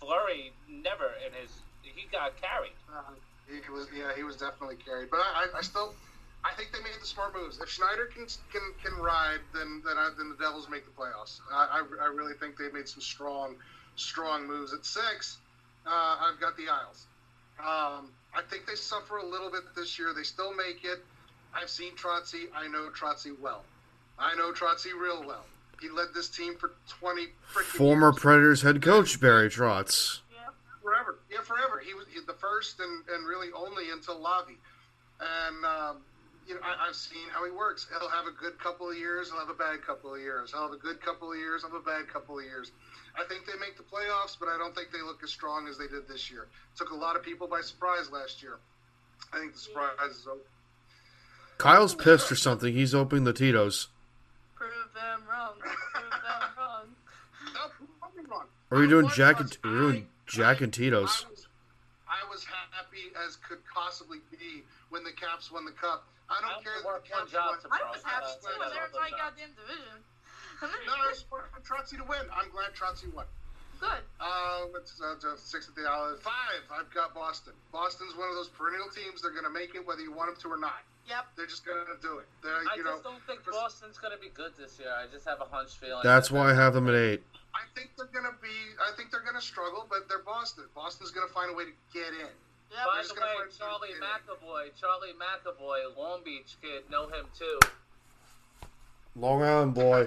Fleury 0.00 0.52
never 0.68 1.12
in 1.26 1.32
his. 1.40 1.50
He 1.82 2.06
got 2.12 2.40
carried. 2.40 2.72
uh, 2.94 3.02
he 3.48 3.70
was 3.70 3.88
yeah 3.94 4.12
he 4.14 4.22
was 4.22 4.36
definitely 4.36 4.76
carried. 4.76 5.10
But 5.10 5.20
I, 5.20 5.46
I, 5.54 5.58
I 5.58 5.62
still 5.62 5.94
I 6.44 6.54
think 6.54 6.72
they 6.72 6.78
made 6.78 6.98
the 7.00 7.06
smart 7.06 7.34
moves. 7.34 7.60
If 7.60 7.68
Schneider 7.68 8.06
can 8.06 8.26
can, 8.52 8.62
can 8.82 8.94
ride, 9.00 9.40
then 9.52 9.82
then, 9.84 9.98
I, 9.98 10.10
then 10.16 10.30
the 10.30 10.36
Devils 10.42 10.68
make 10.70 10.84
the 10.84 10.92
playoffs. 10.92 11.40
I, 11.52 11.80
I, 11.80 12.04
I 12.04 12.06
really 12.06 12.34
think 12.34 12.56
they 12.56 12.70
made 12.72 12.88
some 12.88 13.02
strong 13.02 13.56
strong 13.96 14.46
moves. 14.46 14.72
At 14.72 14.84
six, 14.84 15.38
uh, 15.86 16.16
I've 16.20 16.40
got 16.40 16.56
the 16.56 16.68
Isles. 16.68 17.06
Um, 17.60 18.10
I 18.34 18.42
think 18.48 18.66
they 18.66 18.74
suffer 18.74 19.18
a 19.18 19.26
little 19.26 19.50
bit 19.50 19.62
this 19.76 19.98
year. 19.98 20.14
They 20.14 20.22
still 20.22 20.54
make 20.54 20.84
it. 20.84 21.04
I've 21.54 21.68
seen 21.68 21.94
Trotzy. 21.94 22.44
I 22.54 22.68
know 22.68 22.88
Trotzy 22.90 23.38
well. 23.38 23.64
I 24.18 24.34
know 24.34 24.52
Trotzy 24.52 24.92
real 24.98 25.24
well. 25.26 25.44
He 25.80 25.88
led 25.88 26.08
this 26.14 26.28
team 26.28 26.56
for 26.56 26.72
20 27.00 27.26
freaking 27.52 27.62
Former 27.62 28.08
years. 28.08 28.18
Predators 28.18 28.62
head 28.62 28.82
coach 28.82 29.20
Barry 29.20 29.48
Trotz. 29.48 30.20
yeah. 30.32 30.50
forever. 30.82 31.18
Yeah, 31.30 31.40
forever. 31.40 31.82
He 31.84 31.94
was 31.94 32.06
he, 32.12 32.20
the 32.26 32.34
first 32.34 32.80
and, 32.80 33.04
and 33.12 33.26
really 33.26 33.48
only 33.54 33.90
until 33.90 34.20
Lavi. 34.20 34.56
And 35.20 35.64
um, 35.64 35.96
you 36.46 36.54
know, 36.54 36.60
I, 36.64 36.88
I've 36.88 36.96
seen 36.96 37.28
how 37.32 37.44
he 37.44 37.50
works. 37.50 37.86
He'll 37.88 38.08
have 38.10 38.26
a 38.26 38.32
good 38.32 38.58
couple 38.58 38.90
of 38.90 38.96
years. 38.96 39.30
He'll 39.30 39.38
have 39.40 39.50
a 39.50 39.54
bad 39.54 39.82
couple 39.86 40.14
of 40.14 40.20
years. 40.20 40.52
He'll 40.52 40.62
have 40.62 40.72
a 40.72 40.76
good 40.76 41.00
couple 41.00 41.30
of 41.32 41.38
years. 41.38 41.62
He'll 41.62 41.70
have 41.72 41.80
a 41.80 41.84
bad 41.84 42.08
couple 42.08 42.38
of 42.38 42.44
years. 42.44 42.72
I 43.18 43.24
think 43.28 43.46
they 43.46 43.58
make 43.58 43.76
the 43.76 43.82
playoffs, 43.82 44.36
but 44.38 44.48
I 44.48 44.56
don't 44.58 44.74
think 44.74 44.90
they 44.92 45.02
look 45.02 45.22
as 45.22 45.30
strong 45.30 45.68
as 45.68 45.76
they 45.78 45.86
did 45.88 46.08
this 46.08 46.30
year. 46.30 46.46
Took 46.76 46.90
a 46.90 46.94
lot 46.96 47.16
of 47.16 47.22
people 47.22 47.46
by 47.46 47.60
surprise 47.60 48.10
last 48.12 48.42
year. 48.42 48.58
I 49.32 49.38
think 49.38 49.52
the 49.52 49.58
surprise 49.58 49.92
is 50.10 50.26
over. 50.26 50.40
Kyle's 51.58 51.94
pissed 51.94 52.32
or 52.32 52.36
something. 52.36 52.72
He's 52.74 52.94
opening 52.94 53.24
the 53.24 53.32
Tito's. 53.32 53.88
Prove 54.54 54.70
them 54.94 55.22
wrong. 55.28 55.52
Prove 55.58 55.72
them 56.10 56.50
wrong. 56.58 56.86
No, 57.54 58.30
wrong. 58.30 58.46
Or 58.70 58.78
are 58.78 58.82
you 58.82 58.88
doing 58.88 59.04
One 59.06 59.14
Jack 59.14 59.40
and, 59.40 59.58
you're 59.64 59.78
doing 59.92 60.06
Jack 60.26 60.60
I- 60.60 60.64
and 60.64 60.72
Tito's? 60.72 61.26
I 61.26 61.30
was, 61.30 61.46
I 62.08 62.30
was 62.30 62.44
happy 62.44 63.12
as 63.26 63.36
could 63.36 63.58
possibly 63.72 64.18
be 64.30 64.62
when 64.90 65.02
the 65.06 65.14
Caps 65.14 65.50
won 65.50 65.64
the 65.64 65.72
cup. 65.74 66.04
I 66.28 66.38
I 66.38 66.40
don't 66.42 66.62
only 66.62 66.64
care 66.66 66.78
that 66.82 67.02
the 67.02 67.08
Caps 67.10 67.30
job 67.32 67.58
won. 67.66 67.74
I 67.74 67.90
was 67.90 68.02
happy 68.06 68.34
too 68.38 68.54
when 68.58 68.68
they're 68.70 68.86
in 68.86 68.94
my 68.94 69.10
goddamn 69.10 69.50
division. 69.58 69.98
And 70.62 70.68
then 70.70 70.82
No, 70.86 70.94
I 70.94 71.10
just 71.10 71.26
want 71.30 71.46
Trotzy 71.66 71.96
to 71.98 72.06
win. 72.06 72.22
I'm 72.30 72.50
glad 72.54 72.70
Trotzy 72.74 73.10
won. 73.10 73.26
good. 73.80 74.02
Uh, 74.20 74.68
what's 74.70 75.00
uh, 75.00 75.16
six 75.38 75.66
at 75.66 75.74
the 75.74 75.88
hour? 75.88 76.14
Five. 76.22 76.62
I've 76.70 76.90
got 76.94 77.14
Boston. 77.14 77.54
Boston's 77.72 78.14
one 78.14 78.28
of 78.28 78.36
those 78.36 78.50
perennial 78.52 78.90
teams. 78.94 79.22
They're 79.22 79.34
going 79.34 79.48
to 79.48 79.54
make 79.54 79.74
it 79.74 79.82
whether 79.86 80.02
you 80.02 80.12
want 80.12 80.30
them 80.30 80.38
to 80.44 80.48
or 80.54 80.60
not. 80.60 80.84
Yep. 81.08 81.34
They're 81.34 81.50
just 81.50 81.64
going 81.66 81.82
to 81.82 81.98
do 81.98 82.18
it. 82.22 82.28
They're, 82.44 82.54
I 82.54 82.76
you 82.78 82.84
just 82.86 83.02
know, 83.02 83.16
don't 83.16 83.24
think 83.26 83.42
for- 83.42 83.50
Boston's 83.50 83.98
going 83.98 84.14
to 84.14 84.20
be 84.20 84.30
good 84.30 84.52
this 84.54 84.78
year. 84.78 84.92
I 84.94 85.10
just 85.10 85.26
have 85.26 85.40
a 85.40 85.48
hunch 85.50 85.74
feeling. 85.80 86.04
That's 86.04 86.28
that 86.28 86.34
why 86.36 86.50
I 86.50 86.54
have 86.54 86.74
them 86.74 86.86
at 86.86 86.94
eight. 86.94 87.22
I 87.50 87.66
think 87.74 87.90
they're 87.98 88.12
going 88.14 88.30
to 88.30 88.38
be. 88.38 88.54
I 88.78 88.94
think 88.94 89.10
they're 89.10 89.26
going 89.26 89.34
to 89.34 89.42
struggle, 89.42 89.82
but 89.90 90.06
they're 90.06 90.22
Boston. 90.22 90.64
Boston's 90.74 91.10
going 91.10 91.26
to 91.26 91.34
find 91.34 91.50
a 91.50 91.54
way 91.56 91.64
to 91.66 91.74
get 91.90 92.14
in. 92.14 92.30
Yep. 92.70 92.86
By 92.86 93.02
the 93.02 93.14
way, 93.14 93.50
Charlie 93.58 93.88
kid. 93.88 93.98
McAvoy, 94.00 94.70
Charlie 94.80 95.14
McAvoy, 95.18 95.96
Long 95.98 96.20
Beach 96.24 96.56
kid, 96.62 96.84
know 96.90 97.06
him 97.08 97.26
too. 97.36 97.58
Long 99.16 99.42
Island 99.42 99.74
boy. 99.74 100.06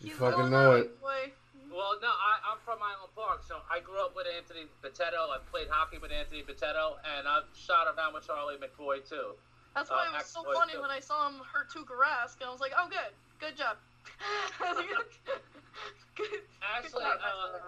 you 0.00 0.14
fucking 0.14 0.40
all 0.40 0.48
know 0.48 0.72
right, 0.74 0.84
it. 0.84 1.00
Boy. 1.00 1.32
Well, 1.70 2.00
no, 2.00 2.08
I, 2.08 2.40
I'm 2.50 2.58
from 2.64 2.78
Island 2.80 3.12
Park, 3.14 3.44
so 3.46 3.60
I 3.70 3.80
grew 3.80 4.00
up 4.00 4.16
with 4.16 4.26
Anthony 4.34 4.64
Bitetto. 4.82 5.28
I 5.28 5.38
played 5.52 5.68
hockey 5.68 5.98
with 5.98 6.10
Anthony 6.10 6.42
Bitetto, 6.42 6.96
and 7.04 7.28
I've 7.28 7.44
shot 7.54 7.86
around 7.86 8.14
with 8.14 8.26
Charlie 8.26 8.56
McAvoy 8.56 9.06
too. 9.06 9.36
That's 9.76 9.90
why 9.90 10.08
Uh, 10.08 10.16
it 10.16 10.16
was 10.16 10.26
so 10.26 10.42
funny 10.54 10.72
too. 10.72 10.80
when 10.80 10.90
I 10.90 10.98
saw 11.00 11.28
him 11.28 11.36
hurt 11.52 11.68
Tuukka 11.68 11.92
Rask, 11.92 12.40
and 12.40 12.48
I 12.48 12.50
was 12.50 12.60
like, 12.64 12.72
oh, 12.76 12.88
good. 12.88 13.12
Good 13.38 13.56
job. 13.60 13.76
good. 16.16 16.40
Actually, 16.64 17.04
good 17.04 17.20
job, 17.20 17.20
uh, 17.20 17.58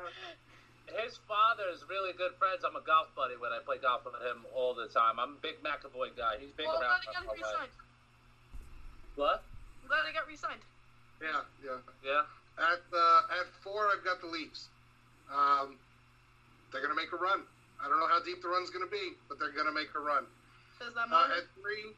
his 1.05 1.19
father 1.29 1.71
is 1.73 1.85
really 1.89 2.13
good 2.13 2.35
friends. 2.39 2.65
I'm 2.67 2.77
a 2.77 2.85
golf 2.85 3.09
buddy 3.15 3.35
when 3.39 3.53
I 3.53 3.63
play 3.63 3.79
golf 3.79 4.05
with 4.05 4.19
him 4.19 4.45
all 4.55 4.75
the 4.75 4.89
time. 4.91 5.19
I'm 5.19 5.39
a 5.39 5.43
big 5.43 5.63
McAvoy 5.63 6.17
guy. 6.17 6.39
He's 6.41 6.53
big 6.57 6.67
well, 6.67 6.79
I'm 6.79 6.83
around. 6.83 7.01
glad 7.01 7.07
he 7.07 7.15
got 7.15 7.25
my 7.27 7.35
re-signed. 7.35 7.75
What? 9.17 9.39
I'm 9.83 9.89
glad 9.89 10.03
he 10.07 10.13
got 10.13 10.27
re-signed. 10.27 10.65
Yeah, 11.21 11.45
yeah. 11.63 11.79
Yeah. 12.05 12.25
At 12.59 12.85
uh, 12.93 13.41
at 13.41 13.47
four, 13.63 13.89
I've 13.89 14.05
got 14.05 14.21
the 14.21 14.29
Leafs. 14.29 14.69
Um, 15.33 15.77
they're 16.73 16.83
going 16.83 16.95
to 16.95 16.99
make 16.99 17.13
a 17.13 17.21
run. 17.21 17.43
I 17.81 17.89
don't 17.89 17.99
know 17.99 18.09
how 18.09 18.21
deep 18.23 18.43
the 18.43 18.49
run's 18.49 18.71
going 18.71 18.85
to 18.85 18.91
be, 18.91 19.17
but 19.29 19.39
they're 19.39 19.53
going 19.55 19.67
to 19.67 19.73
make 19.73 19.89
a 19.97 20.01
run. 20.01 20.27
Does 20.79 20.95
that 20.95 21.09
Uh, 21.13 21.37
at 21.37 21.45
three, 21.61 21.93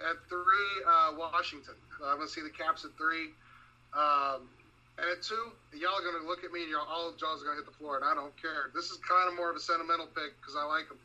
at 0.00 0.16
three, 0.28 0.70
uh, 0.86 1.12
Washington. 1.16 1.74
Uh, 2.00 2.12
I'm 2.12 2.16
gonna 2.16 2.28
see 2.28 2.42
the 2.42 2.52
Caps 2.52 2.84
at 2.84 2.92
three. 2.96 3.32
Um, 3.96 4.48
and 5.00 5.08
at 5.10 5.24
two, 5.24 5.50
y'all 5.72 5.96
are 5.96 6.04
gonna 6.04 6.24
look 6.28 6.44
at 6.44 6.52
me 6.52 6.62
and 6.68 6.70
y'all, 6.70 6.86
all 6.86 7.12
jaws 7.16 7.40
are 7.42 7.46
gonna 7.48 7.56
hit 7.56 7.66
the 7.66 7.76
floor, 7.76 7.96
and 7.96 8.04
I 8.04 8.12
don't 8.14 8.34
care. 8.36 8.68
This 8.74 8.92
is 8.92 8.98
kind 9.00 9.28
of 9.28 9.34
more 9.34 9.48
of 9.50 9.56
a 9.56 9.60
sentimental 9.60 10.06
pick 10.12 10.36
because 10.40 10.54
I 10.54 10.64
like 10.68 10.88
them. 10.88 10.98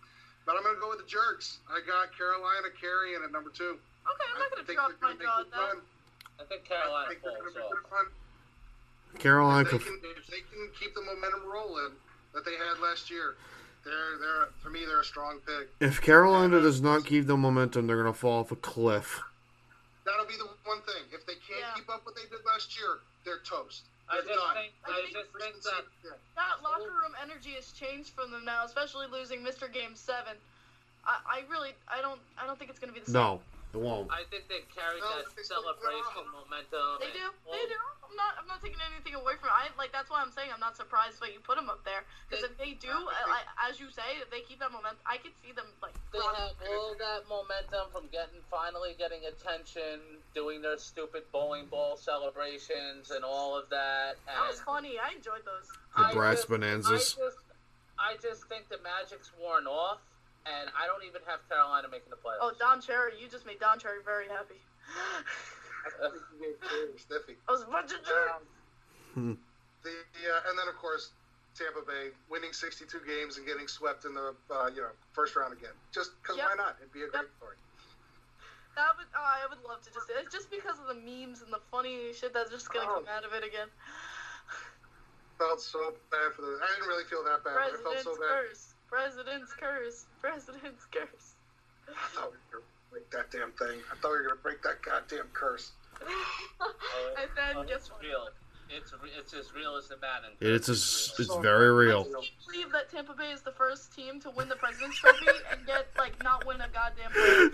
But 0.45 0.55
I'm 0.59 0.63
gonna 0.63 0.79
go 0.79 0.89
with 0.91 0.99
the 0.99 1.09
Jerks. 1.09 1.59
I 1.71 1.79
got 1.81 2.11
Carolina 2.13 2.69
carrying 2.75 3.23
at 3.23 3.31
number 3.31 3.49
two. 3.49 3.79
okay, 3.79 4.27
I'm 4.35 4.39
not 4.39 4.51
going 4.51 4.61
to 4.61 4.67
think 4.67 4.77
drop 4.77 4.91
they're 4.93 5.09
my 5.09 5.15
jaw 5.17 5.41
make 5.41 5.47
at 5.47 5.51
that. 5.51 5.75
I 6.37 6.43
think 6.45 6.61
I 6.61 6.67
Carolina 6.69 7.07
think 7.09 7.21
they're 7.23 7.51
falls 7.55 7.73
off. 7.89 9.19
Carolina 9.19 9.65
If 9.65 9.71
they, 9.71 9.77
could. 9.79 10.01
can, 10.01 10.11
if 10.19 10.27
they 10.27 10.43
can 10.43 10.69
keep 10.79 10.93
the 10.93 11.01
momentum 11.01 11.41
rolling 11.47 11.93
that 12.33 12.43
they 12.45 12.59
had 12.59 12.77
last 12.83 13.09
year, 13.09 13.35
they're 13.85 14.19
they're 14.19 14.47
for 14.61 14.69
me 14.69 14.85
they're 14.85 15.01
a 15.01 15.05
strong 15.05 15.39
pick. 15.45 15.69
If 15.79 16.01
Carolina 16.01 16.57
uh, 16.57 16.61
does 16.61 16.81
not 16.81 17.05
keep 17.05 17.25
the 17.27 17.37
momentum, 17.37 17.87
they're 17.87 17.97
gonna 17.97 18.13
fall 18.13 18.41
off 18.41 18.51
a 18.51 18.55
cliff. 18.55 19.23
That'll 20.25 20.37
be 20.37 20.41
the 20.41 20.69
one 20.69 20.81
thing. 20.81 21.03
If 21.13 21.25
they 21.25 21.35
can't 21.35 21.59
Yeah. 21.59 21.73
keep 21.75 21.89
up 21.89 22.05
what 22.05 22.15
they 22.15 22.25
did 22.25 22.43
last 22.45 22.77
year, 22.77 22.99
they're 23.23 23.39
toast. 23.39 23.83
I 24.09 24.15
They're 24.21 24.23
just 24.23 24.39
done. 24.39 24.55
think, 24.55 24.73
I 24.85 24.89
I 24.89 24.93
think 25.01 25.13
just 25.13 25.31
think 25.37 25.61
that 25.63 25.85
yeah. 26.03 26.11
That 26.35 26.63
locker 26.63 26.91
room 26.91 27.15
energy 27.21 27.51
has 27.53 27.71
changed 27.71 28.13
from 28.13 28.31
them 28.31 28.45
now, 28.45 28.65
especially 28.65 29.07
losing 29.07 29.41
Mr. 29.41 29.71
Game 29.71 29.95
Seven. 29.95 30.37
I, 31.05 31.17
I 31.25 31.43
really, 31.49 31.73
I 31.87 32.01
don't, 32.01 32.19
I 32.37 32.45
don't 32.47 32.57
think 32.57 32.69
it's 32.71 32.79
going 32.79 32.89
to 32.89 32.93
be 32.93 32.99
the 32.99 33.11
same. 33.11 33.13
No, 33.13 33.41
it 33.75 33.81
won't. 33.83 34.07
I 34.07 34.23
think 34.31 34.47
they 34.47 34.63
carried 34.71 35.03
No, 35.03 35.19
that 35.19 35.27
they 35.35 35.43
celebration 35.43 36.23
momentum. 36.31 37.03
They 37.03 37.11
do, 37.11 37.27
all- 37.43 37.51
they 37.51 37.67
do. 37.67 37.75
I'm 38.07 38.15
not, 38.15 38.39
I'm 38.39 38.47
not 38.47 38.63
taking 38.63 38.79
anything 38.79 39.19
away 39.19 39.35
from 39.35 39.51
it. 39.51 39.55
I 39.59 39.67
like 39.75 39.91
that's 39.91 40.07
why 40.07 40.23
I'm 40.23 40.31
saying 40.31 40.47
I'm 40.55 40.63
not 40.63 40.79
surprised 40.79 41.19
that 41.19 41.35
you 41.35 41.43
put 41.43 41.59
them 41.59 41.67
up 41.67 41.83
there 41.83 42.07
because 42.29 42.47
if 42.47 42.55
they 42.55 42.79
do, 42.79 42.87
uh, 42.95 43.11
like, 43.27 43.43
as 43.59 43.75
you 43.83 43.91
say, 43.91 44.15
if 44.23 44.31
they 44.31 44.39
keep 44.47 44.63
that 44.63 44.71
momentum, 44.71 45.03
I 45.03 45.19
could 45.19 45.35
see 45.43 45.51
them 45.51 45.67
like. 45.83 45.91
They 46.15 46.23
rocking. 46.23 46.55
have 46.55 46.55
all 46.71 46.95
that 46.95 47.27
momentum 47.27 47.91
from 47.91 48.07
getting 48.15 48.39
finally 48.47 48.95
getting 48.95 49.27
attention, 49.27 50.23
doing 50.31 50.63
their 50.63 50.79
stupid 50.79 51.27
bowling 51.35 51.67
ball 51.67 51.99
celebrations 51.99 53.11
and 53.11 53.27
all 53.27 53.57
of 53.59 53.67
that. 53.69 54.15
And 54.31 54.39
That 54.39 54.47
was 54.47 54.61
funny. 54.63 54.95
I 54.95 55.11
enjoyed 55.19 55.43
those. 55.43 55.67
The 55.99 56.07
I 56.07 56.13
brass 56.15 56.47
just- 56.47 56.49
bonanzas. 56.49 56.87
I 57.19 57.19
just, 57.19 57.37
I 57.99 58.11
just 58.21 58.47
think 58.47 58.69
the 58.69 58.79
magic's 58.79 59.31
worn 59.41 59.67
off, 59.67 59.99
and 60.45 60.69
I 60.77 60.85
don't 60.87 61.03
even 61.03 61.21
have 61.25 61.41
Carolina 61.49 61.87
making 61.89 62.11
the 62.13 62.17
playoffs. 62.21 62.41
Oh, 62.41 62.53
Don 62.57 62.81
Cherry, 62.81 63.17
you 63.19 63.27
just 63.27 63.45
made 63.45 63.59
Don 63.59 63.79
Cherry 63.79 63.99
very 64.05 64.27
happy. 64.29 64.61
Stiffy. 66.97 67.37
I 67.47 67.51
was 67.51 67.61
a 67.63 67.67
bunch 67.69 67.91
of 67.93 68.01
jerks. 68.05 68.45
The 69.15 69.37
uh, 69.93 70.49
and 70.49 70.57
then 70.57 70.67
of 70.67 70.75
course 70.81 71.11
Tampa 71.53 71.81
Bay 71.85 72.09
winning 72.29 72.53
62 72.53 72.89
games 73.05 73.37
and 73.37 73.45
getting 73.45 73.67
swept 73.67 74.05
in 74.05 74.13
the 74.13 74.33
uh, 74.49 74.67
you 74.73 74.81
know 74.81 74.89
first 75.13 75.35
round 75.35 75.53
again. 75.53 75.73
Just 75.93 76.11
because 76.21 76.37
Yep. 76.37 76.47
why 76.49 76.55
not? 76.57 76.75
It'd 76.81 76.91
be 76.91 77.03
a 77.03 77.07
great 77.07 77.29
Yep. 77.29 77.37
story. 77.37 77.55
That 78.75 78.91
would, 78.97 79.07
oh, 79.15 79.23
I 79.23 79.47
would 79.47 79.63
love 79.63 79.81
to 79.87 79.91
just. 79.93 80.09
It's 80.09 80.33
just 80.33 80.51
because 80.51 80.79
of 80.79 80.87
the 80.87 80.95
memes 80.99 81.41
and 81.41 81.53
the 81.53 81.61
funny 81.71 82.11
shit 82.11 82.33
that's 82.33 82.51
just 82.51 82.67
gonna 82.73 82.91
Oh. 82.91 82.99
come 82.99 83.07
out 83.07 83.23
of 83.23 83.31
it 83.31 83.43
again. 83.43 83.69
Felt 85.37 85.61
so 85.61 85.95
bad 86.11 86.33
for 86.35 86.41
the. 86.41 86.59
I 86.61 86.67
didn't 86.75 86.89
really 86.89 87.05
feel 87.05 87.23
that 87.23 87.43
bad, 87.43 87.55
but 87.55 87.79
I 87.79 87.83
felt 87.83 87.99
so 88.03 88.15
bad. 88.19 88.51
curse. 88.51 88.74
President's 88.95 89.51
curse. 89.59 90.05
President's 90.21 90.85
curse. 90.87 91.35
I 91.89 91.91
thought 92.15 92.31
we 92.31 92.37
were 92.47 92.63
gonna 92.63 92.63
break 92.91 93.09
that 93.11 93.29
damn 93.29 93.51
thing. 93.59 93.79
I 93.91 93.95
thought 93.99 94.11
we 94.11 94.17
were 94.19 94.23
gonna 94.23 94.35
break 94.41 94.63
that 94.63 94.81
goddamn 94.81 95.27
curse. 95.33 95.71
and 95.99 97.29
then 97.35 97.57
Oh, 97.57 97.63
guess 97.63 97.77
it's 97.81 97.91
what? 97.91 98.01
real. 98.01 98.29
It's 98.69 98.93
re- 98.93 99.11
it's 99.19 99.33
as 99.33 99.53
real 99.53 99.75
as 99.75 99.89
the 99.89 99.97
Madden. 99.97 100.31
It's 100.39 100.69
as, 100.69 101.11
it's 101.19 101.35
very 101.35 101.71
real. 101.73 102.05
Can 102.05 102.13
you 102.23 102.29
believe 102.47 102.71
that 102.71 102.89
Tampa 102.89 103.13
Bay 103.13 103.31
is 103.31 103.41
the 103.41 103.51
first 103.51 103.93
team 103.93 104.19
to 104.21 104.29
win 104.31 104.47
the 104.47 104.55
President's 104.55 104.97
Trophy 104.97 105.27
and 105.51 105.59
yet 105.67 105.87
like 105.97 106.15
not 106.23 106.45
win 106.47 106.61
a 106.61 106.69
goddamn 106.69 107.11
playoff? 107.11 107.51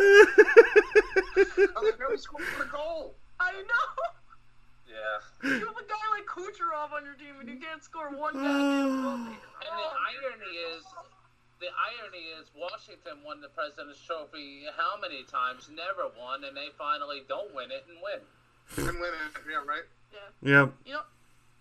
Oh, 1.75 1.81
they 1.83 1.97
barely 1.97 2.17
scored 2.17 2.43
a 2.61 2.65
goal. 2.65 3.15
I 3.39 3.51
know. 3.53 3.89
Yeah. 4.87 5.49
You 5.49 5.65
have 5.65 5.75
a 5.75 5.87
guy 5.89 6.05
like 6.13 6.25
Kucherov 6.27 6.91
on 6.93 7.03
your 7.03 7.15
team 7.15 7.39
and 7.39 7.49
you 7.49 7.57
can't 7.57 7.83
score 7.83 8.09
one 8.11 8.33
goddamn 8.35 9.01
goal. 9.01 9.13
And 9.15 9.25
the 9.25 9.89
irony 10.21 10.55
is, 10.77 10.83
the 11.61 11.69
irony 11.69 12.25
is, 12.41 12.49
Washington 12.57 13.21
won 13.23 13.39
the 13.39 13.47
President's 13.53 14.01
Trophy 14.01 14.65
how 14.75 14.99
many 14.99 15.23
times? 15.23 15.69
Never 15.69 16.09
won, 16.19 16.43
and 16.43 16.57
they 16.57 16.73
finally 16.77 17.21
don't 17.29 17.53
win 17.53 17.69
it 17.71 17.85
and 17.87 18.01
win. 18.01 18.19
And 18.89 18.99
win 18.99 19.13
it. 19.13 19.31
Yeah, 19.45 19.63
right. 19.63 19.85
Yeah, 20.41 20.67
You 20.83 20.93
know, 20.93 21.05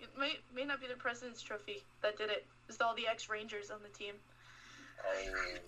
it 0.00 0.08
may 0.18 0.38
may 0.54 0.64
not 0.64 0.80
be 0.80 0.88
the 0.88 0.98
President's 0.98 1.42
Trophy 1.42 1.84
that 2.02 2.16
did 2.16 2.30
it. 2.30 2.46
It's 2.68 2.80
all 2.80 2.94
the 2.94 3.06
ex-Rangers 3.06 3.70
on 3.70 3.78
the 3.82 3.96
team. 3.96 4.14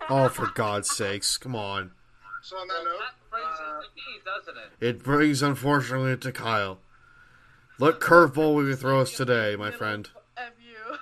Oh, 0.08 0.28
for 0.28 0.48
God's 0.54 0.90
sakes, 0.90 1.36
come 1.36 1.54
on. 1.54 1.92
So 2.42 2.56
on 2.56 2.68
that 2.68 2.74
Well, 2.74 2.84
note, 2.84 2.98
that 2.98 3.30
brings 3.30 3.46
uh, 3.60 3.78
it 3.78 3.84
to 3.84 3.90
me, 3.94 4.20
doesn't 4.24 4.56
it? 4.56 4.86
It 4.86 5.02
brings, 5.02 5.42
unfortunately, 5.42 6.16
to 6.16 6.32
Kyle. 6.32 6.78
What 7.78 8.00
curveball 8.00 8.54
will 8.54 8.66
you 8.66 8.76
throw 8.76 9.00
us 9.00 9.16
today, 9.16 9.56
my 9.56 9.70
friend? 9.70 10.08
F 10.36 10.52
you. 10.60 10.96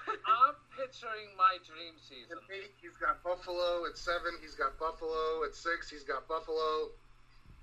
I'm 0.90 0.94
picturing 0.98 1.30
my 1.38 1.56
dream 1.62 1.94
season. 2.02 2.38
at 2.50 2.50
eight, 2.54 2.74
he's 2.82 2.96
got 2.98 3.22
Buffalo. 3.22 3.86
At 3.86 3.96
seven, 3.96 4.32
he's 4.42 4.54
got 4.54 4.76
Buffalo. 4.78 5.44
At 5.46 5.54
six, 5.54 5.88
he's 5.88 6.02
got 6.02 6.26
Buffalo. 6.26 6.90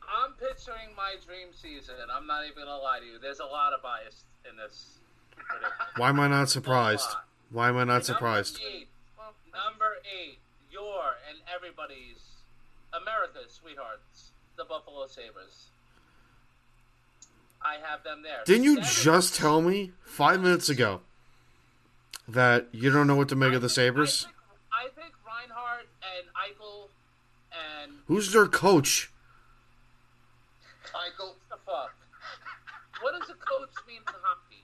I'm 0.07 0.31
picturing 0.39 0.95
my 0.95 1.15
dream 1.25 1.49
season. 1.51 1.95
I'm 2.13 2.25
not 2.25 2.45
even 2.45 2.63
gonna 2.63 2.77
lie 2.81 2.99
to 2.99 3.05
you. 3.05 3.19
There's 3.19 3.39
a 3.39 3.45
lot 3.45 3.73
of 3.73 3.81
bias 3.83 4.23
in 4.49 4.55
this. 4.55 4.99
Why 5.97 6.07
am 6.09 6.19
I 6.21 6.29
not 6.29 6.49
surprised? 6.49 7.09
Why 7.51 7.67
am 7.67 7.75
I 7.77 7.83
not 7.83 8.05
surprised? 8.05 8.59
Number 8.61 8.71
eight, 8.77 8.87
number 9.51 9.91
eight, 10.07 10.39
your 10.71 11.19
and 11.29 11.39
everybody's 11.53 12.23
America's 12.93 13.51
sweethearts, 13.51 14.31
the 14.55 14.63
Buffalo 14.63 15.05
Sabres. 15.07 15.67
I 17.61 17.75
have 17.85 18.03
them 18.05 18.23
there. 18.23 18.43
Didn't 18.45 18.63
you 18.63 18.75
Seven- 18.75 18.89
just 19.03 19.35
tell 19.35 19.61
me 19.61 19.91
five 20.05 20.41
minutes 20.41 20.69
ago 20.69 21.01
that 22.27 22.67
you 22.71 22.91
don't 22.91 23.07
know 23.07 23.15
what 23.15 23.29
to 23.29 23.35
make 23.35 23.53
of 23.53 23.61
the 23.61 23.69
Sabres? 23.69 24.27
I 24.71 24.83
think, 24.83 24.97
I 24.97 25.01
think 25.01 25.13
Reinhart 25.25 25.87
and 26.01 26.27
Eichel 26.35 26.89
and 27.51 27.91
Who's 28.07 28.31
their 28.31 28.47
coach? 28.47 29.11
Michael. 30.93 31.35
the 31.49 31.57
fuck? 31.65 31.93
What 33.01 33.19
does 33.19 33.29
a 33.29 33.33
coach 33.35 33.69
mean 33.87 33.97
in 33.97 34.13
hockey? 34.23 34.63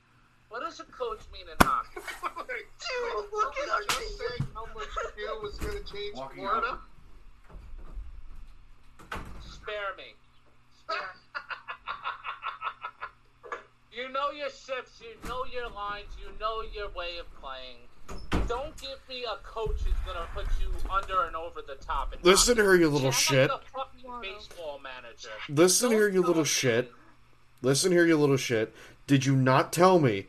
What 0.49 0.61
does 0.61 0.79
a 0.79 0.83
coach 0.85 1.19
mean 1.31 1.45
in 1.47 1.65
hockey? 1.65 1.99
Dude, 2.01 3.31
look 3.31 3.53
at 3.57 3.69
our 3.69 3.81
just 3.83 3.99
team. 3.99 4.09
saying 4.17 4.47
how 4.53 4.65
much 4.73 4.87
skill 5.13 5.41
was 5.41 5.57
going 5.59 5.83
to 5.83 5.91
change 5.91 6.15
Walking 6.15 6.43
Florida. 6.43 6.77
Spare 9.41 9.95
me. 9.97 10.15
Spare 10.79 10.97
You 13.95 14.09
know 14.09 14.31
your 14.31 14.49
shifts, 14.49 15.01
you 15.01 15.29
know 15.29 15.43
your 15.45 15.69
lines, 15.69 16.07
you 16.19 16.27
know 16.39 16.63
your 16.73 16.89
way 16.89 17.19
of 17.19 17.27
playing. 17.39 17.77
Don't 18.47 18.75
give 18.81 18.97
me 19.07 19.23
a 19.23 19.37
coach 19.45 19.81
who's 19.85 19.93
gonna 20.05 20.25
put 20.33 20.45
you 20.59 20.67
under 20.89 21.25
and 21.25 21.35
over 21.35 21.61
the 21.61 21.75
top. 21.75 22.11
And 22.11 22.23
Listen 22.23 22.57
here, 22.57 22.73
you 22.75 22.89
little 22.89 23.11
shit. 23.11 23.49
Like 23.51 23.61
the 23.61 23.67
fucking 23.69 24.21
baseball 24.21 24.79
manager. 24.83 25.29
Listen 25.47 25.91
here, 25.91 26.09
you 26.09 26.21
little 26.23 26.43
shit. 26.43 26.91
Listen 27.61 27.91
here, 27.91 28.05
you 28.05 28.17
little 28.17 28.37
shit. 28.37 28.73
Did 29.05 29.25
you 29.25 29.35
not 29.35 29.71
tell 29.71 29.99
me 29.99 30.25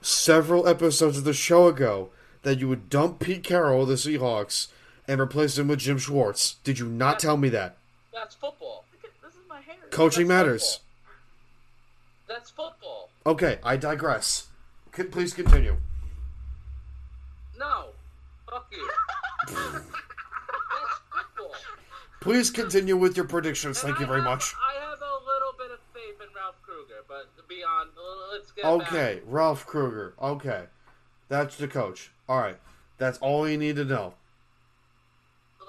several 0.00 0.68
episodes 0.68 1.18
of 1.18 1.24
the 1.24 1.34
show 1.34 1.66
ago 1.66 2.10
that 2.42 2.60
you 2.60 2.68
would 2.68 2.88
dump 2.88 3.18
Pete 3.18 3.42
Carroll 3.42 3.82
of 3.82 3.88
the 3.88 3.94
Seahawks 3.94 4.68
and 5.08 5.20
replace 5.20 5.58
him 5.58 5.68
with 5.68 5.80
Jim 5.80 5.98
Schwartz? 5.98 6.54
Did 6.62 6.78
you 6.78 6.86
not 6.86 7.18
tell 7.18 7.36
me 7.36 7.48
that? 7.48 7.76
That's 8.12 8.36
football. 8.36 8.84
Look 8.92 9.04
at- 9.10 9.22
This 9.22 9.32
is 9.34 9.48
my 9.48 9.60
hair. 9.60 9.74
Coaching 9.90 10.28
That's 10.28 10.46
matters. 10.46 10.62
football. 10.62 10.85
That's 12.28 12.50
football. 12.50 13.10
Okay, 13.24 13.58
I 13.62 13.76
digress. 13.76 14.48
C- 14.94 15.04
please 15.04 15.32
continue. 15.32 15.76
No. 17.58 17.86
Fuck 18.50 18.66
you. 18.72 18.88
That's 19.48 19.84
football. 21.10 21.54
Please 22.20 22.50
continue 22.50 22.96
with 22.96 23.16
your 23.16 23.26
predictions. 23.26 23.80
Thank 23.80 23.98
And 23.98 24.00
you 24.00 24.06
I 24.06 24.08
very 24.08 24.22
have- 24.22 24.30
much. 24.30 24.54
I 24.60 24.74
have 24.80 25.00
a 25.00 25.18
little 25.24 25.52
bit 25.58 25.70
of 25.70 25.78
faith 25.94 26.20
in 26.20 26.34
Ralph 26.34 26.60
Krueger, 26.62 27.04
but 27.08 27.28
beyond, 27.48 27.90
uh, 27.96 28.32
let's 28.32 28.50
get 28.52 28.64
Okay, 28.64 29.14
back. 29.16 29.22
Ralph 29.26 29.66
Krueger. 29.66 30.14
Okay, 30.20 30.66
that's 31.28 31.56
the 31.56 31.68
coach. 31.68 32.10
All 32.28 32.40
right, 32.40 32.58
that's 32.98 33.18
all 33.18 33.48
you 33.48 33.56
need 33.58 33.76
to 33.76 33.84
know. 33.84 34.14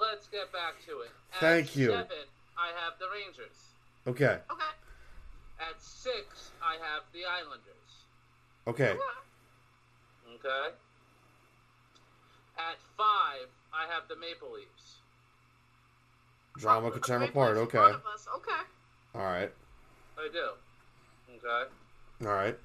Let's 0.00 0.26
get 0.28 0.52
back 0.52 0.74
to 0.86 1.00
it. 1.00 1.10
At 1.34 1.40
Thank 1.40 1.76
you. 1.76 1.90
Seven, 1.90 2.26
I 2.56 2.68
have 2.84 2.98
the 2.98 3.06
Rangers. 3.12 3.56
Okay, 4.06 4.40
Okay. 4.50 4.64
At 5.60 5.80
six, 5.82 6.27
I 6.68 6.76
have 6.84 7.02
the 7.12 7.24
Islanders. 7.24 7.92
okay, 8.66 8.96
Okay. 10.34 10.74
At 12.58 12.76
five, 12.96 13.48
I 13.72 13.86
have 13.92 14.06
the 14.08 14.16
Maple 14.16 14.52
Leafs. 14.52 14.96
drama 16.58 16.90
could 16.90 17.02
tear 17.04 17.16
'em 17.16 17.20
Great 17.22 17.30
apart. 17.30 17.56
Okay, 17.56 17.78
front 17.78 17.94
of 17.94 18.06
us. 18.06 18.26
Okay. 18.36 18.62
all 19.14 19.22
right, 19.22 19.52
I 20.18 20.28
do. 20.32 20.48
Okay. 21.36 21.70
all 22.26 22.32
right. 22.34 22.58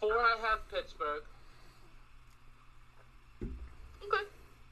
Four, 0.00 0.18
I 0.18 0.36
have 0.42 0.66
Pittsburgh. 0.70 1.22
Okay. 3.42 4.24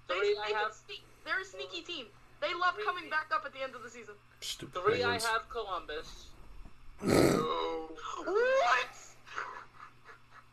They, 0.08 0.14
Three, 0.18 0.34
they 0.34 0.40
I 0.54 0.58
have. 0.58 0.72
Sneak, 0.72 1.02
they're 1.24 1.40
a 1.40 1.44
sneaky 1.44 1.82
team. 1.82 2.06
They 2.40 2.54
love 2.54 2.74
Three. 2.74 2.84
coming 2.84 3.10
back 3.10 3.30
up 3.32 3.44
at 3.44 3.52
the 3.52 3.60
end 3.62 3.74
of 3.74 3.82
the 3.82 3.90
season. 3.90 4.14
Stupid 4.40 4.82
Three, 4.82 5.02
I 5.04 5.20
have 5.20 5.48
Columbus. 5.50 6.28
What? 7.00 8.88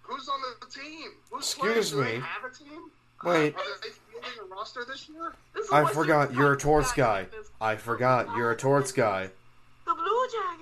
Who's 0.04 0.30
on 0.30 0.40
the 0.62 0.68
team? 0.68 1.10
Who's 1.32 1.54
Excuse 1.54 1.92
playing? 1.92 2.20
Me. 2.22 2.26
have 2.26 2.52
a 2.52 2.54
team? 2.56 2.90
Wait, 3.24 3.56
Are 3.56 3.62
they 3.82 3.90
fielding 4.12 4.40
a 4.52 4.54
roster 4.54 4.86
this 4.88 5.10
year? 5.10 5.34
This 5.56 5.72
I 5.72 5.86
forgot 5.92 6.32
you 6.34 6.40
you're 6.40 6.54
a 6.54 6.58
torts 6.58 6.92
guy. 6.92 7.28
I 7.60 7.76
forgot 7.76 8.36
you're 8.38 8.52
a 8.52 8.56
torts 8.58 8.92
guy. 8.92 9.30
The 9.86 9.94
Blue 9.96 10.28
Jackets. 10.32 10.62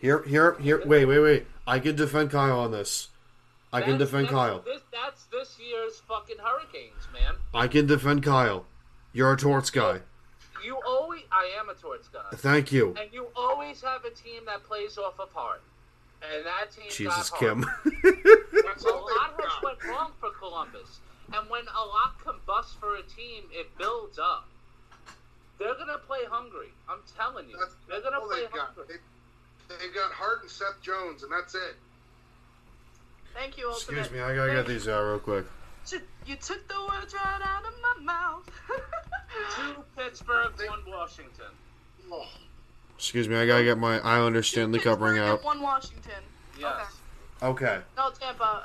Here, 0.00 0.22
here, 0.22 0.56
here. 0.60 0.82
Wait, 0.86 1.04
wait, 1.04 1.18
wait. 1.18 1.46
I 1.66 1.78
can 1.80 1.96
defend 1.96 2.30
Kyle 2.30 2.60
on 2.60 2.70
this. 2.70 3.08
I 3.72 3.82
can 3.82 3.98
defend 3.98 4.28
that's- 4.28 4.38
Kyle. 4.38 4.60
This, 4.60 4.80
that's 4.92 5.24
this 5.24 5.56
year's 5.60 6.00
fucking 6.08 6.36
Hurricanes, 6.42 7.06
man. 7.12 7.34
I 7.52 7.68
can 7.68 7.86
defend 7.86 8.22
Kyle. 8.22 8.64
You're 9.12 9.32
a 9.32 9.36
torts 9.36 9.70
guy. 9.70 10.00
You 10.64 10.78
always, 10.86 11.22
I 11.32 11.50
am 11.60 11.68
a 11.68 11.74
torts 11.74 12.08
guy, 12.08 12.20
Thank 12.34 12.72
you. 12.72 12.94
and 13.00 13.12
you 13.12 13.26
always 13.36 13.80
have 13.82 14.04
a 14.04 14.10
team 14.10 14.42
that 14.46 14.64
plays 14.64 14.98
off 14.98 15.18
of 15.20 15.30
heart, 15.32 15.62
and 16.22 16.44
that 16.46 16.70
team 16.72 16.90
Jesus, 16.90 17.30
Kim. 17.30 17.60
That's 17.84 18.84
A 18.84 18.88
lot 18.92 19.36
they've 19.38 19.46
has 19.46 19.62
went 19.62 19.84
wrong 19.84 20.12
for 20.20 20.30
Columbus, 20.30 21.00
and 21.32 21.48
when 21.50 21.62
a 21.62 21.84
lot 21.86 22.18
combusts 22.24 22.74
for 22.80 22.96
a 22.96 23.02
team, 23.02 23.44
it 23.52 23.76
builds 23.78 24.18
up. 24.18 24.48
They're 25.58 25.74
gonna 25.74 25.98
play 25.98 26.20
hungry. 26.30 26.68
I'm 26.88 26.98
telling 27.16 27.48
you, 27.50 27.56
That's 27.58 27.74
they're 27.88 28.00
gonna 28.00 28.24
play 28.24 28.42
they've 28.42 28.50
got. 28.52 28.74
hungry. 28.76 28.96
They, 29.68 29.74
they've 29.86 29.94
got 29.94 30.12
Hart 30.12 30.42
and 30.42 30.50
Seth 30.50 30.80
Jones, 30.80 31.22
and 31.24 31.32
that's 31.32 31.54
it. 31.54 31.76
Thank 33.34 33.58
you, 33.58 33.68
Ultimate. 33.70 33.98
Excuse 34.00 34.16
me, 34.18 34.24
I 34.24 34.34
gotta 34.34 34.52
get 34.52 34.66
these 34.66 34.88
out 34.88 35.02
real 35.02 35.18
quick. 35.18 35.46
You, 35.90 36.00
you 36.26 36.36
took 36.36 36.66
the 36.68 36.74
words 36.90 37.14
right 37.14 37.40
out 37.42 37.64
of 37.64 37.72
my 37.82 38.04
mouth. 38.04 38.50
Two 39.56 39.84
Pittsburgh, 39.96 40.52
one 40.68 40.80
Washington. 40.86 41.46
Oh, 42.10 42.26
Excuse 42.96 43.28
me, 43.28 43.36
I 43.36 43.46
gotta 43.46 43.64
get 43.64 43.78
my 43.78 44.00
Islander 44.00 44.42
Stanley 44.42 44.80
Cup 44.80 45.00
ring 45.00 45.14
Pittsburgh 45.14 45.28
out. 45.38 45.44
One 45.44 45.62
Washington. 45.62 46.22
Yes. 46.58 46.86
Okay. 47.42 47.78
No 47.96 48.10
Tampa. 48.10 48.62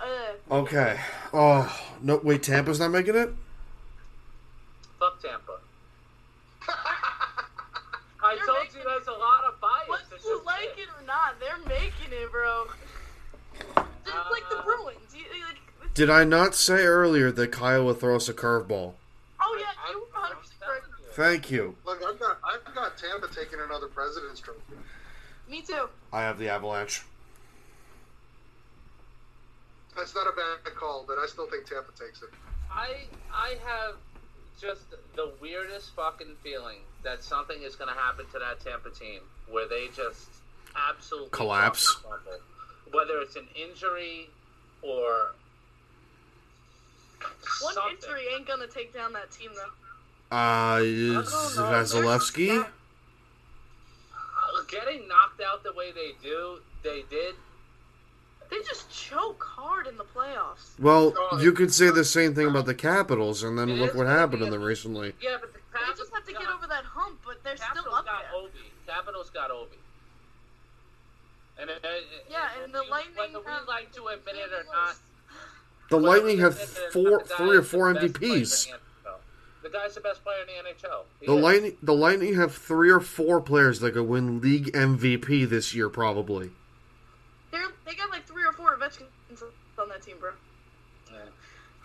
Uh, 0.49 0.55
Okay. 0.55 0.99
Oh 1.31 1.79
no! 2.01 2.19
Wait, 2.23 2.41
Tampa's 2.41 2.79
not 2.79 2.89
making 2.89 3.15
it. 3.15 3.29
Fuck 4.99 5.21
Tampa. 5.21 5.59
I 8.23 8.33
You're 8.35 8.45
told 8.45 8.67
you 8.73 8.81
there's 8.83 9.07
a 9.07 9.11
lot 9.11 9.43
of 9.43 9.59
bias. 9.61 9.87
whether 9.87 10.23
you 10.23 10.41
like 10.45 10.75
it 10.77 10.87
or 10.99 11.05
not, 11.05 11.39
they're 11.39 11.57
making 11.67 12.11
it, 12.11 12.31
bro. 12.31 12.65
Did 15.93 16.09
I 16.09 16.23
not 16.23 16.55
say 16.55 16.85
earlier 16.85 17.31
that 17.31 17.51
Kyle 17.51 17.85
would 17.85 17.99
throw 17.99 18.15
us 18.15 18.27
a 18.27 18.33
curveball? 18.33 18.93
oh 19.39 19.57
yeah, 19.59 19.91
you 19.91 19.99
were 19.99 20.05
100 20.19 20.37
correct. 20.59 20.85
Thank 21.13 21.51
you. 21.51 21.75
look, 21.85 22.01
I've 22.03 22.19
got 22.19 22.39
I've 22.43 22.75
got 22.75 22.97
Tampa 22.97 23.27
taking 23.27 23.59
another 23.59 23.87
President's 23.87 24.39
Trophy. 24.39 24.59
Me 25.49 25.61
too. 25.61 25.87
I 26.11 26.21
have 26.21 26.39
the 26.39 26.49
Avalanche. 26.49 27.03
That's 29.95 30.15
not 30.15 30.25
a 30.25 30.31
bad 30.31 30.73
call, 30.73 31.05
but 31.07 31.19
I 31.19 31.27
still 31.27 31.47
think 31.47 31.67
Tampa 31.67 31.91
takes 31.91 32.23
it. 32.23 32.29
I 32.71 33.05
I 33.31 33.55
have 33.63 33.95
just 34.59 34.81
the 35.15 35.31
weirdest 35.39 35.95
fucking 35.95 36.35
feeling 36.41 36.77
that 37.03 37.21
something 37.21 37.61
is 37.61 37.75
going 37.75 37.93
to 37.93 37.99
happen 37.99 38.25
to 38.31 38.39
that 38.39 38.59
Tampa 38.61 38.89
team 38.89 39.19
where 39.51 39.67
they 39.67 39.89
just 39.95 40.29
absolutely 40.75 41.29
Collapse. 41.29 42.01
Whether 42.91 43.19
it's 43.19 43.35
an 43.35 43.47
injury 43.55 44.29
or 44.81 45.33
One 47.61 47.73
something. 47.73 47.95
injury 47.95 48.27
ain't 48.35 48.47
gonna 48.47 48.67
take 48.67 48.93
down 48.93 49.13
that 49.13 49.31
team 49.31 49.51
though. 49.55 50.35
Uh, 50.35 50.79
is 50.81 51.13
don't 51.13 51.23
know. 51.25 51.71
Vasilevskiy? 51.71 52.63
Uh, 52.65 52.67
Getting 54.67 55.07
knocked 55.07 55.41
out 55.41 55.63
the 55.63 55.73
way 55.73 55.91
they 55.91 56.13
do, 56.23 56.59
they 56.83 57.03
did. 57.09 57.35
They 58.49 58.57
just 58.59 58.89
choke 58.91 59.43
hard 59.43 59.87
in 59.87 59.97
the 59.97 60.03
playoffs. 60.03 60.77
Well, 60.79 61.13
you 61.39 61.51
could 61.53 61.73
say 61.73 61.89
the 61.89 62.03
same 62.03 62.35
thing 62.35 62.47
about 62.47 62.65
the 62.65 62.75
Capitals, 62.75 63.41
and 63.43 63.57
then 63.57 63.69
It 63.69 63.77
look 63.79 63.93
what 63.95 64.03
gonna 64.05 64.15
happened 64.17 64.39
be 64.41 64.45
to 64.45 64.51
a- 64.51 64.51
them 64.51 64.63
recently. 64.63 65.13
Yeah, 65.21 65.37
but 65.41 65.53
the 65.53 65.59
they 65.73 65.79
just 65.97 66.13
have 66.13 66.25
to 66.25 66.33
got, 66.33 66.41
get 66.41 66.49
over 66.49 66.67
that 66.67 66.83
hump, 66.85 67.19
but 67.25 67.43
they're 67.43 67.55
Capitals 67.55 67.85
still 67.85 67.95
up 67.95 68.05
got 68.05 68.21
there. 68.31 68.41
Ovi. 68.41 68.69
Capitals 68.87 69.29
got 69.31 69.49
Ovi. 69.49 69.77
And 71.59 71.69
it, 71.69 71.79
it, 71.83 72.03
Yeah, 72.29 72.49
and 72.63 72.73
the 72.73 72.83
you- 72.83 72.89
Lightning 72.91 73.15
whether 73.17 73.39
we 73.39 73.45
have 73.51 73.67
like 73.67 73.91
to 73.93 74.07
admit 74.07 74.35
it 74.35 74.51
or 74.53 74.63
not, 74.71 74.95
The 75.89 75.97
whether 75.97 76.07
Lightning 76.07 76.39
have 76.39 76.53
admit 76.53 76.69
it 76.77 76.97
or 76.97 77.11
not, 77.11 77.27
four, 77.27 77.37
three 77.37 77.57
or 77.57 77.61
four 77.61 77.93
the 77.93 77.99
best 77.99 78.13
player 78.19 78.31
in 78.31 78.41
MVPs. 78.41 78.67
the 79.63 79.69
guy's 79.69 79.95
the 79.95 80.01
best 80.01 80.23
player 80.23 80.37
in 80.41 80.47
the 80.47 80.69
NHL. 80.87 81.03
He 81.19 81.25
The 81.27 81.35
is. 81.35 81.43
Lightning, 81.43 81.77
the 81.83 81.93
Lightning 81.93 82.35
have 82.35 82.55
three 82.55 82.89
or 82.89 82.99
four 82.99 83.41
players 83.41 83.79
that 83.81 83.93
could 83.93 84.07
win 84.07 84.41
league 84.41 84.71
MVP 84.73 85.47
this 85.49 85.73
year, 85.75 85.89
probably. 85.89 86.51
They're, 87.51 87.67
they 87.85 87.93
got 87.95 88.09
like 88.09 88.25
three 88.25 88.45
or 88.45 88.53
four 88.53 88.77
Ovechkins 88.77 89.43
on 89.77 89.89
that 89.89 90.01
team, 90.01 90.15
bro. 90.19 90.31
Yeah, 91.11 91.19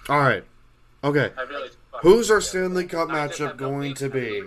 All 0.08 0.20
right, 0.20 0.44
okay. 1.04 1.32
Really 1.48 1.68
Who's 2.02 2.30
our 2.30 2.40
Stanley 2.40 2.86
Cup 2.86 3.10
I 3.10 3.26
matchup 3.28 3.56
going 3.56 3.94
to 3.94 4.08
be? 4.08 4.44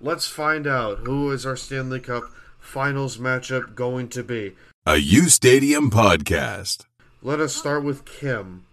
Let's 0.00 0.26
find 0.26 0.66
out 0.66 1.00
who 1.00 1.30
is 1.32 1.44
our 1.44 1.56
Stanley 1.56 2.00
Cup 2.00 2.24
Finals 2.58 3.18
matchup 3.18 3.74
going 3.74 4.08
to 4.08 4.22
be. 4.22 4.54
A 4.86 4.96
U 4.96 5.28
Stadium 5.28 5.90
podcast. 5.90 6.86
Let 7.22 7.40
us 7.40 7.54
start 7.54 7.82
with 7.84 8.04
Kim. 8.04 8.64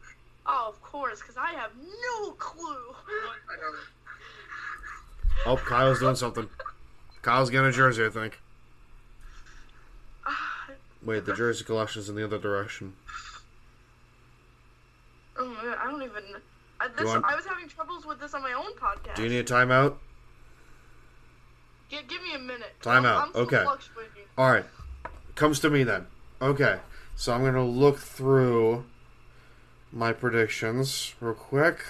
Oh, 0.48 0.66
of 0.70 0.82
course, 0.82 1.20
because 1.22 1.38
I 1.38 1.52
have 1.54 1.72
no 1.76 2.32
clue. 2.32 2.96
Oh, 5.46 5.58
Kyle's 5.58 6.00
doing 6.00 6.16
something. 6.16 6.48
Kyle's 7.22 7.50
getting 7.50 7.68
a 7.68 7.72
jersey, 7.72 8.06
I 8.06 8.10
think. 8.10 8.40
Wait, 11.04 11.26
the 11.26 11.34
jersey 11.36 11.64
collection's 11.64 12.10
in 12.10 12.16
the 12.16 12.24
other 12.24 12.40
direction. 12.40 12.94
Oh, 15.38 15.48
man, 15.48 15.76
I 15.80 15.86
don't 15.90 16.02
even. 16.02 16.24
I, 16.80 16.88
this, 16.90 17.06
want- 17.06 17.26
I 17.26 17.36
was 17.36 17.46
having 17.46 17.68
troubles 17.68 18.06
with 18.06 18.20
this 18.20 18.34
on 18.34 18.42
my 18.42 18.54
own 18.54 18.74
podcast. 18.74 19.16
Do 19.16 19.24
you 19.24 19.30
need 19.30 19.40
a 19.40 19.44
timeout? 19.44 19.96
Gi- 21.90 21.98
give 22.08 22.22
me 22.24 22.34
a 22.34 22.40
minute. 22.40 22.74
Timeout. 22.82 23.22
I'm, 23.24 23.32
I'm 23.36 23.42
okay. 23.44 23.66
All 24.38 24.52
right, 24.52 24.66
comes 25.36 25.60
to 25.62 25.70
me 25.70 25.84
then. 25.84 26.08
Okay, 26.42 26.80
so 27.16 27.34
I'm 27.34 27.44
gonna 27.44 27.64
look 27.66 28.00
through 28.00 28.84
my 29.92 30.12
predictions 30.14 31.16
real 31.20 31.34
quick. 31.34 31.84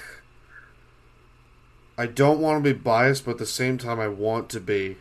I 1.97 2.05
don't 2.07 2.39
want 2.39 2.63
to 2.63 2.73
be 2.73 2.77
biased, 2.77 3.25
but 3.25 3.31
at 3.31 3.37
the 3.37 3.45
same 3.45 3.77
time, 3.77 3.99
I 3.99 4.07
want 4.07 4.49
to 4.49 4.59
be. 4.59 4.97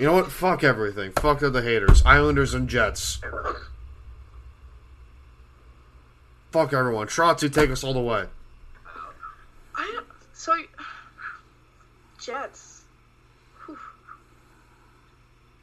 You 0.00 0.06
know 0.06 0.14
what? 0.14 0.32
Fuck 0.32 0.64
everything. 0.64 1.12
Fuck 1.12 1.40
the 1.40 1.62
haters. 1.62 2.02
Islanders 2.04 2.54
and 2.54 2.68
Jets. 2.68 3.20
Fuck 6.50 6.72
everyone. 6.72 7.06
Shotzi, 7.06 7.52
take 7.52 7.70
us 7.70 7.84
all 7.84 7.94
the 7.94 8.00
way. 8.00 8.26
I 9.74 9.90
don't- 9.92 10.06
so 10.32 10.56
Jets. 12.18 12.82
Whew. 13.64 13.78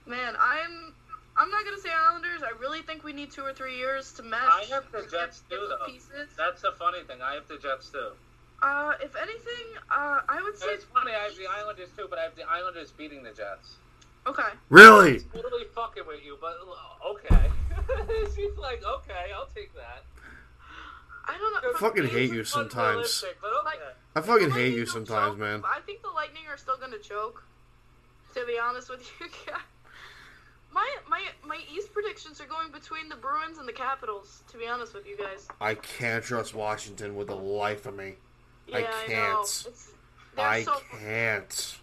Man, 0.05 0.36
I'm 0.39 0.93
I'm 1.39 1.49
not 1.49 1.63
gonna 1.63 1.79
say 1.79 1.89
Islanders. 1.89 2.41
I 2.43 2.51
really 2.59 2.81
think 2.81 3.03
we 3.05 3.13
need 3.13 3.31
two 3.31 3.43
or 3.43 3.53
three 3.53 3.77
years 3.77 4.11
to 4.13 4.23
mesh. 4.23 4.39
I 4.43 4.65
have 4.69 4.91
the 4.91 5.07
Jets 5.09 5.41
too, 5.49 5.55
though. 5.69 5.85
pieces. 5.87 6.27
That's 6.37 6.61
the 6.61 6.73
funny 6.77 7.01
thing. 7.07 7.21
I 7.21 7.33
have 7.35 7.47
the 7.47 7.57
Jets 7.57 7.89
too. 7.89 8.09
Uh, 8.61 8.91
if 9.01 9.15
anything, 9.15 9.65
uh, 9.89 10.19
I 10.27 10.41
would 10.43 10.57
say 10.57 10.67
It's 10.71 10.83
funny. 10.83 11.11
I 11.13 11.23
have 11.23 11.37
the 11.37 11.47
Islanders 11.47 11.89
too, 11.97 12.07
but 12.09 12.19
I 12.19 12.23
have 12.23 12.35
the 12.35 12.43
Islanders 12.43 12.91
beating 12.91 13.23
the 13.23 13.31
Jets. 13.31 13.77
okay. 14.27 14.51
Really? 14.67 15.19
Totally 15.33 15.63
fucking 15.73 16.03
with 16.05 16.19
you, 16.25 16.37
but 16.41 16.57
okay. 17.07 17.49
She's 18.35 18.57
like, 18.57 18.83
okay, 18.83 19.31
I'll 19.33 19.47
take 19.55 19.73
that. 19.75 20.03
I 21.25 21.37
don't 21.37 21.63
know. 21.63 21.71
I 21.73 21.79
Fucking 21.79 22.03
It's 22.05 22.13
hate 22.13 22.33
you 22.33 22.43
sometimes. 22.43 22.75
unrealistic, 23.23 23.37
But 23.41 23.51
okay. 23.65 23.93
I 24.15 24.21
fucking 24.21 24.51
hate 24.51 24.73
you 24.73 24.83
Lightning 24.83 24.85
don't 24.85 25.07
sometimes, 25.07 25.31
choke. 25.31 25.39
man. 25.39 25.63
I 25.63 25.79
think 25.85 26.01
the 26.01 26.09
Lightning 26.09 26.43
are 26.49 26.57
still 26.57 26.75
gonna 26.77 26.97
choke. 26.99 27.43
To 28.35 28.45
be 28.45 28.59
honest 28.61 28.89
with 28.89 29.07
you, 29.21 29.27
guys. 29.47 29.61
My 30.72 30.88
my 31.09 31.24
my 31.45 31.59
East 31.74 31.93
predictions 31.93 32.39
are 32.39 32.45
going 32.45 32.72
between 32.72 33.09
the 33.09 33.15
Bruins 33.15 33.57
and 33.57 33.67
the 33.67 33.74
Capitals. 33.74 34.43
To 34.51 34.57
be 34.57 34.67
honest 34.67 34.93
with 34.93 35.07
you 35.07 35.17
guys. 35.17 35.47
I 35.59 35.76
can't 35.76 36.24
trust 36.24 36.53
Washington 36.53 37.15
with 37.15 37.28
the 37.28 37.36
life 37.36 37.86
of 37.86 37.95
me. 37.95 38.15
Yeah, 38.67 38.78
I 38.78 38.82
can't. 39.07 39.67
They're 40.36 40.45
I 40.45 40.63
so, 40.63 40.82
can't. 40.99 41.78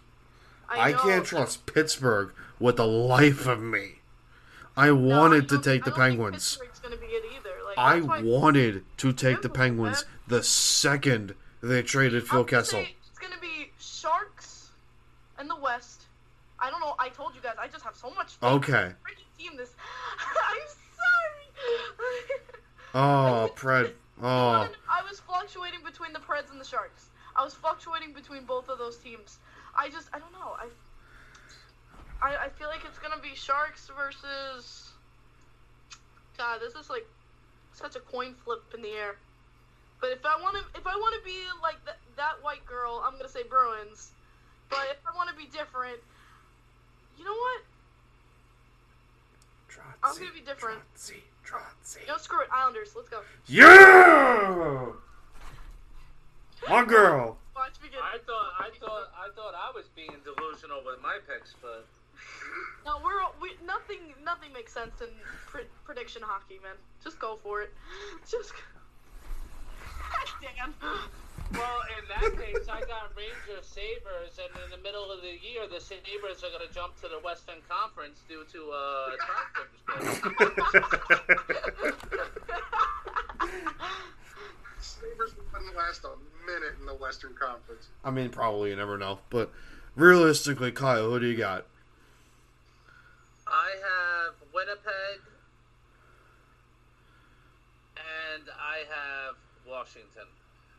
I, 0.69 0.89
I 0.89 0.93
can't 0.93 1.25
trust 1.25 1.65
Pittsburgh 1.65 2.33
with 2.59 2.77
the 2.77 2.87
life 2.87 3.45
of 3.47 3.61
me. 3.61 3.99
I 4.75 4.87
No, 4.87 4.95
wanted 4.95 5.45
I 5.45 5.47
to 5.47 5.61
take 5.61 5.81
I 5.83 5.89
the 5.89 5.95
Penguins. 5.95 6.57
Pittsburgh's 6.57 6.79
gonna 6.79 6.97
be 6.97 7.07
it 7.07 7.25
either. 7.35 7.49
Like, 7.65 7.77
I 7.77 7.99
wanted 8.21 8.83
to 8.97 9.13
take 9.13 9.41
the 9.41 9.49
Penguins 9.49 10.05
the 10.27 10.43
second 10.43 11.35
they 11.61 11.81
traded 11.83 12.27
Phil 12.27 12.43
Kessel. 12.43 12.79
It's 13.09 13.19
gonna 13.19 13.39
be 13.41 13.71
Sharks 13.79 14.69
in 15.39 15.47
the 15.47 15.55
West. 15.55 16.03
I 16.59 16.69
don't 16.71 16.79
know. 16.79 16.95
I 16.99 17.09
told 17.09 17.35
you 17.35 17.41
guys. 17.41 17.55
I 17.59 17.67
just 17.67 17.83
have 17.83 17.95
so 17.95 18.09
much. 18.11 18.35
faith 18.35 18.49
Okay. 18.51 18.91
Freaking 19.03 19.37
team. 19.37 19.57
This. 19.57 19.75
I'm 20.19 20.57
sorry. 20.67 22.39
Oh, 22.93 23.51
Pred. 23.55 23.91
Oh, 24.23 24.67
I 24.89 25.03
was 25.07 25.19
fluctuating 25.19 25.81
between 25.85 26.13
the 26.13 26.19
Preds 26.19 26.49
and 26.49 26.59
the 26.59 26.65
Sharks. 26.65 27.09
I 27.35 27.43
was 27.43 27.53
fluctuating 27.53 28.13
between 28.13 28.45
both 28.45 28.69
of 28.69 28.79
those 28.79 28.97
teams. 28.97 29.37
I 29.77 29.89
just, 29.89 30.09
I 30.11 30.19
don't 30.19 30.31
know. 30.31 30.57
I, 30.57 30.67
I, 32.21 32.45
I 32.45 32.49
feel 32.49 32.67
like 32.67 32.81
it's 32.85 32.97
gonna 32.97 33.21
be 33.21 33.35
Sharks 33.35 33.91
versus. 33.95 34.89
God, 36.37 36.59
this 36.61 36.73
is 36.73 36.89
like 36.89 37.05
such 37.73 37.95
a 37.95 37.99
coin 37.99 38.33
flip 38.43 38.63
in 38.73 38.81
the 38.81 38.89
air. 38.89 39.17
But 40.01 40.11
if 40.11 40.25
I 40.25 40.41
want 40.41 40.55
to, 40.57 40.79
if 40.79 40.87
I 40.87 40.95
want 40.95 41.13
to 41.15 41.25
be 41.25 41.37
like 41.61 41.83
that, 41.85 41.97
that 42.15 42.41
white 42.41 42.65
girl, 42.65 43.03
I'm 43.05 43.13
gonna 43.13 43.29
say 43.29 43.43
Bruins. 43.43 44.11
But 44.69 44.87
if 44.91 44.97
I 45.05 45.15
want 45.15 45.29
to 45.29 45.35
be 45.35 45.45
different, 45.45 45.99
you 47.17 47.25
know 47.25 47.33
what? 47.33 47.61
I'm 50.03 50.17
gonna 50.17 50.31
be 50.31 50.41
different. 50.41 50.79
Trotzy, 50.95 51.21
Trotzy. 51.45 52.01
You 52.01 52.07
know, 52.07 52.17
screw 52.17 52.41
it, 52.41 52.47
Islanders. 52.51 52.93
Let's 52.95 53.09
go. 53.09 53.21
Yeah! 53.47 54.91
My 56.69 56.85
girl. 56.85 57.37
Watch 57.55 57.73
me 57.81 57.89
get. 57.89 57.99
I 58.01 58.17
thought, 58.25 58.53
I 58.59 58.69
thought, 58.79 59.11
I 59.17 59.29
thought 59.35 59.53
I 59.55 59.71
was 59.73 59.85
being 59.95 60.13
delusional 60.23 60.81
with 60.85 61.01
my 61.01 61.17
picks, 61.27 61.55
but 61.61 61.85
No, 62.85 62.99
we're 63.03 63.19
we 63.41 63.55
nothing. 63.65 64.13
Nothing 64.23 64.53
makes 64.53 64.73
sense 64.73 65.01
in 65.01 65.09
pre- 65.47 65.69
prediction 65.85 66.21
hockey, 66.23 66.59
man. 66.63 66.75
Just 67.03 67.19
go 67.19 67.39
for 67.43 67.61
it. 67.61 67.73
Just. 68.29 68.53
Damn. 70.41 70.73
Well, 71.53 71.81
in 71.97 72.03
that 72.09 72.35
case, 72.37 72.67
I 72.69 72.81
got 72.81 73.15
Rangers 73.15 73.65
Sabres, 73.65 74.37
and 74.37 74.49
in 74.65 74.71
the 74.71 74.77
middle 74.83 75.09
of 75.11 75.21
the 75.21 75.27
year, 75.27 75.65
the 75.67 75.79
Sabres 75.79 76.43
are 76.43 76.49
going 76.49 76.67
to 76.67 76.73
jump 76.73 76.99
to 77.01 77.07
the 77.07 77.19
Western 77.23 77.61
Conference 77.69 78.21
due 78.27 78.43
to 78.51 78.71
uh, 78.71 79.11
Sabres 84.79 85.33
wouldn't 85.53 85.75
last 85.75 86.03
a 86.03 86.09
minute 86.45 86.75
in 86.79 86.85
the 86.85 86.93
Western 86.93 87.33
Conference. 87.33 87.87
I 88.03 88.11
mean, 88.11 88.29
probably 88.29 88.69
you 88.71 88.75
never 88.75 88.97
know, 88.97 89.19
but 89.29 89.51
realistically, 89.95 90.71
Kyle, 90.71 91.09
who 91.09 91.19
do 91.19 91.25
you 91.27 91.37
got? 91.37 91.65
I 93.47 93.71
have 93.71 94.35
Winnipeg, 94.53 95.21
and 97.95 98.43
I 98.59 98.79
have 98.89 99.35
Washington, 99.67 100.27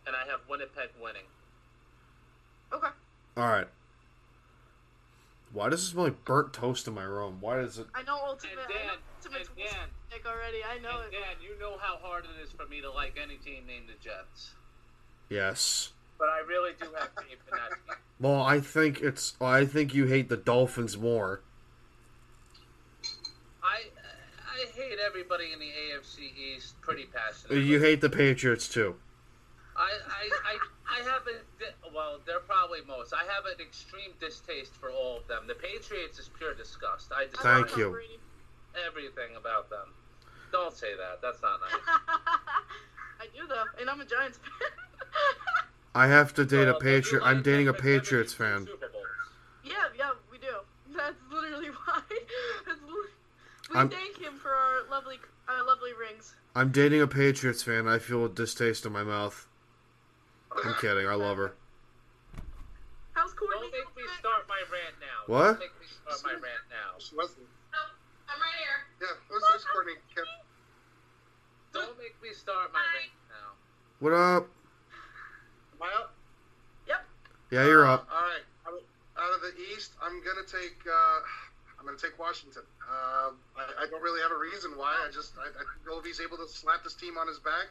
and 0.08 0.16
I 0.16 0.28
have 0.30 0.40
Winnipeg 0.48 0.88
winning. 1.00 1.28
Okay. 2.72 2.88
All 3.36 3.46
right. 3.46 3.68
Why 5.52 5.68
does 5.68 5.82
it 5.82 5.86
smell 5.86 6.04
like 6.04 6.24
burnt 6.24 6.52
toast 6.52 6.88
in 6.88 6.94
my 6.94 7.04
room? 7.04 7.38
Why 7.40 7.56
does 7.56 7.78
it? 7.78 7.86
I 7.94 8.02
know 8.02 8.18
ultimate. 8.26 8.52
And 8.54 8.60
I 8.60 8.64
know 8.64 8.74
Dan, 8.90 8.98
ultimate's 9.24 9.48
and 9.48 9.56
Dan, 9.58 9.88
Nick 10.10 10.26
already. 10.26 10.58
I 10.68 10.78
know 10.78 11.00
and 11.02 11.12
it. 11.12 11.16
Dan, 11.16 11.36
you 11.42 11.58
know 11.60 11.76
how 11.80 11.96
hard 12.02 12.24
it 12.24 12.42
is 12.42 12.50
for 12.52 12.66
me 12.66 12.80
to 12.80 12.90
like 12.90 13.18
any 13.22 13.36
team 13.36 13.64
named 13.66 13.86
the 13.88 13.94
Jets, 14.02 14.50
Yes. 15.30 15.92
but 16.18 16.28
I 16.28 16.40
really 16.40 16.72
do 16.80 16.86
have 16.98 17.08
faith 17.16 17.38
in 17.50 17.56
that 17.56 17.70
team. 17.86 17.96
Well, 18.20 18.42
I 18.42 18.60
think 18.60 19.00
it's. 19.00 19.36
I 19.40 19.64
think 19.64 19.94
you 19.94 20.06
hate 20.06 20.28
the 20.28 20.36
Dolphins 20.36 20.98
more. 20.98 21.40
I 23.62 23.84
I 24.46 24.66
hate 24.74 24.98
everybody 25.06 25.52
in 25.52 25.58
the 25.60 25.66
AFC 25.66 26.32
East 26.36 26.80
pretty 26.82 27.04
passionately. 27.06 27.62
You 27.62 27.80
hate 27.80 28.00
the 28.00 28.10
Patriots 28.10 28.68
too. 28.68 28.96
I, 29.76 29.80
I, 30.08 30.28
I, 30.44 30.98
I 31.00 31.04
have 31.08 31.22
a 31.28 31.38
di- 31.60 31.90
well, 31.94 32.18
they're 32.26 32.40
probably 32.68 32.86
most. 32.86 33.12
I 33.14 33.24
have 33.32 33.44
an 33.46 33.60
extreme 33.64 34.10
distaste 34.20 34.74
for 34.74 34.90
all 34.90 35.16
of 35.18 35.26
them. 35.28 35.44
The 35.46 35.54
Patriots 35.54 36.18
is 36.18 36.28
pure 36.36 36.54
disgust. 36.54 37.10
I 37.14 37.26
just 37.26 37.42
Thank 37.42 37.76
you. 37.76 37.98
Everything 38.86 39.36
about 39.36 39.70
them. 39.70 39.88
Don't 40.52 40.74
say 40.76 40.94
that. 40.96 41.20
That's 41.22 41.40
not 41.42 41.60
nice. 41.60 41.80
I 43.20 43.26
do 43.34 43.46
though, 43.48 43.64
and 43.80 43.90
I'm 43.90 44.00
a 44.00 44.04
Giants 44.04 44.38
fan. 44.38 44.70
I 45.94 46.06
have 46.06 46.32
to 46.34 46.44
date 46.44 46.68
a 46.68 46.72
Well, 46.72 46.80
they 46.80 47.00
do 47.00 47.02
Patriot. 47.02 47.22
like 47.22 47.30
I'm 47.36 47.42
dating 47.42 47.68
a 47.68 47.72
them, 47.72 47.80
but 47.80 47.84
never 47.84 48.00
Patriots 48.00 48.34
fan. 48.34 48.68
Yeah, 49.64 49.74
yeah, 49.98 50.10
we 50.30 50.38
do. 50.38 50.46
That's 50.96 51.16
literally 51.30 51.68
why. 51.86 52.00
That's 52.66 52.80
li- 52.82 53.10
we 53.70 53.76
I'm- 53.76 53.88
thank 53.90 54.18
him 54.18 54.34
for 54.34 54.50
our 54.50 54.88
lovely, 54.90 55.16
our 55.48 55.66
lovely 55.66 55.90
rings. 55.98 56.34
I'm 56.54 56.70
dating 56.70 57.00
a 57.02 57.06
Patriots 57.06 57.62
fan. 57.62 57.88
I 57.88 57.98
feel 57.98 58.24
a 58.24 58.28
distaste 58.28 58.86
in 58.86 58.92
my 58.92 59.02
mouth. 59.02 59.46
I'm 60.64 60.74
kidding. 60.74 61.06
I 61.06 61.14
love 61.14 61.36
her. 61.36 61.52
How's 63.38 63.46
Courtney? 63.48 63.70
Don't 63.70 63.86
make 63.86 63.94
me 63.96 64.04
start 64.18 64.42
my 64.48 64.60
rant 64.66 64.96
now. 64.98 65.18
What? 65.30 65.46
Don't 65.54 65.62
make 65.62 65.76
me 65.78 65.86
start 65.86 66.18
my 66.26 66.34
rant 66.42 66.64
now. 66.70 66.98
Leslie. 67.14 67.46
No, 67.70 67.80
I'm 68.26 68.38
right 68.42 68.58
here. 68.58 68.78
Yeah, 69.02 69.14
this 69.30 69.42
is 69.54 69.64
Courtney. 69.70 69.94
Kemp. 70.14 70.26
Don't 71.72 71.94
make 71.98 72.16
me 72.22 72.34
start 72.34 72.72
my 72.72 72.82
rant 72.98 73.14
now. 73.30 73.48
What 74.00 74.12
up? 74.14 74.48
Am 75.74 75.82
I 75.82 75.90
up? 76.02 76.14
Yep. 76.88 77.02
Yeah, 77.52 77.64
you're 77.66 77.86
up. 77.86 78.08
All 78.10 78.18
right. 78.26 78.42
Out 78.66 78.74
of- 78.74 78.86
Out 79.18 79.32
of 79.34 79.40
the 79.42 79.54
East, 79.74 79.94
I'm 80.02 80.22
gonna 80.22 80.46
take. 80.46 80.78
Uh, 80.86 81.20
I'm 81.78 81.86
gonna 81.86 81.98
take 81.98 82.18
Washington. 82.18 82.62
Uh, 82.82 83.30
I, 83.58 83.82
I 83.82 83.86
don't 83.90 84.02
really 84.02 84.20
have 84.22 84.30
a 84.32 84.38
reason 84.38 84.72
why. 84.78 84.94
I 85.06 85.10
just 85.10 85.34
I, 85.38 85.46
I 85.46 85.62
think 85.62 85.86
Ovi's 85.90 86.20
able 86.20 86.36
to 86.38 86.48
slap 86.48 86.82
this 86.82 86.94
team 86.94 87.18
on 87.18 87.26
his 87.28 87.38
back. 87.38 87.66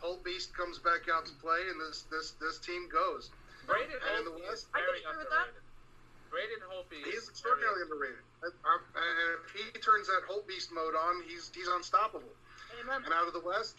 Holt 0.00 0.24
Beast 0.24 0.56
comes 0.56 0.78
back 0.78 1.08
out 1.12 1.26
to 1.26 1.32
play, 1.40 1.60
and 1.68 1.80
this 1.80 2.04
this 2.10 2.32
this 2.40 2.58
team 2.58 2.88
goes. 2.88 3.30
Braden 3.66 3.96
And 4.00 4.26
in 4.26 4.32
Holtby 4.32 4.42
is 4.44 4.48
West- 4.48 4.68
I 4.74 4.80
very 4.80 5.00
can 5.00 5.10
agree 5.10 5.24
with 5.24 5.30
that. 5.30 5.48
underrated. 5.48 5.64
Braden 6.30 6.60
Holtby 6.70 6.98
He's 7.04 7.26
is 7.26 7.28
extraordinarily 7.28 7.82
underrated. 7.82 8.22
And, 8.42 8.52
um, 8.64 8.80
and 8.94 9.14
if 9.44 9.50
he 9.50 9.64
turns 9.82 10.06
that 10.06 10.22
Holt 10.30 10.46
Beast 10.46 10.70
mode 10.70 10.94
on, 10.94 11.22
he's 11.26 11.50
he's 11.54 11.66
unstoppable. 11.68 12.30
Amen. 12.80 13.02
And 13.04 13.12
out 13.12 13.26
of 13.26 13.34
the 13.34 13.40
West, 13.42 13.76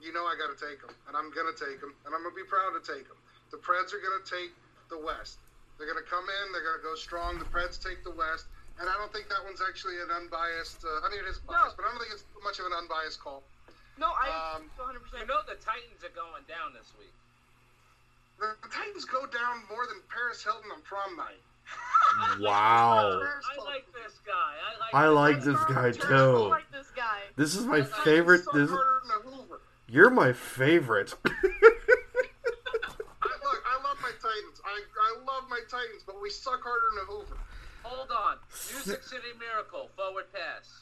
you 0.00 0.12
know 0.12 0.24
I 0.24 0.34
got 0.40 0.48
to 0.48 0.58
take 0.58 0.80
him, 0.80 0.94
and 1.06 1.16
I'm 1.16 1.30
gonna 1.30 1.52
take 1.52 1.78
him, 1.84 1.94
and 2.06 2.14
I'm 2.14 2.22
gonna 2.24 2.34
be 2.34 2.44
proud 2.48 2.72
to 2.74 2.80
take 2.82 3.04
him. 3.06 3.16
The 3.52 3.58
Preds 3.60 3.92
are 3.92 4.00
gonna 4.00 4.24
take 4.24 4.52
the 4.88 4.98
West. 4.98 5.38
They're 5.76 5.86
gonna 5.86 6.02
come 6.08 6.24
in. 6.28 6.52
They're 6.52 6.64
gonna 6.64 6.82
go 6.82 6.94
strong. 6.96 7.38
The 7.38 7.44
Preds 7.46 7.76
take 7.82 8.02
the 8.04 8.10
West, 8.10 8.46
and 8.80 8.88
I 8.88 8.94
don't 8.96 9.12
think 9.12 9.28
that 9.28 9.44
one's 9.44 9.60
actually 9.60 10.00
an 10.00 10.10
unbiased. 10.10 10.84
Uh, 10.84 11.04
I 11.04 11.10
mean, 11.10 11.20
it 11.20 11.28
is 11.28 11.38
biased, 11.44 11.76
but 11.76 11.84
I 11.84 11.90
don't 11.92 12.00
think 12.00 12.12
it's 12.12 12.24
much 12.42 12.58
of 12.58 12.66
an 12.66 12.72
unbiased 12.72 13.20
call. 13.20 13.44
No, 13.98 14.08
I 14.16 14.56
Um, 14.56 14.70
100. 14.80 14.98
You 14.98 15.04
percent 15.04 15.28
know 15.28 15.42
the 15.46 15.56
Titans 15.60 16.02
are 16.02 16.08
going 16.16 16.44
down 16.48 16.72
this 16.72 16.88
week. 16.98 17.12
The 18.42 18.68
Titans 18.74 19.04
go 19.04 19.24
down 19.26 19.62
more 19.70 19.86
than 19.86 20.02
Paris 20.08 20.42
Hilton 20.42 20.68
on 20.74 20.82
prom 20.82 21.16
night. 21.16 21.40
Wow. 22.40 23.22
I 23.22 23.64
like 23.64 23.86
this 23.94 24.18
guy. 24.26 24.52
I 24.60 24.68
like. 24.78 24.92
I 24.92 25.06
this 25.38 25.54
like 25.54 25.68
guy. 25.68 25.88
this 25.88 25.96
guy 25.96 26.06
Turns 26.06 26.36
too. 26.36 26.48
like 26.48 26.70
this 26.70 26.90
guy. 26.94 27.20
This 27.36 27.54
is 27.54 27.64
my 27.64 27.80
Titans 27.80 27.96
favorite. 28.04 28.44
suck 28.44 28.52
This 28.54 28.68
harder 28.68 29.00
than 29.24 29.32
a 29.32 29.36
you're 29.92 30.10
my 30.10 30.32
favorite. 30.32 31.14
I, 31.24 31.28
look, 31.28 31.34
I 33.68 33.76
love 33.84 33.98
my 34.00 34.10
Titans. 34.20 34.60
I, 34.64 34.80
I 34.80 35.18
love 35.24 35.44
my 35.50 35.60
Titans, 35.70 36.02
but 36.06 36.18
we 36.20 36.30
suck 36.30 36.62
harder 36.62 36.86
than 36.94 37.04
a 37.04 37.06
Hoover. 37.12 37.36
Hold 37.82 38.10
on. 38.10 38.36
Music 38.72 39.02
City 39.02 39.32
Miracle. 39.38 39.90
Forward 39.96 40.32
pass. 40.32 40.80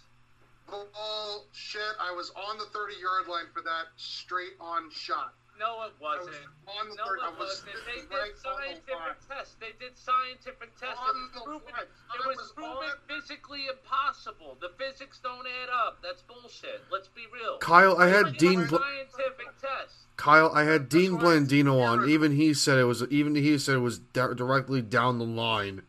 Bullshit. 0.69 1.97
I 2.01 2.13
was 2.15 2.31
on 2.37 2.59
the 2.59 2.67
30 2.67 2.95
yard 3.03 3.27
line 3.29 3.47
for 3.53 3.63
that 3.63 3.87
straight 3.97 4.55
on 4.61 4.89
shot. 4.93 5.35
No, 5.61 5.85
it 5.85 5.93
I 5.93 6.17
was 6.17 6.25
wasn't. 6.25 6.41
on 6.73 6.89
the 6.89 6.97
No, 6.97 7.05
30. 7.05 7.21
It 7.21 7.37
was 7.37 7.61
wasn't. 7.61 7.85
They 7.85 8.01
did 8.01 8.09
right 8.09 8.17
on 8.17 8.33
the 8.33 8.41
scientific 8.41 9.17
tests. 9.29 9.55
They 9.61 9.73
did 9.77 9.93
scientific 10.01 10.71
tests. 10.81 10.97
On 11.05 11.13
It 11.13 11.21
was 11.21 11.31
the 11.37 11.41
proven, 11.45 11.73
line. 11.77 11.85
it 11.85 12.23
was 12.27 12.37
was 12.41 12.53
proven 12.57 12.89
on- 12.89 13.05
physically 13.07 13.67
impossible. 13.69 14.57
The 14.65 14.73
physics 14.81 15.21
don't 15.23 15.45
add 15.45 15.69
up. 15.69 16.01
That's 16.01 16.23
bullshit. 16.25 16.81
Let's 16.91 17.09
be 17.09 17.29
real. 17.29 17.59
Kyle, 17.61 17.99
I 18.01 18.09
had 18.09 18.39
Dean. 18.41 18.65
Bl- 18.67 18.81
scientific 18.81 19.53
test. 19.61 20.09
Kyle, 20.17 20.51
I 20.57 20.65
had 20.65 20.89
Dean 20.89 21.13
That's 21.13 21.25
why 21.25 21.35
it's 21.37 21.53
Blandino 21.53 21.77
on. 21.85 22.09
Even 22.09 22.33
he 22.33 22.55
said 22.55 22.79
it 22.79 22.85
was. 22.85 23.05
Even 23.13 23.35
he 23.37 23.59
said 23.59 23.75
it 23.77 23.85
was 23.85 23.99
di- 23.99 24.33
directly 24.33 24.81
down 24.81 25.19
the 25.19 25.27
line. 25.29 25.83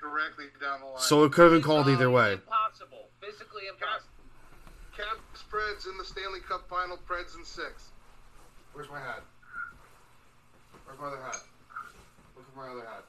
Directly 0.00 0.46
down 0.60 0.80
the 0.80 0.86
line. 0.92 1.00
So 1.00 1.24
it 1.24 1.32
could 1.32 1.44
have 1.50 1.52
been 1.52 1.62
called 1.62 1.88
either 1.88 2.10
way. 2.10 2.34
Impossible. 2.34 3.08
Physically 3.20 3.66
impossible. 3.66 4.10
Cap 4.94 5.16
spreads 5.34 5.86
in 5.86 5.96
the 5.96 6.04
Stanley 6.04 6.40
Cup 6.40 6.68
final, 6.68 6.98
Preds 7.08 7.34
in 7.36 7.44
six. 7.44 7.90
Where's 8.74 8.90
my 8.90 8.98
hat? 8.98 9.22
Where's 10.84 10.98
my 10.98 11.06
other 11.06 11.22
hat? 11.22 11.38
Look 12.34 12.44
at 12.50 12.56
my 12.56 12.68
other 12.68 12.84
hat. 12.84 13.04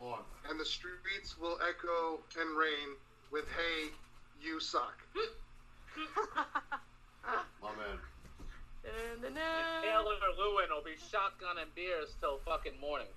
On. 0.00 0.20
And 0.48 0.58
the 0.58 0.64
streets 0.64 1.36
will 1.38 1.58
echo 1.60 2.20
and 2.40 2.56
rain 2.56 2.96
with 3.30 3.44
"Hey, 3.52 3.90
you 4.40 4.58
suck." 4.60 4.96
My 7.60 7.68
man. 7.76 7.98
Dun-dun-dun. 8.82 9.82
Taylor 9.82 10.14
Lewan 10.40 10.70
will 10.70 10.84
be 10.84 10.96
shotgunning 10.96 11.68
beers 11.74 12.14
till 12.20 12.38
fucking 12.46 12.80
morning. 12.80 13.08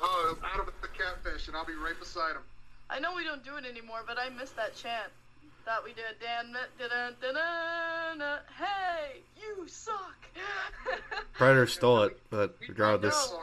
Oh, 0.00 0.38
out 0.42 0.60
of 0.60 0.72
the 0.80 0.88
catfish, 0.88 1.48
and 1.48 1.56
I'll 1.56 1.66
be 1.66 1.74
right 1.74 1.98
beside 1.98 2.32
him. 2.32 2.42
I 2.88 3.00
know 3.00 3.14
we 3.14 3.24
don't 3.24 3.44
do 3.44 3.56
it 3.56 3.66
anymore, 3.66 4.04
but 4.06 4.18
I 4.18 4.30
miss 4.30 4.50
that 4.52 4.74
chant 4.74 5.12
that 5.66 5.82
we 5.84 5.90
did. 5.92 6.16
Dan, 6.20 6.54
dun, 6.78 8.20
hey, 8.58 9.20
you 9.40 9.66
suck. 9.66 10.14
Predator 11.32 11.66
stole 11.66 12.02
it, 12.02 12.20
but 12.30 12.56
We 12.60 12.66
dropped 12.68 13.02
regardless. 13.04 13.26
that 13.30 13.38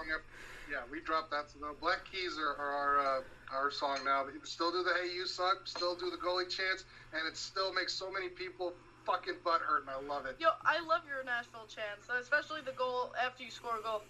Yeah, 0.72 0.78
we 0.91 0.99
dropped 1.01 1.32
that. 1.32 1.49
So 1.51 1.59
the 1.59 1.74
Black 1.80 1.99
Keys 2.11 2.38
are, 2.38 2.55
are 2.55 2.72
our 2.72 2.99
uh, 2.99 3.22
our 3.53 3.72
song 3.72 3.99
now. 4.05 4.26
We 4.26 4.32
still 4.43 4.72
do 4.72 4.84
the 4.84 4.93
"Hey, 5.01 5.13
you 5.13 5.26
suck." 5.26 5.61
Still 5.65 5.95
do 5.95 6.09
the 6.09 6.17
goalie 6.17 6.49
chants, 6.49 6.86
and 7.13 7.28
it 7.28 7.36
still 7.38 7.74
makes 7.74 7.93
so 7.93 8.11
many 8.11 8.30
people 8.30 8.74
fucking 9.05 9.36
butt 9.43 9.61
hurt, 9.61 9.82
and 9.82 9.89
I 9.89 9.99
love 10.13 10.26
it. 10.26 10.38
Yo, 10.39 10.49
I 10.63 10.80
love 10.86 11.01
your 11.07 11.24
Nashville 11.26 11.65
chants, 11.67 12.07
especially 12.22 12.61
the 12.65 12.72
goal 12.74 13.13
after 13.24 13.43
you 13.43 13.51
score 13.51 13.78
a 13.80 13.84
goal. 13.84 14.03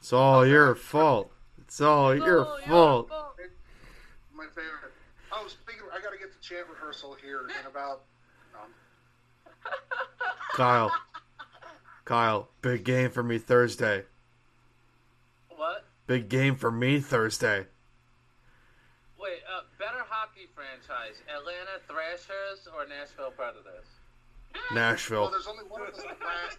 It's 0.00 0.12
all 0.12 0.46
your 0.46 0.74
fault. 0.74 1.32
It's 1.60 1.80
all 1.80 2.14
your 2.14 2.44
Goal, 2.44 2.58
fault. 2.66 3.08
goal. 3.08 3.32
My 4.34 4.46
favorite. 4.54 4.92
Oh, 5.32 5.46
speaking, 5.48 5.82
of, 5.82 5.92
I 5.98 6.02
got 6.02 6.12
to 6.12 6.18
get 6.18 6.32
to 6.32 6.40
chant 6.40 6.66
rehearsal 6.68 7.16
here 7.22 7.42
in 7.42 7.66
about. 7.66 8.02
Um, 8.54 8.70
Kyle. 10.54 10.92
Kyle, 12.04 12.48
big 12.62 12.84
game 12.84 13.10
for 13.10 13.22
me 13.22 13.38
Thursday. 13.38 14.04
What? 15.54 15.84
Big 16.06 16.28
game 16.28 16.56
for 16.56 16.70
me 16.70 17.00
Thursday. 17.00 17.66
Wait, 19.20 19.40
uh, 19.54 19.62
better 19.78 20.04
hockey 20.08 20.48
franchise: 20.54 21.20
Atlanta 21.28 21.82
Thrashers 21.86 22.66
or 22.74 22.86
Nashville 22.86 23.32
Predators? 23.36 23.84
well, 24.54 24.62
Nashville. 24.74 25.30
there's 25.30 25.46
only 25.46 25.64
one 25.64 25.82
of 25.82 25.88
us 25.88 26.00
last. 26.24 26.58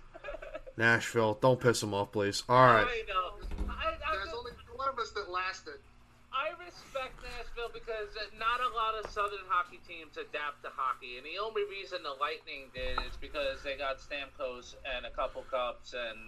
Nashville. 0.77 1.37
Don't 1.41 1.59
piss 1.59 1.81
him 1.81 1.93
off, 1.93 2.11
please. 2.11 2.43
All 2.47 2.65
right. 2.65 2.85
I 2.87 3.03
know. 3.07 3.67
I, 3.69 3.87
I, 3.87 4.15
There's 4.15 4.33
only 4.33 4.51
one 4.75 4.87
of 4.87 4.99
us 4.99 5.11
that 5.11 5.29
lasted. 5.29 5.79
I 6.29 6.53
respect 6.61 7.17
Nashville 7.25 7.73
because 7.73 8.13
not 8.37 8.61
a 8.61 8.69
lot 8.77 8.93
of 8.95 9.09
Southern 9.11 9.43
hockey 9.49 9.79
teams 9.87 10.13
adapt 10.17 10.61
to 10.63 10.69
hockey, 10.75 11.17
and 11.17 11.25
the 11.25 11.41
only 11.41 11.65
reason 11.65 12.03
the 12.03 12.13
Lightning 12.21 12.69
did 12.73 13.01
is 13.09 13.17
because 13.19 13.61
they 13.65 13.75
got 13.75 13.97
Stamkos 13.97 14.75
and 14.85 15.05
a 15.05 15.11
couple 15.11 15.41
cups 15.49 15.93
and 15.97 16.19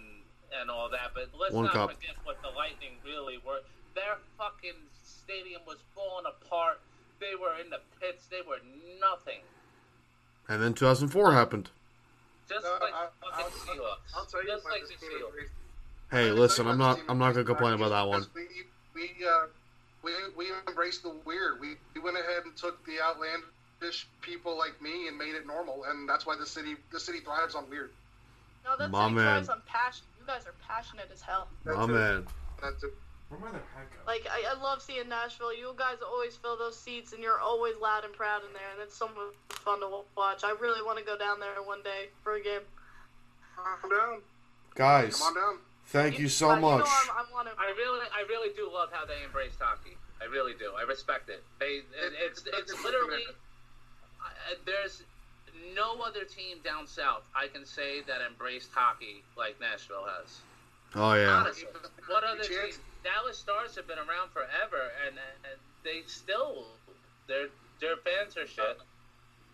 and 0.60 0.68
all 0.70 0.90
that. 0.90 1.14
But 1.14 1.30
let's 1.38 1.54
One 1.54 1.64
not 1.70 1.72
cup. 1.74 1.90
forget 1.94 2.16
what 2.24 2.42
the 2.42 2.50
Lightning 2.50 2.98
really 3.06 3.38
were. 3.46 3.62
Their 3.94 4.18
fucking 4.36 4.76
stadium 5.04 5.62
was 5.66 5.78
falling 5.94 6.26
apart. 6.26 6.80
They 7.20 7.34
were 7.38 7.54
in 7.62 7.70
the 7.70 7.80
pits. 8.00 8.26
They 8.26 8.42
were 8.42 8.58
nothing. 9.00 9.40
And 10.48 10.60
then 10.60 10.74
2004 10.74 11.32
happened. 11.32 11.70
Just 12.48 12.66
Uh, 12.66 12.78
like 12.80 12.92
I- 12.92 13.06
the 13.20 13.26
I'll, 13.32 13.44
fucking 13.50 13.78
Seahawks. 13.78 14.10
I'll 14.16 14.24
tell 14.26 14.42
you 14.42 14.48
Just 14.50 14.66
about 14.66 14.72
like 14.80 14.88
the. 14.88 15.06
Seahawks. 15.06 15.48
Hey, 16.10 16.30
listen, 16.32 16.66
I'm 16.66 16.76
not 16.78 16.98
I'm 17.08 17.18
not 17.18 17.32
gonna 17.32 17.44
complain 17.44 17.74
about 17.74 17.90
that 17.90 18.08
one. 18.08 18.26
We 18.34 18.48
we 18.94 19.24
uh, 19.24 19.46
we 20.02 20.12
we 20.36 20.46
embraced 20.66 21.02
the 21.02 21.14
weird. 21.24 21.60
We 21.60 21.74
we 21.94 22.00
went 22.00 22.16
ahead 22.16 22.44
and 22.44 22.56
took 22.56 22.84
the 22.86 23.00
outlandish 23.00 24.06
people 24.20 24.56
like 24.58 24.80
me 24.82 25.08
and 25.08 25.16
made 25.16 25.34
it 25.34 25.46
normal, 25.46 25.84
and 25.88 26.08
that's 26.08 26.26
why 26.26 26.36
the 26.36 26.46
city 26.46 26.76
the 26.90 27.00
city 27.00 27.20
thrives 27.20 27.54
on 27.54 27.68
weird. 27.70 27.90
No, 28.64 28.76
that's 28.78 28.92
My 28.92 29.04
city 29.06 29.14
man. 29.16 29.24
thrives 29.24 29.48
on 29.48 29.62
passion. 29.66 30.04
You 30.20 30.26
guys 30.26 30.46
are 30.46 30.54
passionate 30.66 31.08
as 31.12 31.20
hell. 31.20 31.48
That's 31.64 31.78
Oh 31.78 31.84
it. 31.84 31.88
man. 31.88 32.26
That's 32.62 32.82
it. 32.84 32.92
Like 34.06 34.26
I, 34.30 34.54
I 34.54 34.62
love 34.62 34.82
seeing 34.82 35.08
Nashville. 35.08 35.54
You 35.56 35.72
guys 35.78 35.96
always 36.06 36.36
fill 36.36 36.56
those 36.58 36.78
seats, 36.78 37.12
and 37.14 37.22
you're 37.22 37.40
always 37.40 37.74
loud 37.80 38.04
and 38.04 38.12
proud 38.12 38.42
in 38.46 38.52
there, 38.52 38.68
and 38.74 38.82
it's 38.82 38.94
so 38.94 39.06
much 39.08 39.34
fun 39.58 39.80
to 39.80 39.88
watch. 40.16 40.44
I 40.44 40.50
really 40.60 40.82
want 40.82 40.98
to 40.98 41.04
go 41.04 41.16
down 41.16 41.40
there 41.40 41.54
one 41.64 41.82
day 41.82 42.08
for 42.22 42.34
a 42.34 42.42
game. 42.42 42.60
Come 43.80 43.90
down. 43.90 44.20
Guys, 44.74 45.18
Come 45.18 45.28
on 45.28 45.34
down. 45.34 45.58
Thank 45.92 46.18
you 46.18 46.28
so 46.28 46.48
But, 46.48 46.60
much. 46.60 46.86
You 46.86 47.12
know, 47.12 47.14
I'm, 47.20 47.26
I 47.28 47.32
want 47.32 47.48
to. 47.48 47.54
I 47.60 47.70
really, 47.76 48.06
I 48.14 48.22
really 48.28 48.52
do 48.56 48.68
love 48.72 48.88
how 48.92 49.04
they 49.06 49.22
embrace 49.24 49.52
hockey. 49.60 49.96
I 50.20 50.24
really 50.26 50.54
do. 50.58 50.72
I 50.78 50.82
respect 50.82 51.28
it. 51.28 51.42
They, 51.60 51.82
it, 51.94 52.12
it's, 52.18 52.42
it's 52.46 52.72
literally. 52.84 53.22
I- 54.20 54.56
There's 54.64 55.02
no 55.76 56.00
other 56.02 56.24
team 56.24 56.58
down 56.64 56.86
south 56.86 57.22
I 57.36 57.46
can 57.46 57.64
say 57.64 58.00
that 58.08 58.18
embraced 58.26 58.70
hockey 58.72 59.22
like 59.36 59.60
Nashville 59.60 60.06
has. 60.18 60.40
Oh 60.94 61.14
yeah. 61.14 61.28
Honestly, 61.28 61.68
what 62.06 62.24
other 62.24 62.42
Chance- 62.42 62.76
team? 62.76 62.84
Dallas 63.04 63.36
Stars 63.38 63.74
have 63.74 63.88
been 63.88 63.98
around 63.98 64.30
forever, 64.32 64.90
and, 65.06 65.16
and 65.50 65.58
they 65.84 66.02
still 66.06 66.66
their 67.26 67.46
their 67.80 67.96
fans 67.96 68.36
are 68.36 68.46
shit. 68.46 68.78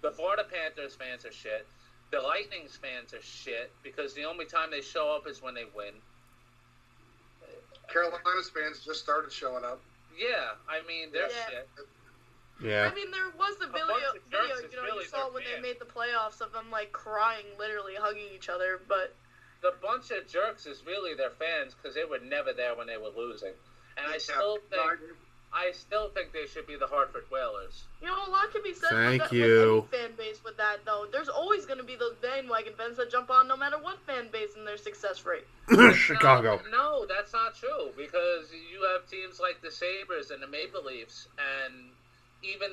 The 0.03 0.11
Florida 0.11 0.45
Panthers 0.45 0.95
fans 0.95 1.25
are 1.25 1.33
shit. 1.33 1.67
The 2.11 2.21
Lightning's 2.21 2.77
fans 2.77 3.13
are 3.15 3.23
shit 3.23 3.71
because 3.83 4.15
the 4.15 4.25
only 4.25 4.45
time 4.45 4.71
they 4.71 4.81
show 4.83 5.15
up 5.15 5.27
is 5.27 5.43
when 5.43 5.55
they 5.55 5.65
win. 5.75 5.95
Carolina's 7.89 8.51
fans 8.51 8.85
just 8.85 9.01
started 9.01 9.33
showing 9.33 9.65
up. 9.65 9.81
Yeah, 10.17 10.55
I 10.69 10.83
mean 10.83 11.11
they're 11.13 11.29
Yeah. 11.29 11.49
shit. 11.49 11.69
Yeah. 12.61 12.91
I 12.91 12.95
mean, 12.95 13.11
there 13.13 13.31
was 13.31 13.57
the 13.57 13.67
video, 13.67 13.87
bunch 13.87 14.23
video 14.29 14.57
you 14.69 14.77
know, 14.77 14.83
really 14.83 15.05
you 15.05 15.09
saw 15.09 15.25
their 15.25 15.31
when 15.31 15.45
they 15.45 15.61
made 15.61 15.79
the 15.79 15.85
playoffs 15.85 16.41
of 16.41 16.53
them 16.53 16.71
like 16.71 16.91
crying, 16.93 17.57
literally 17.57 17.95
hugging 17.95 18.33
each 18.35 18.49
other. 18.49 18.79
But 18.79 19.15
The 19.61 19.73
bunch 19.73 20.11
of 20.13 20.27
jerks 20.29 20.67
is 20.67 20.85
really 20.85 21.15
their 21.15 21.31
fans 21.31 21.75
because 21.75 21.95
they 21.95 22.05
were 22.05 22.19
never 22.21 22.53
there 22.53 22.75
when 22.77 22.87
they 22.87 22.97
were 22.97 23.09
losing. 23.09 23.55
And 23.97 24.07
I 24.07 24.19
still 24.19 24.59
Yeah. 24.71 24.97
think 24.97 25.19
I 25.53 25.73
still 25.73 26.11
think 26.11 26.33
they 26.33 26.47
should 26.47 26.67
be 26.67 26.77
the 26.77 26.87
Hartford 26.87 27.25
Whalers. 27.31 27.85
you 28.03 28.09
know, 28.09 28.15
a 28.15 28.31
lot 28.31 28.53
can 28.53 28.63
be 28.63 28.75
said 28.75 28.91
Thank 28.91 29.23
with, 29.23 29.31
that, 29.31 29.37
you. 29.37 29.87
with 29.91 29.95
any 29.95 30.09
fan 30.09 30.17
base 30.17 30.45
with 30.45 30.57
that 30.59 30.85
though. 30.85 31.07
There's 31.11 31.29
always 31.29 31.65
going 31.65 31.79
to 31.79 31.85
be 31.85 31.97
those 31.97 32.15
bandwagon 32.21 32.75
fans 32.77 32.99
that 32.99 33.11
jump 33.11 33.31
on 33.31 33.49
no 33.49 33.57
matter 33.57 33.79
what 33.79 33.99
fan 34.07 34.29
base 34.31 34.57
and 34.57 34.67
their 34.67 34.77
success 34.77 35.25
rate. 35.25 35.47
Chicago. 35.95 36.61
No, 36.71 36.77
no, 37.01 37.07
that's 37.07 37.33
not 37.33 37.57
true 37.57 37.91
because 37.97 38.53
you 38.53 38.87
have 38.93 39.09
teams 39.09 39.41
like 39.41 39.61
the 39.63 39.71
Sabres 39.71 40.31
and 40.31 40.43
the 40.43 40.49
Maple 40.49 40.85
Leafs 40.85 41.29
and 41.39 41.93
even 42.43 42.71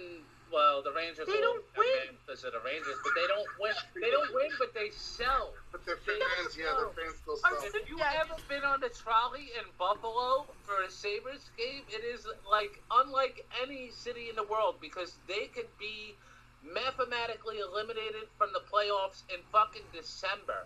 well 0.55 0.79
the 0.81 0.95
Rangers. 0.95 1.27
They 1.27 1.43
don't 1.43 1.59
have 1.75 1.83
win. 1.83 1.99
fans 2.07 2.19
because 2.23 2.43
of 2.47 2.53
the 2.55 2.63
Rangers, 2.63 2.95
but 3.03 3.11
they 3.19 3.27
don't 3.27 3.49
win. 3.59 3.75
They 3.99 4.11
don't 4.11 4.31
win, 4.33 4.51
but 4.57 4.71
they 4.73 4.89
sell. 4.95 5.51
But 5.75 5.83
their 5.85 5.99
fans, 5.99 6.55
yeah, 6.55 6.71
their 6.79 6.95
fans 6.95 7.19
still 7.19 7.35
sell. 7.35 7.51
suck. 7.51 7.59
city- 7.67 7.83
If 7.83 7.89
you 7.91 7.99
Yeah. 7.99 8.23
ever 8.23 8.35
been 8.47 8.63
on 8.63 8.79
a 8.83 8.89
trolley 8.89 9.51
in 9.59 9.65
Buffalo 9.77 10.47
for 10.63 10.81
a 10.83 10.89
Sabres 10.89 11.51
game, 11.59 11.83
it 11.91 12.03
is 12.07 12.25
like 12.49 12.81
unlike 12.89 13.45
any 13.61 13.91
city 13.91 14.29
in 14.31 14.35
the 14.39 14.47
world 14.47 14.79
because 14.79 15.17
they 15.27 15.47
could 15.51 15.69
be 15.77 16.15
mathematically 16.63 17.59
eliminated 17.59 18.29
from 18.37 18.51
the 18.53 18.61
playoffs 18.71 19.21
in 19.29 19.43
fucking 19.51 19.83
December 19.91 20.65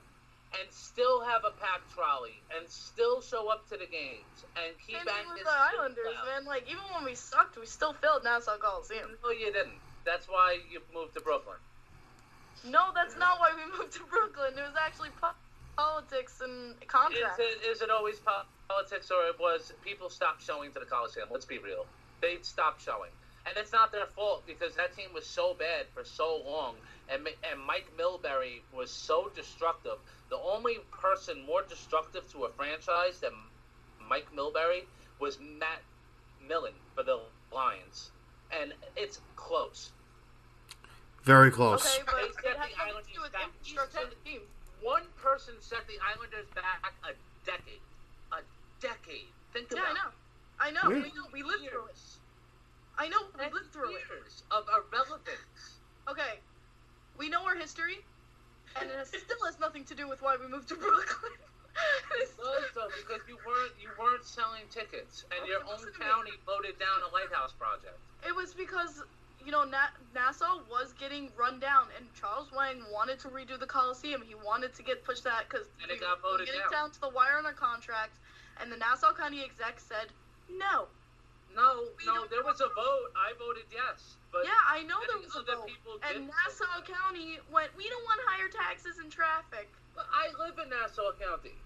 and 0.57 0.65
still 0.73 1.21
have 1.21 1.45
a 1.45 1.53
packed 1.61 1.93
trolley 1.93 2.41
and 2.57 2.67
still 2.67 3.21
show 3.21 3.49
up 3.49 3.69
to 3.69 3.77
the 3.77 3.85
games 3.85 4.45
and 4.57 4.73
keep 4.81 4.97
banging 5.05 5.29
with 5.29 5.45
the 5.45 5.53
Islanders, 5.53 6.17
out. 6.17 6.25
man. 6.25 6.45
Like 6.45 6.65
even 6.65 6.81
when 6.95 7.05
we 7.05 7.13
sucked, 7.13 7.57
we 7.57 7.65
still 7.65 7.93
filled 7.93 8.23
Nassau 8.23 8.57
Coliseum. 8.57 9.13
No, 9.23 9.29
you 9.29 9.53
didn't. 9.53 9.77
That's 10.05 10.25
why 10.27 10.57
you 10.71 10.81
moved 10.93 11.13
to 11.15 11.21
Brooklyn. 11.21 11.61
No, 12.65 12.89
that's 12.95 13.15
not 13.17 13.39
why 13.39 13.53
we 13.53 13.63
moved 13.77 13.93
to 13.93 14.03
Brooklyn. 14.09 14.57
It 14.57 14.61
was 14.65 14.75
actually 14.75 15.13
po- 15.21 15.37
politics 15.77 16.41
and 16.41 16.75
Is 16.81 16.87
contracts. 16.87 17.39
it, 17.39 17.61
is 17.69 17.81
it 17.81 17.89
always 17.89 18.17
po- 18.19 18.49
politics 18.67 19.11
or 19.11 19.27
it 19.29 19.39
was 19.39 19.71
people 19.83 20.09
stopped 20.09 20.41
showing 20.43 20.71
to 20.73 20.79
the 20.79 20.85
Coliseum. 20.85 21.27
Let's 21.31 21.45
be 21.45 21.59
real. 21.59 21.85
They 22.21 22.37
stopped 22.41 22.81
showing. 22.81 23.11
And 23.47 23.55
it's 23.55 23.71
not 23.71 23.91
their 23.91 24.05
fault 24.05 24.43
because 24.45 24.75
that 24.75 24.95
team 24.95 25.09
was 25.13 25.25
so 25.25 25.55
bad 25.57 25.87
for 25.93 26.03
so 26.03 26.41
long. 26.45 26.75
And, 27.11 27.27
and 27.49 27.59
Mike 27.65 27.87
Milbury 27.97 28.61
was 28.75 28.91
so 28.91 29.31
destructive. 29.35 29.97
The 30.29 30.37
only 30.37 30.77
person 30.91 31.43
more 31.45 31.63
destructive 31.67 32.29
to 32.33 32.43
a 32.45 32.49
franchise 32.49 33.19
than 33.19 33.31
Mike 34.07 34.27
Milbury 34.35 34.83
was 35.19 35.39
Matt 35.59 35.81
Millen 36.47 36.73
for 36.95 37.03
the 37.03 37.19
Lions. 37.51 38.11
And 38.51 38.73
it's 38.95 39.19
close. 39.35 39.91
Very 41.23 41.51
close. 41.51 41.85
Okay, 41.85 42.03
but 42.05 42.15
They 42.15 42.49
set 42.49 42.57
the 42.57 42.81
Islanders 42.81 43.07
to 43.07 43.13
do 43.13 43.21
with 43.21 43.31
back. 43.33 43.43
infrastructure 43.45 44.07
of 44.07 44.23
team. 44.23 44.41
One 44.81 45.03
person 45.21 45.53
set 45.59 45.85
the 45.87 45.97
Islanders 46.15 46.45
back 46.55 46.93
a 47.03 47.13
decade. 47.45 47.81
A 48.31 48.37
decade. 48.81 49.27
Think 49.51 49.67
Yeah, 49.71 49.81
I 49.81 49.91
about 49.91 49.95
know. 49.95 50.11
I 50.59 50.71
know. 50.71 50.89
We 50.89 51.09
know. 51.09 51.25
We 51.33 51.43
lived 51.43 51.67
through 51.69 51.85
it. 51.87 51.99
I 52.97 53.09
know. 53.09 53.17
We 53.37 53.43
Ten 53.43 53.53
lived 53.53 53.73
through 53.73 53.95
it. 53.95 54.01
years 54.09 54.43
of 54.51 54.65
irrelevance. 54.69 55.79
Okay. 56.07 56.39
We 57.19 57.27
know 57.27 57.43
our 57.45 57.55
history, 57.55 57.99
and 58.79 58.89
it 58.89 58.95
has- 58.95 59.09
still 59.09 59.43
has 59.45 59.59
nothing 59.59 59.83
to 59.85 59.93
do 59.93 60.07
with 60.07 60.21
why 60.21 60.37
we 60.37 60.47
moved 60.47 60.69
to 60.69 60.75
Brooklyn. 60.75 61.33
Does 62.17 62.31
though 62.73 62.87
because 62.97 63.21
you 63.27 63.37
weren't 63.45 63.73
you 63.79 63.89
weren't 63.99 64.25
selling 64.25 64.63
tickets 64.71 65.23
and 65.37 65.47
your 65.47 65.59
own 65.63 65.79
county 65.99 66.31
voted 66.45 66.77
down 66.79 66.99
a 67.07 67.13
lighthouse 67.13 67.53
project. 67.53 67.95
It 68.27 68.35
was 68.35 68.53
because 68.53 69.03
you 69.45 69.51
know 69.51 69.63
Na- 69.63 69.93
Nassau 70.15 70.59
was 70.69 70.93
getting 70.99 71.29
run 71.37 71.59
down, 71.59 71.87
and 71.97 72.07
Charles 72.19 72.51
Wang 72.55 72.81
wanted 72.91 73.19
to 73.19 73.27
redo 73.29 73.57
the 73.59 73.67
Coliseum. 73.67 74.21
He 74.27 74.35
wanted 74.35 74.73
to 74.75 74.83
get 74.83 75.03
pushed 75.05 75.23
that 75.25 75.47
because 75.49 75.67
And 75.81 75.91
it 75.91 75.99
got 76.01 76.21
voted 76.21 76.47
getting 76.47 76.61
down. 76.61 76.71
down 76.71 76.91
to 76.91 76.99
the 77.01 77.09
wire 77.09 77.37
on 77.37 77.45
our 77.45 77.53
contract, 77.53 78.17
and 78.59 78.71
the 78.71 78.77
Nassau 78.77 79.13
County 79.13 79.43
exec 79.43 79.79
said 79.79 80.07
no. 80.49 80.87
No, 81.55 81.89
We 81.97 82.05
no, 82.05 82.25
there 82.29 82.43
was 82.43 82.61
a 82.61 82.69
vote. 82.73 83.09
I 83.17 83.33
voted 83.37 83.65
yes, 83.73 84.15
but 84.31 84.45
yeah, 84.45 84.53
I 84.67 84.83
know 84.83 84.97
there 85.09 85.17
was 85.19 85.35
a 85.35 85.39
other 85.39 85.55
vote, 85.57 85.67
people 85.67 85.97
and 86.07 86.27
Nassau 86.29 86.65
vote. 86.77 86.87
County 86.87 87.39
went. 87.51 87.75
We 87.75 87.89
don't 87.89 88.03
want 88.05 88.21
higher 88.25 88.47
taxes 88.47 88.99
and 88.99 89.11
traffic. 89.11 89.67
But 89.95 90.05
I 90.13 90.29
live 90.39 90.57
in 90.63 90.69
Nassau 90.69 91.11
County. 91.19 91.57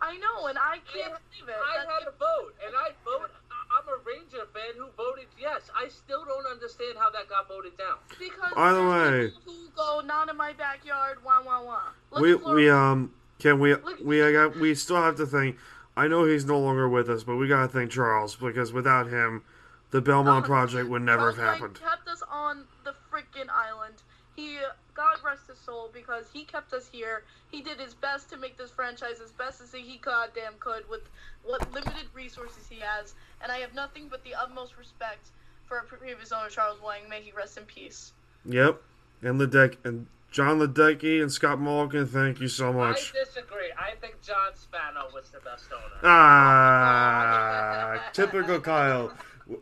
I 0.00 0.16
know, 0.18 0.46
and 0.46 0.56
I 0.58 0.78
can't 0.92 1.12
I- 1.12 1.18
believe 1.28 1.48
it. 1.48 1.56
I 1.58 1.76
That's- 1.78 1.98
had 2.00 2.08
a 2.08 2.12
vote, 2.16 2.54
and 2.64 2.74
I 2.76 2.92
voted. 3.04 3.30
I- 3.50 3.78
I'm 3.78 3.88
a 3.88 3.96
Ranger 4.06 4.46
fan 4.54 4.74
who 4.78 4.86
voted 4.96 5.26
yes. 5.38 5.68
I 5.74 5.88
still 5.88 6.24
don't 6.24 6.46
understand 6.46 6.96
how 6.96 7.10
that 7.10 7.28
got 7.28 7.48
voted 7.48 7.76
down. 7.76 7.98
Because 8.18 8.54
By 8.54 8.72
the 8.72 8.82
way- 8.82 9.32
who 9.44 9.68
go 9.76 10.00
not 10.00 10.28
in 10.30 10.36
my 10.36 10.52
backyard, 10.52 11.22
wah 11.24 11.42
wah 11.42 11.60
wah. 11.62 11.82
Look 12.12 12.22
we 12.22 12.34
we 12.36 12.70
um 12.70 13.12
can 13.38 13.58
we 13.58 13.74
Look- 13.74 13.98
we 14.00 14.22
I 14.24 14.32
got 14.32 14.56
we 14.56 14.74
still 14.74 14.96
have 15.02 15.16
to 15.16 15.26
thank. 15.26 15.58
I 15.96 16.08
know 16.08 16.24
he's 16.24 16.44
no 16.44 16.58
longer 16.58 16.88
with 16.88 17.08
us, 17.08 17.24
but 17.24 17.36
we 17.36 17.48
gotta 17.48 17.68
thank 17.68 17.90
Charles 17.90 18.36
because 18.36 18.72
without 18.72 19.06
him, 19.06 19.42
the 19.90 20.00
Belmont 20.02 20.44
Uh, 20.44 20.48
project 20.48 20.88
would 20.90 21.02
never 21.02 21.26
have 21.32 21.36
Charles 21.36 21.60
Wang 21.60 21.70
happened. 21.74 21.80
kept 21.80 22.08
us 22.08 22.22
on 22.30 22.64
the 22.84 22.94
freaking 23.10 23.48
island. 23.50 24.02
He, 24.34 24.58
God 24.92 25.16
rest 25.24 25.46
his 25.48 25.56
soul, 25.58 25.88
because 25.94 26.26
he 26.30 26.44
kept 26.44 26.74
us 26.74 26.86
here. 26.92 27.22
He 27.50 27.62
did 27.62 27.80
his 27.80 27.94
best 27.94 28.28
to 28.30 28.36
make 28.36 28.58
this 28.58 28.70
franchise 28.70 29.20
as 29.24 29.32
best 29.32 29.62
as 29.62 29.72
he 29.72 29.96
goddamn 29.96 30.52
could 30.60 30.86
with 30.90 31.08
what 31.42 31.72
limited 31.72 32.06
resources 32.12 32.66
he 32.68 32.80
has. 32.80 33.14
And 33.40 33.50
I 33.50 33.58
have 33.58 33.72
nothing 33.74 34.08
but 34.10 34.22
the 34.24 34.34
utmost 34.34 34.76
respect 34.76 35.28
for 35.66 35.80
previous 35.88 36.32
owner, 36.32 36.50
Charles 36.50 36.82
Wang. 36.82 37.08
May 37.08 37.22
he 37.22 37.32
rest 37.32 37.56
in 37.56 37.64
peace. 37.64 38.12
Yep, 38.44 38.82
and 39.22 39.40
Ledeck 39.40 39.76
and 39.84 40.06
John 40.36 40.58
Ledecky 40.58 41.22
and 41.22 41.32
Scott 41.32 41.58
Mulligan, 41.58 42.06
thank 42.06 42.40
you 42.42 42.48
so 42.48 42.70
much. 42.70 43.14
I 43.16 43.24
disagree. 43.24 43.72
I 43.78 43.94
think 44.02 44.20
John 44.20 44.54
Spano 44.54 45.06
was 45.14 45.30
the 45.30 45.40
best 45.40 45.64
owner. 45.72 45.98
Ah, 46.04 48.02
typical 48.12 48.60
Kyle. 48.60 49.14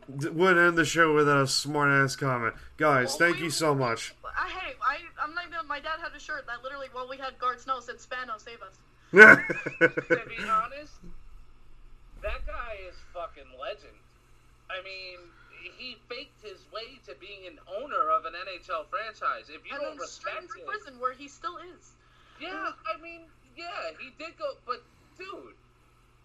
Would 0.09 0.59
end 0.59 0.77
the 0.77 0.85
show 0.85 1.15
with 1.15 1.29
a 1.29 1.47
smart 1.47 1.93
ass 1.93 2.17
comment. 2.17 2.57
Guys, 2.77 3.15
thank 3.15 3.39
you 3.39 3.51
so 3.51 3.73
much. 3.73 4.17
I, 4.25 4.49
hey, 4.49 4.73
I, 4.83 4.97
I'm 5.23 5.33
not 5.33 5.45
even. 5.47 5.65
My 5.69 5.79
dad 5.79 6.01
had 6.03 6.11
a 6.13 6.19
shirt 6.19 6.45
that 6.49 6.65
literally, 6.65 6.89
while 6.91 7.09
we 7.09 7.19
had 7.19 7.39
guard 7.39 7.61
snow, 7.61 7.79
said 7.79 8.01
"Spano, 8.01 8.33
save 8.39 8.59
us." 8.61 8.77
to 9.13 9.37
be 10.27 10.43
honest, 10.43 10.95
that 12.21 12.45
guy 12.49 12.79
is 12.89 12.97
fucking 13.13 13.45
legend. 13.61 13.95
I 14.69 14.83
mean, 14.83 15.21
he 15.85 15.97
faked 16.09 16.41
his 16.41 16.65
way 16.73 16.97
to 17.05 17.13
being 17.21 17.45
an 17.47 17.61
owner 17.69 18.09
of 18.17 18.25
an 18.25 18.33
NHL 18.33 18.89
franchise. 18.89 19.53
If 19.53 19.61
you 19.69 19.77
and 19.77 19.83
don't 19.85 19.99
then 20.01 20.09
straight 20.09 20.41
respect 20.41 20.57
into 20.57 20.65
it, 20.65 20.67
prison, 20.73 20.93
where 20.99 21.13
he 21.13 21.29
still 21.29 21.61
is. 21.77 21.93
yeah, 22.41 22.73
I 22.89 22.97
mean, 23.05 23.29
yeah, 23.57 23.93
he 24.01 24.09
did 24.17 24.33
go, 24.39 24.57
but 24.65 24.81
dude, 25.19 25.53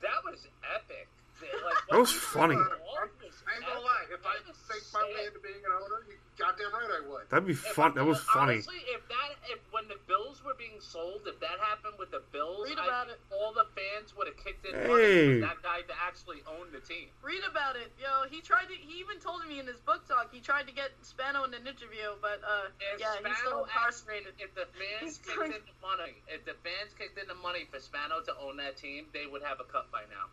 that 0.02 0.24
was 0.24 0.48
epic. 0.64 1.08
Like, 1.40 1.88
That 1.90 2.00
was 2.04 2.12
funny. 2.12 2.56
pulled 2.56 2.68
off 2.68 3.16
was 3.24 3.32
I 3.48 3.56
ain't 3.56 3.64
gonna 3.64 3.80
lie. 3.80 4.04
If 4.12 4.20
I 4.28 4.44
That 4.44 4.56
faked 4.68 4.92
my 4.92 5.04
way 5.08 5.24
sick. 5.24 5.28
into 5.32 5.40
being 5.40 5.64
an 5.64 5.72
owner, 5.72 6.04
you 6.12 6.20
goddamn 6.36 6.68
right 6.76 6.92
I 6.92 7.08
would. 7.08 7.30
That'd 7.32 7.48
be 7.48 7.54
fun. 7.56 7.92
I- 7.92 7.96
That 7.96 8.06
was 8.12 8.20
funny. 8.28 8.60
Honestly, 8.60 8.84
if 8.92 9.08
that, 9.08 9.40
if 9.48 9.60
when 9.72 9.88
the 9.88 9.96
Bills 10.06 10.44
were 10.44 10.56
being 10.60 10.82
sold, 10.84 11.22
if 11.32 11.40
that 11.40 11.56
happened 11.64 11.96
with 11.98 12.12
the 12.12 12.20
Bills, 12.36 12.68
Read 12.68 12.78
I 12.78 12.84
about 12.84 13.08
think 13.08 13.20
it. 13.24 13.36
all 13.40 13.54
the 13.54 13.68
fans 13.72 14.12
would 14.20 14.28
have 14.28 14.36
kicked 14.36 14.66
in 14.68 14.76
Hey. 14.76 14.88
money 14.88 15.40
for 15.40 15.48
that 15.48 15.64
guy 15.64 15.80
to 15.88 15.89
actually 16.10 16.42
own 16.50 16.66
the 16.74 16.82
team. 16.82 17.06
Read 17.22 17.46
about 17.46 17.76
it, 17.78 17.94
yo. 18.02 18.26
He 18.34 18.42
tried 18.42 18.66
to. 18.66 18.74
He 18.74 18.98
even 19.00 19.22
told 19.22 19.46
me 19.46 19.60
in 19.62 19.68
his 19.70 19.78
book 19.86 20.08
talk 20.10 20.34
he 20.34 20.42
tried 20.42 20.66
to 20.68 20.74
get 20.74 20.90
Spano 21.06 21.44
in 21.46 21.54
an 21.54 21.62
interview, 21.70 22.18
but 22.22 22.42
uh, 22.42 22.74
If 22.82 23.00
yeah, 23.00 23.14
he's 23.22 23.38
still 23.38 23.70
Spano 23.70 23.70
incarcerated. 23.70 24.34
actually- 24.34 24.50
if 24.50 24.52
the 24.58 24.68
fans 24.74 25.20
kicked 25.22 25.46
in 25.46 25.62
the 25.62 25.78
money, 25.86 26.18
if 26.28 26.42
the 26.50 26.58
fans 26.66 26.92
kicked 26.98 27.18
in 27.22 27.28
the 27.30 27.38
money 27.38 27.70
for 27.72 27.80
Spano 27.80 28.22
to 28.26 28.34
own 28.42 28.58
that 28.58 28.78
team, 28.78 29.06
they 29.14 29.30
would 29.30 29.44
have 29.46 29.62
a 29.62 29.68
cup 29.70 29.92
by 29.94 30.02
now. 30.10 30.26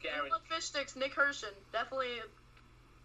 Guaranteed. 0.00 0.30
know, 0.30 0.38
fish 0.48 0.64
sticks. 0.70 0.94
Nick 0.94 1.14
Hirshon 1.14 1.50
definitely, 1.72 2.22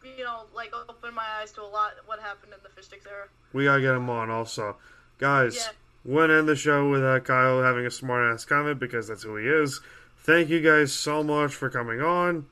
you 0.05 0.23
know, 0.23 0.45
like 0.53 0.73
opened 0.89 1.15
my 1.15 1.25
eyes 1.41 1.51
to 1.53 1.61
a 1.61 1.65
lot 1.65 1.93
what 2.05 2.19
happened 2.19 2.53
in 2.53 2.59
the 2.61 2.69
fish 2.69 2.85
sticks 2.85 3.05
era. 3.09 3.25
We 3.53 3.65
gotta 3.65 3.81
get 3.81 3.95
him 3.95 4.09
on 4.09 4.29
also. 4.29 4.77
Guys, 5.17 5.55
Yeah. 5.55 5.71
wouldn't 6.05 6.37
end 6.37 6.47
the 6.47 6.55
show 6.55 6.89
without 6.89 7.23
Kyle 7.25 7.61
having 7.61 7.85
a 7.85 7.91
smart 7.91 8.31
ass 8.33 8.45
comment 8.45 8.79
because 8.79 9.07
that's 9.07 9.23
who 9.23 9.35
he 9.37 9.47
is. 9.47 9.79
Thank 10.23 10.49
you 10.49 10.61
guys 10.61 10.93
so 10.93 11.23
much 11.23 11.53
for 11.53 11.69
coming 11.69 12.01
on. 12.01 12.45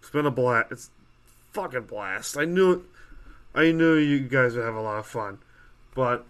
It's 0.00 0.10
been 0.10 0.26
a 0.26 0.30
blast. 0.30 0.70
It's 0.70 0.90
fucking 1.52 1.82
blast. 1.84 2.36
I 2.36 2.44
knew 2.44 2.84
I 3.54 3.72
knew 3.72 3.94
you 3.94 4.20
guys 4.20 4.54
would 4.54 4.64
have 4.64 4.74
a 4.74 4.80
lot 4.80 4.98
of 4.98 5.06
fun. 5.06 5.38
But 5.94 6.26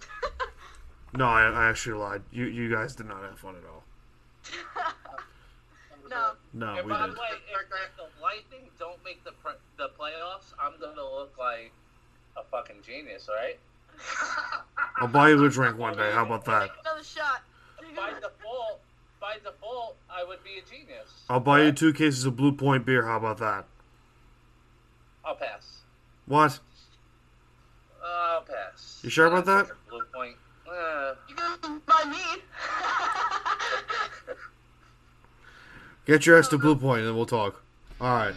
no, 1.17 1.25
I, 1.27 1.49
I 1.49 1.69
actually 1.71 1.99
lied. 1.99 2.23
You 2.31 2.45
you 2.47 2.71
guys 2.73 2.95
did 2.95 3.07
not 3.07 3.23
have 3.23 3.39
fun 3.39 3.57
at 3.57 3.65
all. 3.69 3.83
No, 6.11 6.33
No, 6.53 6.75
and 6.77 6.87
we 6.87 6.93
by 6.93 6.99
the 7.01 7.07
didn't. 7.07 7.19
way, 7.19 7.27
if, 7.51 7.61
if 7.63 7.97
the 7.97 8.23
Lightning 8.23 8.69
don't 8.79 9.03
make 9.05 9.25
the 9.25 9.33
pr- 9.33 9.59
the 9.79 9.89
playoffs, 9.99 10.53
I'm 10.61 10.75
gonna 10.79 11.03
look 11.03 11.33
like 11.39 11.73
a 12.37 12.43
fucking 12.45 12.77
genius, 12.87 13.29
right? 13.35 13.59
I'll 15.01 15.09
buy 15.09 15.31
you 15.31 15.43
a 15.45 15.49
drink 15.49 15.77
one 15.79 15.97
day. 15.97 16.13
How 16.13 16.25
about 16.27 16.45
that? 16.45 16.71
another 16.85 17.03
shot. 17.03 17.41
By 17.97 18.11
default, 18.21 18.81
by 19.25 19.37
default, 19.43 19.97
I 20.11 20.23
would 20.23 20.45
be 20.45 20.51
a 20.59 20.71
genius. 20.71 21.09
I'll 21.31 21.41
buy 21.41 21.63
you 21.63 21.73
two 21.73 21.95
cases 21.95 22.27
of 22.27 22.37
Blue 22.37 22.53
Point 22.53 22.85
beer. 22.85 23.07
How 23.07 23.17
about 23.17 23.39
that? 23.39 23.65
I'll 25.25 25.35
pass. 25.35 25.79
What? 26.27 26.59
Uh, 28.03 28.07
I'll 28.07 28.43
pass. 28.43 29.01
You 29.03 29.09
sure 29.09 29.25
about 29.25 29.47
that? 29.47 29.69
Blue 29.89 30.03
Point. 30.13 30.37
Uh, 30.71 31.15
You 31.27 31.37
can 31.37 31.81
buy 31.87 32.05
me. 32.07 32.43
Get 36.07 36.27
your 36.27 36.39
ass 36.39 36.49
to 36.49 36.59
Blue 36.59 36.77
Point 36.77 37.07
and 37.07 37.17
we'll 37.17 37.25
talk. 37.25 37.63
Alright. 38.03 38.35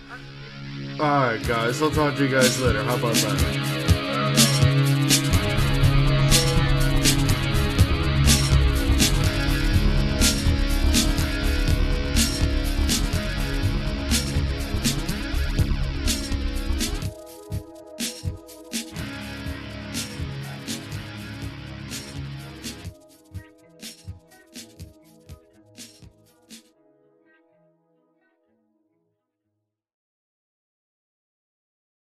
Alright, 0.98 1.46
guys. 1.46 1.82
I'll 1.82 1.92
talk 1.92 2.16
to 2.16 2.24
you 2.24 2.30
guys 2.32 2.62
later. 2.62 2.82
How 2.84 2.96
about 2.96 3.14
that? 3.16 3.87